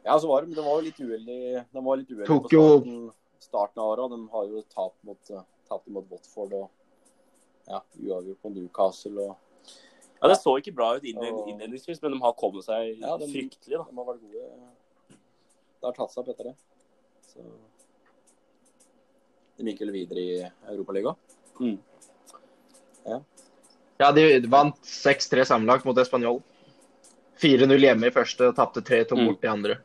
ja 0.03 0.17
så 0.19 0.27
var 0.29 0.43
de, 0.45 0.53
de 0.53 0.61
var 0.65 0.77
jo 0.77 0.85
litt 0.85 0.99
uheldige 0.99 1.63
uheldig 1.73 2.27
på 2.27 2.39
starten, 2.51 2.97
starten 3.41 3.81
av 3.81 3.93
året. 3.95 4.11
De 4.13 4.19
har 4.35 4.49
jo 4.51 4.61
tapt 4.75 4.99
mot, 5.07 5.31
eh, 5.31 5.45
tapt 5.71 5.87
mot 5.95 6.05
Watford 6.11 6.53
og 6.59 6.69
ja, 7.71 7.79
uavgjort 8.03 8.41
på 8.43 8.51
Newcastle. 8.53 9.29
og 9.29 9.35
Ja, 10.23 10.27
Det 10.29 10.37
så 10.39 10.53
ikke 10.59 10.71
bra 10.75 10.93
ut 10.95 11.03
innled- 11.03 11.47
innledningsvis, 11.51 12.01
men 12.01 12.11
de 12.13 12.19
har 12.21 12.33
kommet 12.33 12.63
seg 12.63 12.99
Ja, 13.01 13.17
de- 13.17 13.27
fryktelig. 13.27 13.77
da. 13.77 13.83
De 13.89 13.95
har 13.97 14.05
vært 14.05 14.21
gode. 14.21 14.69
Det 15.09 15.83
har 15.89 15.91
tatt 15.97 16.11
seg 16.13 16.21
opp 16.23 16.29
etter 16.29 16.43
det. 16.43 16.55
Så 17.33 17.41
De 19.57 19.63
gikk 19.71 19.79
vel 19.83 19.91
videre 19.91 20.19
i 20.19 20.51
Europaligaen. 20.71 21.15
ja, 23.05 23.19
de 24.11 24.39
vant 24.51 24.75
6-3 24.83 25.45
sammenlagt 25.45 25.85
mot 25.85 25.95
Español. 25.97 26.41
4-0 27.41 27.79
hjemme 27.79 28.07
i 28.07 28.11
første 28.13 28.49
og 28.49 28.55
tapte 28.55 28.81
3-2 28.81 29.15
Mm. 29.17 29.25
bort 29.27 29.43
i 29.43 29.47
andre. 29.47 29.77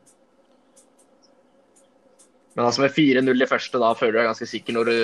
Men 2.55 2.65
altså 2.65 2.81
med 2.81 2.91
4-0 2.91 3.41
i 3.43 3.47
første, 3.49 3.79
da 3.79 3.93
føler 3.97 4.11
du 4.11 4.19
deg 4.19 4.27
ganske 4.29 4.47
sikker 4.49 4.73
når 4.75 4.85
du 4.89 4.95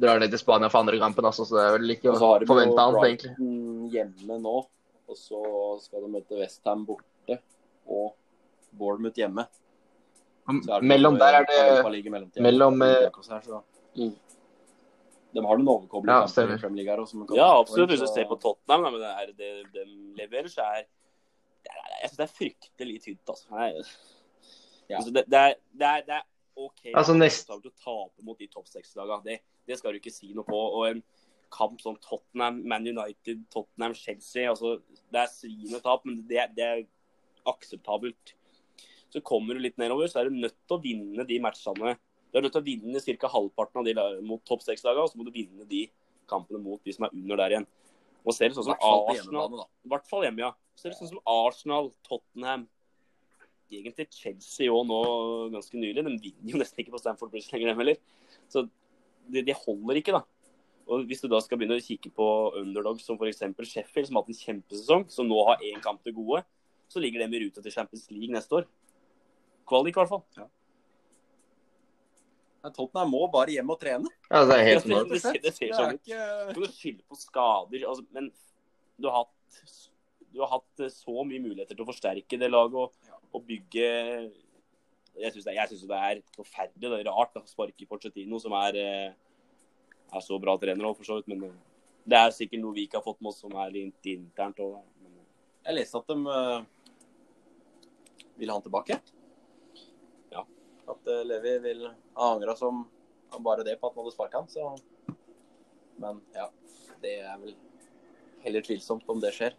drar 0.00 0.20
ned 0.20 0.30
til 0.30 0.38
Spania 0.38 0.68
for 0.70 0.80
andre 0.84 0.98
kampen. 1.00 1.24
Altså, 1.24 1.44
så 1.48 1.56
det 1.56 1.64
er 1.66 1.78
vel 1.78 1.94
ikke 1.96 2.10
jo 2.10 2.14
forventa 2.48 2.84
annet, 2.86 3.06
egentlig. 3.08 3.34
Hjemme 3.94 4.38
nå. 4.42 4.56
Og 5.10 5.16
så 5.18 5.40
skal 5.82 6.04
de 6.04 6.12
møte 6.12 6.38
Westham 6.38 6.84
borte 6.86 7.40
og 7.90 8.12
Bournemouth 8.78 9.18
hjemme. 9.18 9.46
Så 10.50 10.70
er 10.76 10.80
det 10.82 10.88
Mellom 10.90 11.16
noe 11.16 11.20
der 11.24 11.40
er 11.40 11.46
det 11.48 11.56
Europaliga 11.58 12.06
i 12.06 12.12
mellomtiden. 12.14 12.42
mellom, 12.46 12.82
eh, 12.82 13.08
Her, 13.30 13.40
så. 13.46 13.62
Mm. 13.96 14.14
De 15.34 15.42
har 15.46 15.58
noen 15.60 15.68
overkomelige 15.70 16.16
Ja, 16.16 16.26
kamper 16.26 16.54
i 16.54 16.58
Premier 16.58 16.84
League 16.84 16.90
her 16.96 17.02
også. 17.04 17.26
kan- 17.28 17.36
Ja, 17.36 17.50
absolutt. 17.60 17.90
Hvis 17.90 18.00
du 18.00 18.06
ser 18.10 18.24
på 18.26 18.38
Tottenham, 18.40 18.82
da, 18.82 18.90
men 18.90 19.00
det, 19.00 19.10
er, 19.10 19.26
det 19.38 19.72
de 19.72 19.84
leverer, 20.18 20.48
så 20.50 20.62
er 20.66 20.82
det 21.62 21.70
er- 21.70 22.00
Jeg 22.02 22.10
syns 22.10 22.16
det 22.16 22.26
er 22.26 22.34
fryktelig 22.38 23.02
tynt. 23.04 23.26
altså. 23.28 23.50
Nei, 23.50 23.70
Ja. 24.90 24.96
altså 24.98 25.12
det, 25.12 25.24
det, 25.30 25.38
er, 25.38 25.54
det, 25.78 25.86
er, 25.86 26.00
det 26.02 26.14
er 26.18 26.22
OK 26.56 26.80
Altså, 26.94 27.14
nest- 27.14 27.48
å 27.50 27.60
tape 27.62 28.22
mot 28.24 28.38
de 28.38 28.46
topp 28.48 28.66
seks-lagene. 28.66 29.22
Det, 29.24 29.40
det 29.68 29.78
skal 29.78 29.92
du 29.92 29.98
ikke 30.00 30.12
si 30.12 30.32
noe 30.34 30.44
på. 30.44 30.54
Og 30.56 30.88
en 30.90 31.02
kamp 31.50 31.80
som 31.80 31.96
Tottenham, 31.96 32.62
Man 32.66 32.86
United, 32.86 33.44
Tottenham, 33.50 33.94
Chelsea 33.94 34.48
altså, 34.50 34.80
Det 35.12 35.20
er 35.20 35.26
sviende 35.26 35.80
tap, 35.82 36.04
men 36.04 36.22
det, 36.26 36.54
det 36.56 36.64
er 36.64 36.82
akseptabelt. 37.46 38.34
Så 39.10 39.20
kommer 39.22 39.54
du 39.54 39.60
litt 39.60 39.76
nedover, 39.78 40.06
så 40.06 40.20
er 40.20 40.28
du 40.30 40.36
nødt 40.36 40.54
til 40.68 40.76
å 40.76 40.82
vinne 40.82 41.24
de 41.26 41.38
matchene. 41.42 41.96
Du 42.30 42.38
er 42.38 42.44
nødt 42.46 42.54
til 42.54 42.62
å 42.62 42.66
vinne 42.66 43.02
ca. 43.02 43.30
halvparten 43.34 43.80
av 43.80 43.86
de 43.88 44.24
mot 44.26 44.42
topp 44.46 44.62
seks-lagene, 44.62 45.04
og 45.04 45.12
så 45.12 45.18
må 45.18 45.26
du 45.26 45.32
vinne 45.34 45.66
de 45.68 45.84
kampene 46.30 46.62
mot 46.62 46.82
de 46.86 46.94
som 46.94 47.06
er 47.06 47.14
under 47.16 47.40
der 47.42 47.56
igjen. 47.56 47.70
Og 48.20 48.36
ser 48.36 48.50
det 48.50 48.58
sånn 48.58 48.68
som 48.68 48.76
Arsenal. 48.76 49.64
I 49.86 49.90
hvert 49.90 50.06
fall 50.10 50.26
hjemme, 50.26 50.44
ja. 50.44 50.52
Ser 50.78 50.92
det 50.92 50.98
sånn 51.00 51.10
som 51.10 51.22
Arsenal, 51.28 51.90
Tottenham 52.06 52.68
Egentlig 53.70 54.08
Chelsea 54.10 54.66
òg 54.66 54.82
nå 54.88 55.00
ganske 55.52 55.78
nylig. 55.78 56.02
De 56.02 56.10
vinner 56.10 56.54
jo 56.56 56.58
nesten 56.58 56.82
ikke 56.82 56.90
på 56.96 56.98
Stamford 56.98 57.30
Bridge 57.30 57.52
lenger, 57.52 57.70
dem 57.70 57.78
heller. 57.78 58.00
Så 58.50 58.64
det, 59.30 59.44
det 59.46 59.54
holder 59.62 60.00
ikke, 60.00 60.16
da. 60.16 60.24
Og 60.90 61.04
Hvis 61.06 61.22
du 61.22 61.28
da 61.30 61.38
skal 61.38 61.60
begynne 61.60 61.78
å 61.78 61.84
kikke 61.84 62.10
på 62.10 62.26
underdogs 62.58 63.06
som 63.06 63.14
f.eks. 63.14 63.44
Sheffield, 63.70 64.08
som 64.08 64.18
har 64.18 64.24
hatt 64.24 64.32
en 64.32 64.40
kjempesesong, 64.40 65.04
som 65.14 65.28
nå 65.30 65.38
har 65.46 65.62
én 65.62 65.78
kamp 65.84 66.02
til 66.02 66.16
gode, 66.16 66.42
så 66.90 67.02
ligger 67.02 67.22
de 67.22 67.38
i 67.38 67.42
ruta 67.44 67.62
til 67.62 67.76
Champions 67.76 68.08
League 68.10 68.34
neste 68.34 68.58
år. 68.58 68.66
Kvalik, 69.70 69.94
i 69.94 70.02
hvert 70.02 70.10
fall. 70.10 70.24
Nei, 70.40 70.48
Tottenham 72.68 73.10
må 73.14 73.24
bare 73.32 73.54
hjem 73.54 73.70
og 73.72 73.80
trene. 73.80 74.10
Ja, 74.30 74.44
det 74.44 74.58
er 74.58 74.64
helt 74.68 74.84
Det- 74.84 75.08
det 75.08 75.20
ser- 75.22 75.40
det 75.40 75.54
ser 75.54 75.72
sånn 75.72 75.94
ut. 75.94 76.00
ikke- 76.04 76.48
Så 76.48 76.54
kan 76.54 76.62
du 76.62 76.68
skylde 76.68 77.02
på 77.08 77.16
skader, 77.16 77.86
altså, 77.88 78.06
men 78.12 78.30
du 79.00 79.08
har 79.08 79.24
hatt 79.24 79.88
du 80.32 80.40
har 80.40 80.48
hatt 80.48 80.80
eh, 80.80 80.86
så 80.92 81.24
mye 81.26 81.40
muligheter 81.42 81.74
til 81.74 81.84
å 81.84 81.88
forsterke 81.88 82.38
det 82.38 82.50
laget 82.50 82.74
og, 82.74 82.92
og 83.34 83.46
bygge 83.46 84.30
Jeg 85.20 85.32
syns 85.34 85.44
det, 85.44 85.56
synes 85.68 85.88
det 85.88 85.98
er 85.98 86.22
forferdelig 86.36 86.80
det 86.80 87.00
er 87.06 87.10
rart 87.10 87.34
å 87.34 87.42
sparke 87.44 87.86
Porcetino, 87.88 88.38
som 88.40 88.52
er, 88.52 88.76
eh, 88.76 89.12
er 90.14 90.20
så 90.20 90.40
bra 90.40 90.56
trener 90.56 90.84
òg, 90.84 90.96
for 90.96 91.04
så 91.04 91.16
vidt. 91.18 91.28
Men 91.28 91.44
eh, 91.44 91.56
det 92.06 92.16
er 92.16 92.30
sikkert 92.30 92.60
noe 92.62 92.72
vi 92.72 92.86
ikke 92.86 92.94
har 92.94 93.02
fått 93.02 93.20
med 93.20 93.28
oss 93.28 93.40
som 93.40 93.52
er 93.52 93.70
litt 93.70 94.06
internt 94.06 94.56
òg. 94.56 94.78
Jeg 95.66 95.76
leste 95.76 95.98
at 95.98 96.06
de 96.06 96.14
uh, 96.14 96.62
vil 98.38 98.48
ha 98.48 98.54
han 98.54 98.62
tilbake. 98.62 99.00
At 100.90 101.06
eh, 101.10 101.22
Levi 101.28 101.54
vil 101.64 101.84
ha 101.88 102.30
angra 102.34 102.56
som 102.58 102.84
bare 103.44 103.62
det 103.66 103.76
på 103.80 103.86
at 103.86 103.94
han 103.94 104.02
hadde 104.04 104.14
sparka 104.16 104.40
han, 104.40 104.48
så 104.50 104.72
Men 106.00 106.20
ja, 106.34 106.48
det 107.02 107.12
er 107.20 107.36
vel 107.42 107.54
heller 108.42 108.64
tvilsomt 108.66 109.08
om 109.12 109.20
det 109.22 109.30
skjer. 109.36 109.54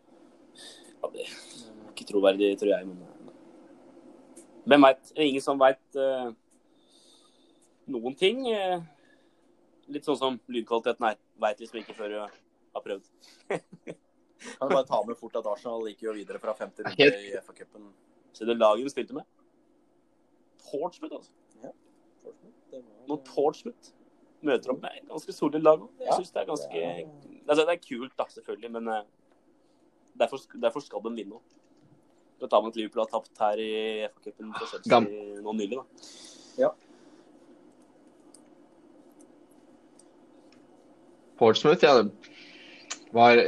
Ja, 1.02 1.10
det 1.14 1.24
er 1.28 1.36
ikke 1.94 2.08
troverdig, 2.10 2.56
tror 2.60 2.74
jeg. 2.74 2.88
Men 2.90 3.04
eh, 3.06 3.18
hvem 4.72 4.86
veit? 4.88 5.12
Er 5.16 5.26
ingen 5.28 5.42
som 5.46 5.62
veit 5.62 5.98
noen 7.92 8.16
ting. 8.18 8.44
eh. 8.52 8.82
litt 9.92 10.06
sånn 10.08 10.18
som 10.20 10.38
lydkvaliteten 10.48 11.04
her. 11.08 11.18
Veit 11.42 11.60
liksom 11.60 11.82
ikke 11.82 11.96
før 11.98 12.14
du 12.14 12.18
har 12.22 12.84
prøvd. 12.86 13.08
Kan 13.52 14.70
du 14.70 14.74
bare 14.74 14.88
ta 14.88 15.02
med 15.06 15.18
fort 15.20 15.36
at 15.38 15.46
Arsenal 15.52 15.84
gikk 15.90 16.06
jo 16.08 16.14
videre 16.16 16.40
fra 16.42 16.54
femte 16.58 16.86
runde 16.86 16.98
Helt- 16.98 17.26
i 17.28 17.34
FA-cupen. 17.42 17.90
Så 18.34 18.46
det 18.48 18.56
laget 18.58 18.88
du 18.88 18.94
spilte 18.94 19.14
med 19.18 19.26
Portsmouth, 20.70 21.16
altså. 21.16 21.32
Når 23.08 23.18
Portsmouth 23.28 23.90
møter 24.42 24.72
opp 24.74 24.82
med 24.82 24.90
et 25.02 25.08
ganske 25.10 25.34
solid 25.36 25.62
lag. 25.62 25.80
òg. 25.82 25.90
Jeg 26.00 26.08
Ja, 26.08 26.16
synes 26.20 26.32
det 26.32 26.42
er 26.42 26.46
ganske 26.46 26.74
det 26.74 27.50
altså, 27.50 27.66
Det 27.66 27.74
er 27.76 27.82
kult, 27.98 28.14
da, 28.18 28.24
selvfølgelig, 28.30 28.72
men 28.72 28.88
eh, 28.88 29.02
Derfor, 30.20 30.38
derfor 30.62 30.80
skal 30.84 31.00
de 31.06 31.12
vinne 31.16 31.36
òg. 31.40 31.42
Med 32.42 32.50
tanke 32.50 32.64
på 32.64 32.68
at 32.74 32.76
Liverpool 32.76 33.04
har 33.06 33.12
tapt 33.12 33.38
her 33.40 33.60
i 33.62 33.72
FA-cupen 34.10 34.54
for 34.58 34.66
Chelsea 34.72 35.42
nå 35.42 35.54
nylig. 35.54 35.78
da. 35.78 36.72
Portsmouth, 41.38 41.84
ja. 41.84 41.94
det 41.98 42.12
Var, 43.14 43.42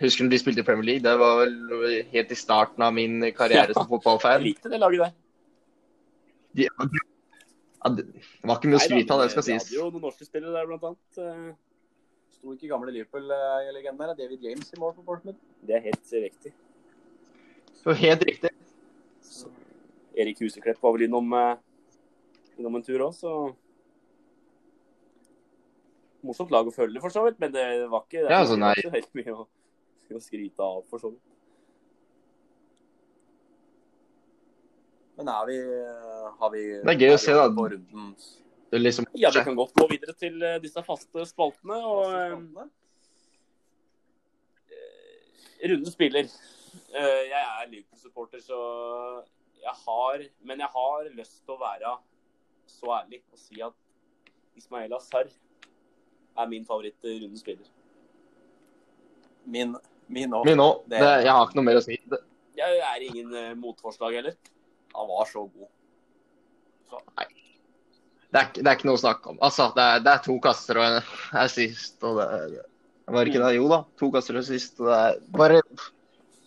husker 0.00 0.24
du 0.24 0.30
de 0.30 0.38
spilte 0.38 0.60
i 0.62 0.66
Premier 0.66 0.84
League? 0.84 1.02
Det 1.06 1.14
var 1.18 1.40
vel 1.44 2.02
helt 2.12 2.32
i 2.34 2.38
starten 2.38 2.82
av 2.84 2.92
min 2.94 3.20
karriere 3.36 3.72
som 3.74 3.82
Jeg 3.86 3.92
fotballfan. 3.94 4.42
likte 4.44 4.70
det 4.72 4.80
laget 4.82 5.00
der. 5.06 5.14
De, 6.58 6.66
ja, 7.78 7.90
det 7.94 8.04
var 8.42 8.58
ikke 8.58 8.70
mye 8.72 8.80
å 8.80 8.82
skryte 8.82 9.14
av, 9.14 9.22
det 9.22 9.32
skal 9.34 9.44
sies. 9.46 9.68
Vi 9.70 9.78
hadde 9.78 9.78
jo 9.78 9.90
noen 9.94 10.06
norske 10.08 10.26
spillere 10.26 10.54
der, 10.56 10.66
blant 10.70 10.86
annet. 10.88 11.20
Eh, 11.22 11.52
Sto 12.38 12.54
ikke 12.54 12.70
gamle 12.70 12.92
Liverpool-legenden 12.94 14.02
der? 14.02 14.16
David 14.18 14.44
James 14.46 14.72
i 14.74 14.78
mål 14.78 14.92
for 14.96 15.06
Portsmouth? 15.06 15.38
Det 15.66 15.78
er 15.78 15.86
helt 15.88 16.12
riktig. 16.26 16.52
Så 17.78 17.94
helt 17.98 18.22
riktig. 18.26 18.52
Erik 20.18 20.42
Huseklepp 20.42 20.82
var 20.82 20.96
vel 20.96 21.06
innom, 21.06 21.32
eh, 21.38 21.56
innom 22.58 22.78
en 22.78 22.86
tur 22.86 23.06
òg, 23.06 23.14
så 23.14 23.32
Morsomt 26.26 26.50
lag 26.50 26.66
å 26.66 26.74
følge, 26.74 26.98
for 26.98 27.14
så 27.14 27.22
vidt, 27.28 27.38
men 27.38 27.52
det 27.54 27.64
var 27.90 28.02
ikke, 28.02 28.24
det 28.24 28.32
Ja, 28.32 28.40
altså, 28.42 28.56
ikke 28.58 28.90
helt 28.96 29.12
mye 29.14 29.34
å, 29.36 29.44
å 30.18 30.22
skryte 30.22 30.64
av, 30.66 30.80
for 30.90 30.98
så 30.98 31.12
vidt. 31.12 31.37
Men 35.18 35.28
er 35.32 35.46
vi 35.48 35.56
Har 36.40 36.50
vi 36.54 36.60
Det 36.82 36.92
er 36.94 37.00
gøy 37.02 37.14
å 37.16 37.20
se, 37.20 37.32
da. 37.34 37.46
På 37.54 37.64
runden 37.72 38.12
Det 38.70 38.78
er 38.78 38.84
liksom, 38.84 39.06
Ja, 39.18 39.30
vi 39.34 39.42
kan 39.46 39.56
godt 39.58 39.74
gå 39.78 39.88
videre 39.90 40.14
til 40.18 40.42
eh, 40.46 40.58
disse 40.62 40.82
faste 40.86 41.24
spaltene. 41.26 41.78
og 41.78 42.12
eh, 42.14 42.68
Runden 45.68 45.90
spiller. 45.90 46.28
Eh, 46.94 47.22
Jeg 47.32 47.42
er 47.42 47.66
Liverpool-supporter, 47.72 48.40
så 48.44 48.58
jeg 49.58 49.74
har 49.86 50.22
Men 50.46 50.60
jeg 50.62 50.70
har 50.74 51.10
lyst 51.18 51.40
til 51.44 51.56
å 51.56 51.60
være 51.62 51.96
så 52.68 52.92
ærlig 53.00 53.22
og 53.32 53.38
si 53.40 53.62
at 53.64 53.72
Ismael 54.58 54.92
Azar 54.92 55.24
er 56.38 56.46
min 56.50 56.66
favoritt 56.68 57.00
runden 57.02 57.38
spiller. 57.40 57.66
Min 59.48 59.74
min 60.08 60.30
òg. 60.32 60.44
min 60.44 60.60
òg. 60.60 60.84
Jeg 60.92 61.32
har 61.32 61.46
ikke 61.46 61.56
noe 61.58 61.64
mer 61.64 61.80
å 61.80 61.82
si. 61.84 61.96
Det, 62.08 62.18
Jeg 62.58 62.78
er 62.84 63.04
ingen 63.06 63.34
eh, 63.34 63.54
motforslag 63.54 64.14
heller. 64.18 64.36
Han 64.98 65.10
var 65.10 65.28
så 65.30 65.44
god. 65.46 65.68
det, 68.32 68.40
er, 68.40 68.48
det 68.58 68.66
er 68.66 68.74
ikke 68.76 68.88
noe 68.88 68.98
å 68.98 69.02
snakke 69.04 69.30
om. 69.32 69.38
Altså, 69.44 69.68
det 69.76 69.84
er, 69.84 70.02
det 70.04 70.14
er 70.14 70.24
to 70.24 70.38
kasser 70.44 70.80
og 70.80 70.88
en 70.88 70.98
assist, 71.44 72.00
og 72.04 72.18
det 72.20 72.26
er 72.38 72.58
Var 73.08 73.30
ikke 73.30 73.40
det? 73.40 73.54
Jo 73.56 73.68
da, 73.70 73.78
to 74.00 74.10
kasser 74.12 74.36
og 74.36 74.42
assist, 74.44 74.80
og 74.82 74.90
det 74.90 74.98
er 74.98 75.22
bare 75.38 75.62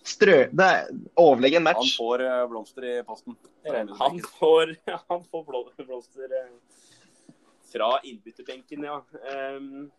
strø... 0.05 0.35
Det 0.51 0.67
er 0.67 0.91
overlegen 1.21 1.65
Han 1.69 1.89
får 1.95 2.25
eh, 2.25 2.43
blomster 2.51 2.85
i 2.89 2.93
posten. 3.07 3.37
Han 4.01 4.19
får, 4.39 4.75
han 5.09 5.25
får 5.29 5.43
blomster 5.85 6.37
eh, 6.37 6.53
fra 7.71 7.95
innbytterbenken, 8.03 8.83
ja. 8.85 8.97
Um, 9.55 9.91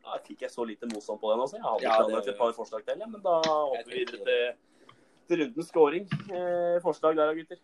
da 0.00 0.16
fikk 0.24 0.46
jeg 0.46 0.52
så 0.52 0.64
lite 0.66 0.88
motstand 0.90 1.20
på 1.20 1.30
den 1.30 1.42
også. 1.44 1.58
Jeg 1.60 1.66
hadde 1.66 1.84
Ja, 1.84 1.96
det- 2.08 2.32
et 2.32 2.38
par 2.38 2.52
forslag 2.56 2.84
til, 2.86 2.98
men 3.06 3.20
da 3.22 3.36
hopper 3.44 3.90
vi 3.92 4.00
videre 4.04 4.24
til, 4.24 4.56
til 5.30 5.44
rundens 5.44 5.68
scoring. 5.70 6.04
Eh, 6.34 6.76
forslag 6.82 7.16
der 7.16 7.26
da, 7.26 7.32
gutter. 7.38 7.56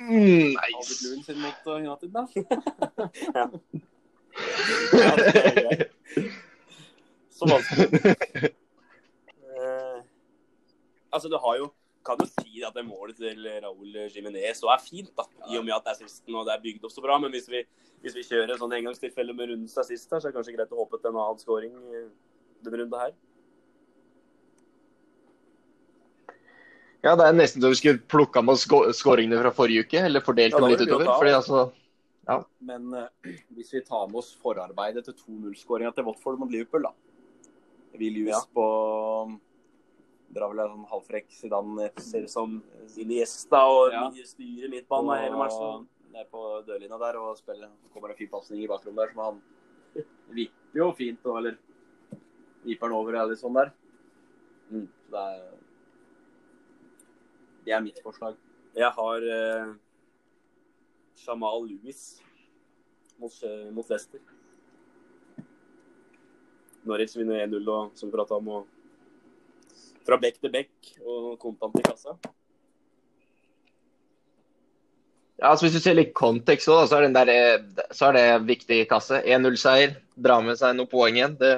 Mm, 0.00 0.54
nice. 0.54 1.04
Lewin 1.04 1.22
sin 1.24 1.40
mot 1.40 1.66
uh, 1.66 1.74
United, 1.74 2.10
da. 2.14 2.26
Ja. 3.36 3.48
Så 7.30 7.46
vanskelig. 7.50 8.16
Eh, 9.54 9.98
altså, 11.12 11.28
du 11.28 11.38
har 11.44 11.56
jo 11.56 11.72
kan 12.04 12.20
jo 12.20 12.28
si 12.28 12.62
at 12.66 12.76
det 12.76 12.84
målet 12.86 13.16
til 13.18 13.46
Raúl 13.64 13.96
Jiménez 14.12 14.60
så 14.60 14.70
er 14.74 14.82
fint, 14.84 15.10
da. 15.16 15.24
I 15.50 15.58
og 15.58 15.64
med 15.66 15.76
at 15.76 15.86
det 15.86 15.94
er 15.94 16.00
sisten 16.04 16.36
og 16.36 16.46
det 16.48 16.54
er 16.54 16.64
bygd 16.64 16.84
opp 16.86 16.94
så 16.94 17.04
bra. 17.04 17.18
Men 17.22 17.32
hvis 17.34 17.48
vi, 17.50 17.64
hvis 18.04 18.16
vi 18.18 18.26
kjører 18.28 18.60
sånn 18.60 18.74
engangstilfelle 18.76 19.36
med 19.36 19.52
rundens 19.52 19.78
assist 19.80 20.12
her, 20.12 20.20
så 20.20 20.28
er 20.28 20.34
det 20.34 20.38
kanskje 20.38 20.56
greit 20.56 20.74
å 20.74 20.82
håpe 20.82 21.00
på 21.00 21.10
en 21.10 21.20
annen 21.22 21.40
scoring 21.42 21.78
eh, 21.94 22.10
denne 22.64 22.82
runden 22.82 23.06
her. 23.06 23.14
Ja, 27.04 27.12
det 27.20 27.24
er 27.28 27.34
nesten 27.36 27.60
så 27.60 27.68
vi 27.68 27.76
skulle 27.76 28.00
plukka 28.08 28.40
med 28.40 28.60
skåringene 28.60 29.40
fra 29.42 29.52
forrige 29.52 29.84
uke, 29.84 30.04
eller 30.08 30.24
fordelt 30.24 30.54
Ja, 30.56 30.60
dem 30.62 30.70
litt 30.72 30.84
utover. 30.86 31.10
Fordi 31.12 31.34
altså 31.36 31.64
Men 32.64 32.94
uh, 32.96 33.32
hvis 33.52 33.74
vi 33.74 33.82
tar 33.84 34.06
med 34.08 34.22
oss 34.22 34.30
forarbeidet 34.40 35.04
til 35.04 35.16
2-0-skåringa 35.18 35.92
til 35.92 36.06
Watford 36.06 36.40
mot 36.40 36.52
Liverpool, 36.52 36.86
da. 36.88 36.94
Vil 38.00 38.16
Lewis 38.16 38.32
Ja. 38.32 38.40
på 38.56 38.64
Drar 40.34 40.50
vel 40.50 40.60
en 40.64 40.72
sånn 40.72 40.86
halvfrekk 40.90 41.28
Zidane 41.30 41.90
Ser 42.02 42.24
ut 42.26 42.30
som 42.32 42.56
Iniesta 42.98 43.60
og 43.70 43.92
Ja. 43.92 44.08
styrer 44.26 44.70
midtbanen 44.72 45.20
hele 45.22 45.36
matchen. 45.38 45.86
Ned 46.14 46.28
på 46.30 46.64
dørlinja 46.66 46.98
der 46.98 47.16
og 47.18 47.36
spiller. 47.38 47.70
Kommer 47.92 48.10
en 48.10 48.16
fin 48.18 48.28
pasning 48.28 48.62
i 48.62 48.66
bakrommet 48.70 49.06
der 49.06 49.12
som 49.14 49.22
han 49.24 49.40
vipper 50.34 50.74
jo 50.80 50.92
fint, 50.98 51.20
og, 51.26 51.38
eller 51.38 51.56
viper 52.64 52.88
den 52.88 52.96
over 52.96 53.14
eller 53.14 53.38
sånn 53.38 53.54
der. 53.54 53.72
Mm. 54.70 54.88
Så 55.06 55.10
det 55.10 55.22
er 55.22 55.50
Det 57.64 57.72
er 57.72 57.80
mitt 57.80 57.98
forslag. 58.04 58.34
Jeg 58.76 58.90
har 58.92 59.22
eh, 59.22 59.74
Jamal 61.26 61.62
Lewis 61.66 62.20
mot, 63.18 63.32
eh, 63.42 63.70
mot 63.72 63.88
Leicester. 63.88 64.20
Norwich 66.84 67.14
vinner 67.16 67.46
1-0, 67.46 67.68
og 67.72 67.94
som 67.96 68.10
vi 68.10 68.16
prata 68.18 68.36
om, 68.36 68.48
og 68.48 68.66
fra 70.04 70.18
bekk 70.20 70.40
til 70.42 70.52
bekk 70.54 70.90
og 71.02 71.36
kontant 71.42 71.76
i 71.80 71.84
kassa. 71.84 72.16
Ja, 75.40 75.50
altså 75.50 75.66
Hvis 75.66 75.74
du 75.74 75.82
ser 75.82 75.96
litt 75.98 76.14
kontekst 76.14 76.70
også, 76.70 76.86
så 76.92 76.98
er, 76.98 77.08
den 77.08 77.16
der, 77.16 77.30
eh, 77.32 77.86
så 77.92 78.08
er 78.08 78.16
det 78.16 78.46
viktig 78.48 78.84
kasse. 78.88 79.18
1-0-seier, 79.24 79.96
dra 80.14 80.38
med 80.44 80.60
seg 80.60 80.76
noen 80.76 80.90
poeng 80.90 81.18
igjen. 81.18 81.34
Det, 81.40 81.50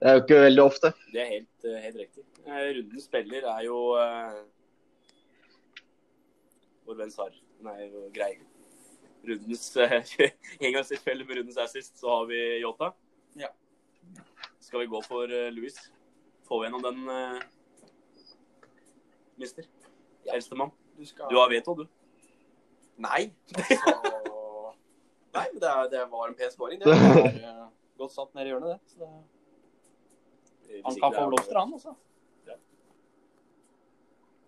det 0.00 0.08
er 0.08 0.16
jo 0.16 0.22
ikke 0.24 0.40
veldig 0.46 0.64
ofte. 0.64 0.92
Det 1.12 1.20
er 1.20 1.28
helt, 1.34 1.68
eh, 1.68 1.82
helt 1.84 2.00
riktig. 2.00 2.24
Runden 2.46 2.78
Rundens 2.78 3.04
spiller 3.04 3.44
er 3.46 3.66
jo 3.66 3.76
eh, 4.00 4.40
Vår 6.88 6.98
venn 7.02 7.12
Sar. 7.14 7.36
Nei, 7.62 7.90
grei. 8.14 8.32
Rundens 9.28 9.68
eh, 9.76 10.00
engangstilfelle 10.66 11.28
med 11.28 11.42
rundens 11.42 11.60
assist, 11.60 11.98
så 12.00 12.08
har 12.16 12.26
vi 12.32 12.40
Yota. 12.64 12.94
Ja. 13.38 13.52
Skal 14.60 14.80
vi 14.80 14.90
gå 14.90 15.02
for 15.04 15.30
eh, 15.30 15.52
Louis? 15.52 15.76
Få 16.50 16.64
gjennom 16.64 16.82
den, 16.82 17.04
uh, 17.06 17.38
mister? 19.38 19.68
Eldstemann. 20.34 20.72
Du, 20.98 21.04
skal... 21.06 21.30
Du 21.30 21.38
har 21.38 21.50
veto, 21.52 21.74
du. 21.78 21.84
Nei. 22.98 23.28
Altså 23.54 23.78
Nei, 25.36 25.44
men 25.52 25.60
det, 25.62 25.74
det 25.92 26.00
var 26.10 26.26
en 26.26 26.34
pen 26.34 26.50
scoring. 26.50 26.82
Det 26.82 26.90
er 26.96 27.38
uh, 27.46 27.68
godt 28.02 28.16
satt 28.16 28.34
ned 28.34 28.48
i 28.48 28.50
hjørnet, 28.50 28.74
det. 28.74 28.94
Så 28.96 29.06
det... 30.66 30.80
Han 30.88 30.98
kan 30.98 31.14
få 31.14 31.22
er- 31.22 31.30
blomster, 31.34 31.60
han 31.60 31.76
også. 31.78 31.94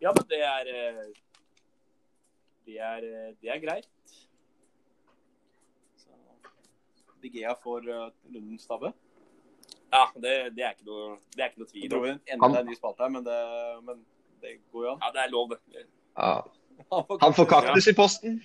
Ja, 0.02 0.10
men 0.10 0.24
det 0.26 0.40
er 0.42 0.68
eh, 0.74 1.04
Det 2.66 2.78
er, 2.78 3.04
eh, 3.06 3.34
det 3.38 3.50
er 3.54 3.60
greit. 3.62 4.16
Så... 5.96 6.10
Digea 7.22 7.54
får 7.62 7.86
uh, 7.86 8.08
rundens 8.26 8.66
tabbe. 8.66 8.90
Ja, 9.92 10.06
det, 10.16 10.34
det, 10.56 10.64
er 10.64 10.70
ikke 10.72 10.86
noe, 10.88 11.18
det 11.36 11.42
er 11.44 11.50
ikke 11.50 11.60
noe 11.62 11.68
tvil 11.72 11.88
dro 11.92 12.02
inn 12.08 12.20
enda 12.32 12.60
en 12.62 12.66
ny 12.70 12.74
spalte 12.78 13.04
her, 13.04 13.10
men 13.12 13.24
det, 13.26 13.38
men 13.84 13.98
det 14.40 14.54
går 14.72 14.86
jo 14.86 14.92
an. 14.94 15.02
Ja, 15.04 15.10
det 15.12 15.20
er 15.26 15.32
lov, 15.34 15.50
det. 15.52 15.84
Ja. 16.16 16.32
Han 16.92 17.04
får, 17.08 17.18
Han 17.20 17.34
får 17.36 17.46
kaktus 17.50 17.88
i 17.92 17.94
posten. 17.98 18.38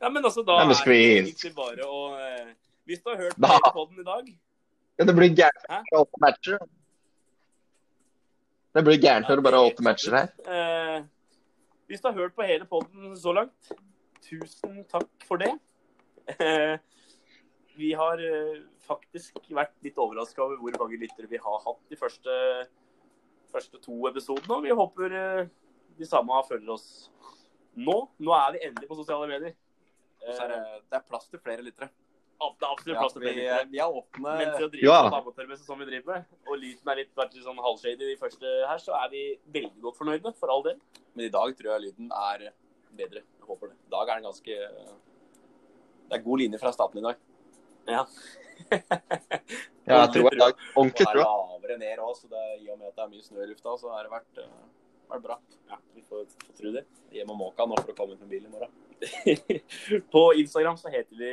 Ja, 0.00 0.08
men 0.10 0.24
altså, 0.24 0.42
da 0.46 0.56
Nei, 0.60 0.66
men 0.70 0.76
er 0.76 0.84
det 0.84 0.92
vi- 0.94 1.18
egentlig 1.20 1.54
bare 1.56 1.84
å 1.86 2.00
eh, 2.18 2.52
Hvis 2.88 3.02
du 3.04 3.10
har 3.10 3.16
hørt 3.20 3.34
på 3.36 3.40
Da- 3.44 3.48
hele 3.56 3.72
podden 3.74 4.00
i 4.00 4.04
dag 4.04 4.30
Ja, 4.98 5.04
det 5.04 5.14
blir 5.16 5.28
gærent 5.34 5.64
med 5.70 6.00
åtte 6.00 6.20
matcher. 6.20 6.58
Det 8.74 8.82
blir 8.84 8.98
gærent 9.00 9.28
når 9.28 9.36
det 9.36 9.44
bare 9.44 9.56
er 9.60 9.70
åtte 9.72 9.82
matcher 9.82 10.12
her. 10.16 10.28
eh, 10.46 11.02
Hvis 11.88 12.00
du 12.02 12.08
har 12.08 12.14
hørt 12.14 12.34
på 12.36 12.42
hele 12.46 12.64
podden 12.66 13.16
så 13.16 13.32
langt, 13.34 13.72
tusen 14.24 14.84
takk 14.90 15.08
for 15.26 15.40
det. 15.42 15.52
Eh, 16.38 16.76
vi 17.80 17.92
har 17.96 18.20
eh, 18.22 18.60
faktisk 18.86 19.38
vært 19.50 19.72
litt 19.82 19.98
overraska 19.98 20.42
over 20.44 20.60
hvor 20.60 20.76
mange 20.82 20.98
lyttere 21.00 21.30
vi 21.30 21.40
har 21.40 21.62
hatt 21.64 21.80
de 21.90 21.96
første, 21.98 22.34
første 23.52 23.80
to 23.82 23.96
episodene. 24.10 24.58
Og 24.58 24.66
vi 24.66 24.76
håper 24.76 25.16
eh, 25.22 25.48
de 25.98 26.06
samme 26.08 26.36
følger 26.48 26.74
oss 26.76 26.86
nå. 27.76 27.96
Nå 28.20 28.36
er 28.36 28.54
vi 28.56 28.62
endelig 28.68 28.90
på 28.90 28.98
sosiale 29.00 29.28
medier. 29.30 29.56
Så 30.20 30.44
er 30.44 30.54
det, 30.54 30.60
Eh, 30.60 30.78
det 30.90 30.98
er 31.00 31.04
plass 31.08 31.28
til 31.32 31.40
flere 31.40 31.62
lyttere. 31.64 31.88
det 32.40 32.64
er 32.64 32.70
absolutt 32.72 32.98
plass 33.00 33.12
til 33.14 33.22
flere 33.22 33.36
lyttere. 33.40 33.68
vi 33.72 33.78
er 33.80 33.96
åpne. 34.00 34.32
Mens 34.40 34.52
vi 34.52 34.58
driver 34.58 34.70
drive 34.74 34.90
Ja. 34.90 35.10
amatørmessig 35.20 35.64
som 35.66 35.78
vi 35.78 35.86
driver 35.88 36.12
med, 36.14 36.24
og 36.46 36.58
lyden 36.58 36.88
er 36.92 36.96
litt, 36.96 37.14
vært 37.16 37.34
litt 37.34 37.44
sånn 37.44 37.56
halvshady 37.64 37.96
de 38.10 38.16
første 38.20 38.52
her, 38.68 38.78
så 38.78 38.92
er 39.04 39.08
vi 39.10 39.22
veldig 39.52 39.80
godt 39.82 39.96
fornøyde, 39.98 40.34
for 40.36 40.48
all 40.52 40.62
del. 40.62 40.78
Men 41.14 41.26
i 41.26 41.32
dag 41.32 41.56
tror 41.56 41.72
jeg 41.72 41.80
lyden 41.88 42.12
er 42.12 42.52
bedre. 42.98 43.22
Jeg 43.22 43.48
håper 43.48 43.72
det. 43.72 43.76
I 43.86 43.92
dag 43.94 44.08
er 44.08 44.20
den 44.20 44.28
ganske 44.28 44.56
Det 46.10 46.18
er 46.18 46.24
god 46.24 46.42
linje 46.42 46.58
fra 46.58 46.72
staten 46.74 47.02
i 47.02 47.06
dag. 47.08 47.26
Ja. 47.90 48.04
Ja, 49.90 50.04
jeg 50.04 50.10
tror 50.14 50.26
jeg 50.28 50.38
dag. 50.38 50.58
Ordentlig 50.78 51.06
er 51.06 51.16
trua. 51.16 51.22
lavere 51.24 51.76
ned 51.80 52.02
òg, 52.04 52.12
så 52.14 52.28
det, 52.30 52.42
i 52.62 52.68
og 52.70 52.76
med 52.78 52.90
at 52.90 52.98
det 52.98 53.02
er 53.02 53.08
mye 53.10 53.24
snø 53.24 53.40
i 53.42 53.48
lufta, 53.50 53.72
så 53.80 53.90
har 53.90 54.06
det 54.06 54.12
vært, 54.12 54.42
uh, 54.44 55.08
vært 55.10 55.24
bra. 55.24 55.36
ja, 55.72 55.78
vi 55.96 56.04
får, 56.06 56.28
får 56.44 56.58
tro 56.60 56.72
det. 56.76 56.84
Hjem 57.16 57.32
og 57.34 57.40
måka 57.40 57.66
nå 57.66 57.78
for 57.80 57.90
å 57.90 57.96
komme 57.98 58.14
ut 58.14 58.22
med 58.22 58.30
bil 58.30 58.44
i 58.46 58.52
morgen. 58.52 58.76
På 60.14 60.28
Instagram 60.38 60.78
så 60.78 60.92
heter 60.92 61.16
vi 61.18 61.32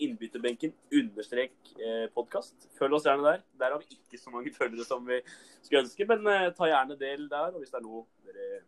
Innbytterbenken 0.00 0.72
understrek 0.96 1.74
eh, 1.76 2.06
podkast. 2.14 2.70
Følg 2.78 2.96
oss 2.96 3.04
gjerne 3.04 3.26
der. 3.26 3.42
Der 3.60 3.74
har 3.74 3.82
vi 3.82 3.98
ikke 3.98 4.16
så 4.16 4.32
mange 4.32 4.52
følgere 4.54 4.86
som 4.88 5.04
vi 5.04 5.18
skulle 5.60 5.82
ønske, 5.82 6.06
men 6.08 6.24
eh, 6.32 6.46
ta 6.56 6.70
gjerne 6.70 6.96
del 6.96 7.26
der. 7.28 7.50
Og 7.52 7.60
hvis 7.60 7.74
det 7.74 7.82
er 7.82 7.84
noe 7.84 8.06
dere 8.24 8.62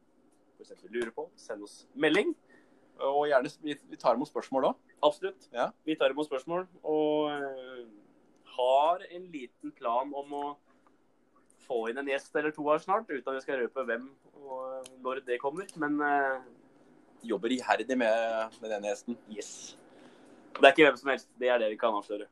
for 0.62 0.74
eksempel 0.76 0.96
lurer 0.96 1.12
på, 1.14 1.26
send 1.36 1.66
oss 1.66 1.82
melding. 1.94 2.32
Og 3.02 3.26
gjerne, 3.30 3.50
vi, 3.64 3.76
vi 3.90 3.98
tar 3.98 4.16
imot 4.16 4.30
spørsmål 4.30 4.70
òg. 4.70 4.80
Absolutt. 5.02 5.48
Ja. 5.54 5.70
Vi 5.84 5.96
tar 5.98 6.14
imot 6.14 6.28
spørsmål 6.28 6.66
og 6.86 7.30
eh, 7.32 7.84
har 8.56 9.06
en 9.10 9.24
liten 9.32 9.72
plan 9.74 10.12
om 10.14 10.34
å 10.38 10.44
få 11.66 11.86
inn 11.90 11.98
en 12.02 12.10
gjest 12.10 12.34
eller 12.36 12.54
to 12.54 12.66
her 12.68 12.82
snart, 12.82 13.10
uten 13.10 13.32
at 13.32 13.38
vi 13.38 13.44
skal 13.44 13.62
røpe 13.62 13.86
hvem 13.88 14.10
og 14.42 14.90
når 15.02 15.22
det 15.26 15.40
kommer. 15.42 15.66
Men 15.80 15.98
uh, 16.02 16.42
Jobber 17.22 17.52
iherdig 17.54 17.94
med, 17.98 18.54
med 18.60 18.70
denne 18.72 18.90
gjesten. 18.90 19.18
yes. 19.30 19.78
Det 20.56 20.66
er 20.66 20.72
ikke 20.74 20.88
hvem 20.88 20.96
som 20.98 21.10
helst. 21.12 21.28
Det 21.38 21.48
er 21.48 21.60
det 21.62 21.68
vi 21.70 21.78
kan 21.78 21.94
avsløre. 21.94 22.26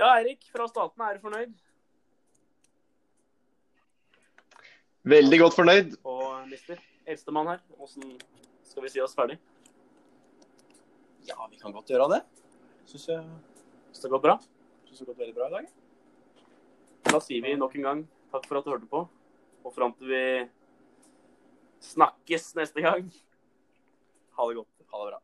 Ja, 0.00 0.08
Eirik 0.16 0.46
fra 0.50 0.66
Staten, 0.68 1.02
er 1.04 1.16
du 1.16 1.22
fornøyd? 1.22 1.54
Veldig 5.14 5.38
godt 5.40 5.56
fornøyd. 5.56 5.94
Og 6.04 6.19
mister, 6.48 6.80
eldstemann 7.06 7.50
her, 7.52 7.60
åssen 7.82 8.14
skal 8.64 8.84
vi 8.84 8.92
si 8.92 9.02
oss 9.02 9.16
ferdig? 9.18 9.36
Ja, 11.28 11.36
vi 11.50 11.58
kan 11.60 11.74
godt 11.74 11.90
gjøre 11.90 12.08
det. 12.14 12.22
Syns 12.88 13.08
jeg 13.10 13.24
Hvis 13.90 14.00
det 14.04 14.10
går 14.10 14.22
bra? 14.22 14.38
synes 14.86 14.98
det 14.98 15.06
har 15.06 15.12
gått 15.12 15.22
veldig 15.22 15.34
bra 15.36 15.46
i 15.48 15.54
dag. 15.54 15.66
Da 17.10 17.20
sier 17.22 17.42
vi 17.42 17.56
nok 17.58 17.74
en 17.78 17.86
gang 17.86 18.02
takk 18.32 18.46
for 18.46 18.58
at 18.58 18.66
du 18.66 18.72
hørte 18.72 18.90
på. 18.90 19.04
Og 19.64 19.74
fram 19.74 19.94
til 19.98 20.10
vi 20.10 20.24
snakkes 21.84 22.54
neste 22.58 22.82
gang, 22.84 23.10
ha 24.36 24.48
det 24.48 24.60
godt. 24.60 24.86
Ha 24.90 25.02
det 25.02 25.12
bra. 25.12 25.20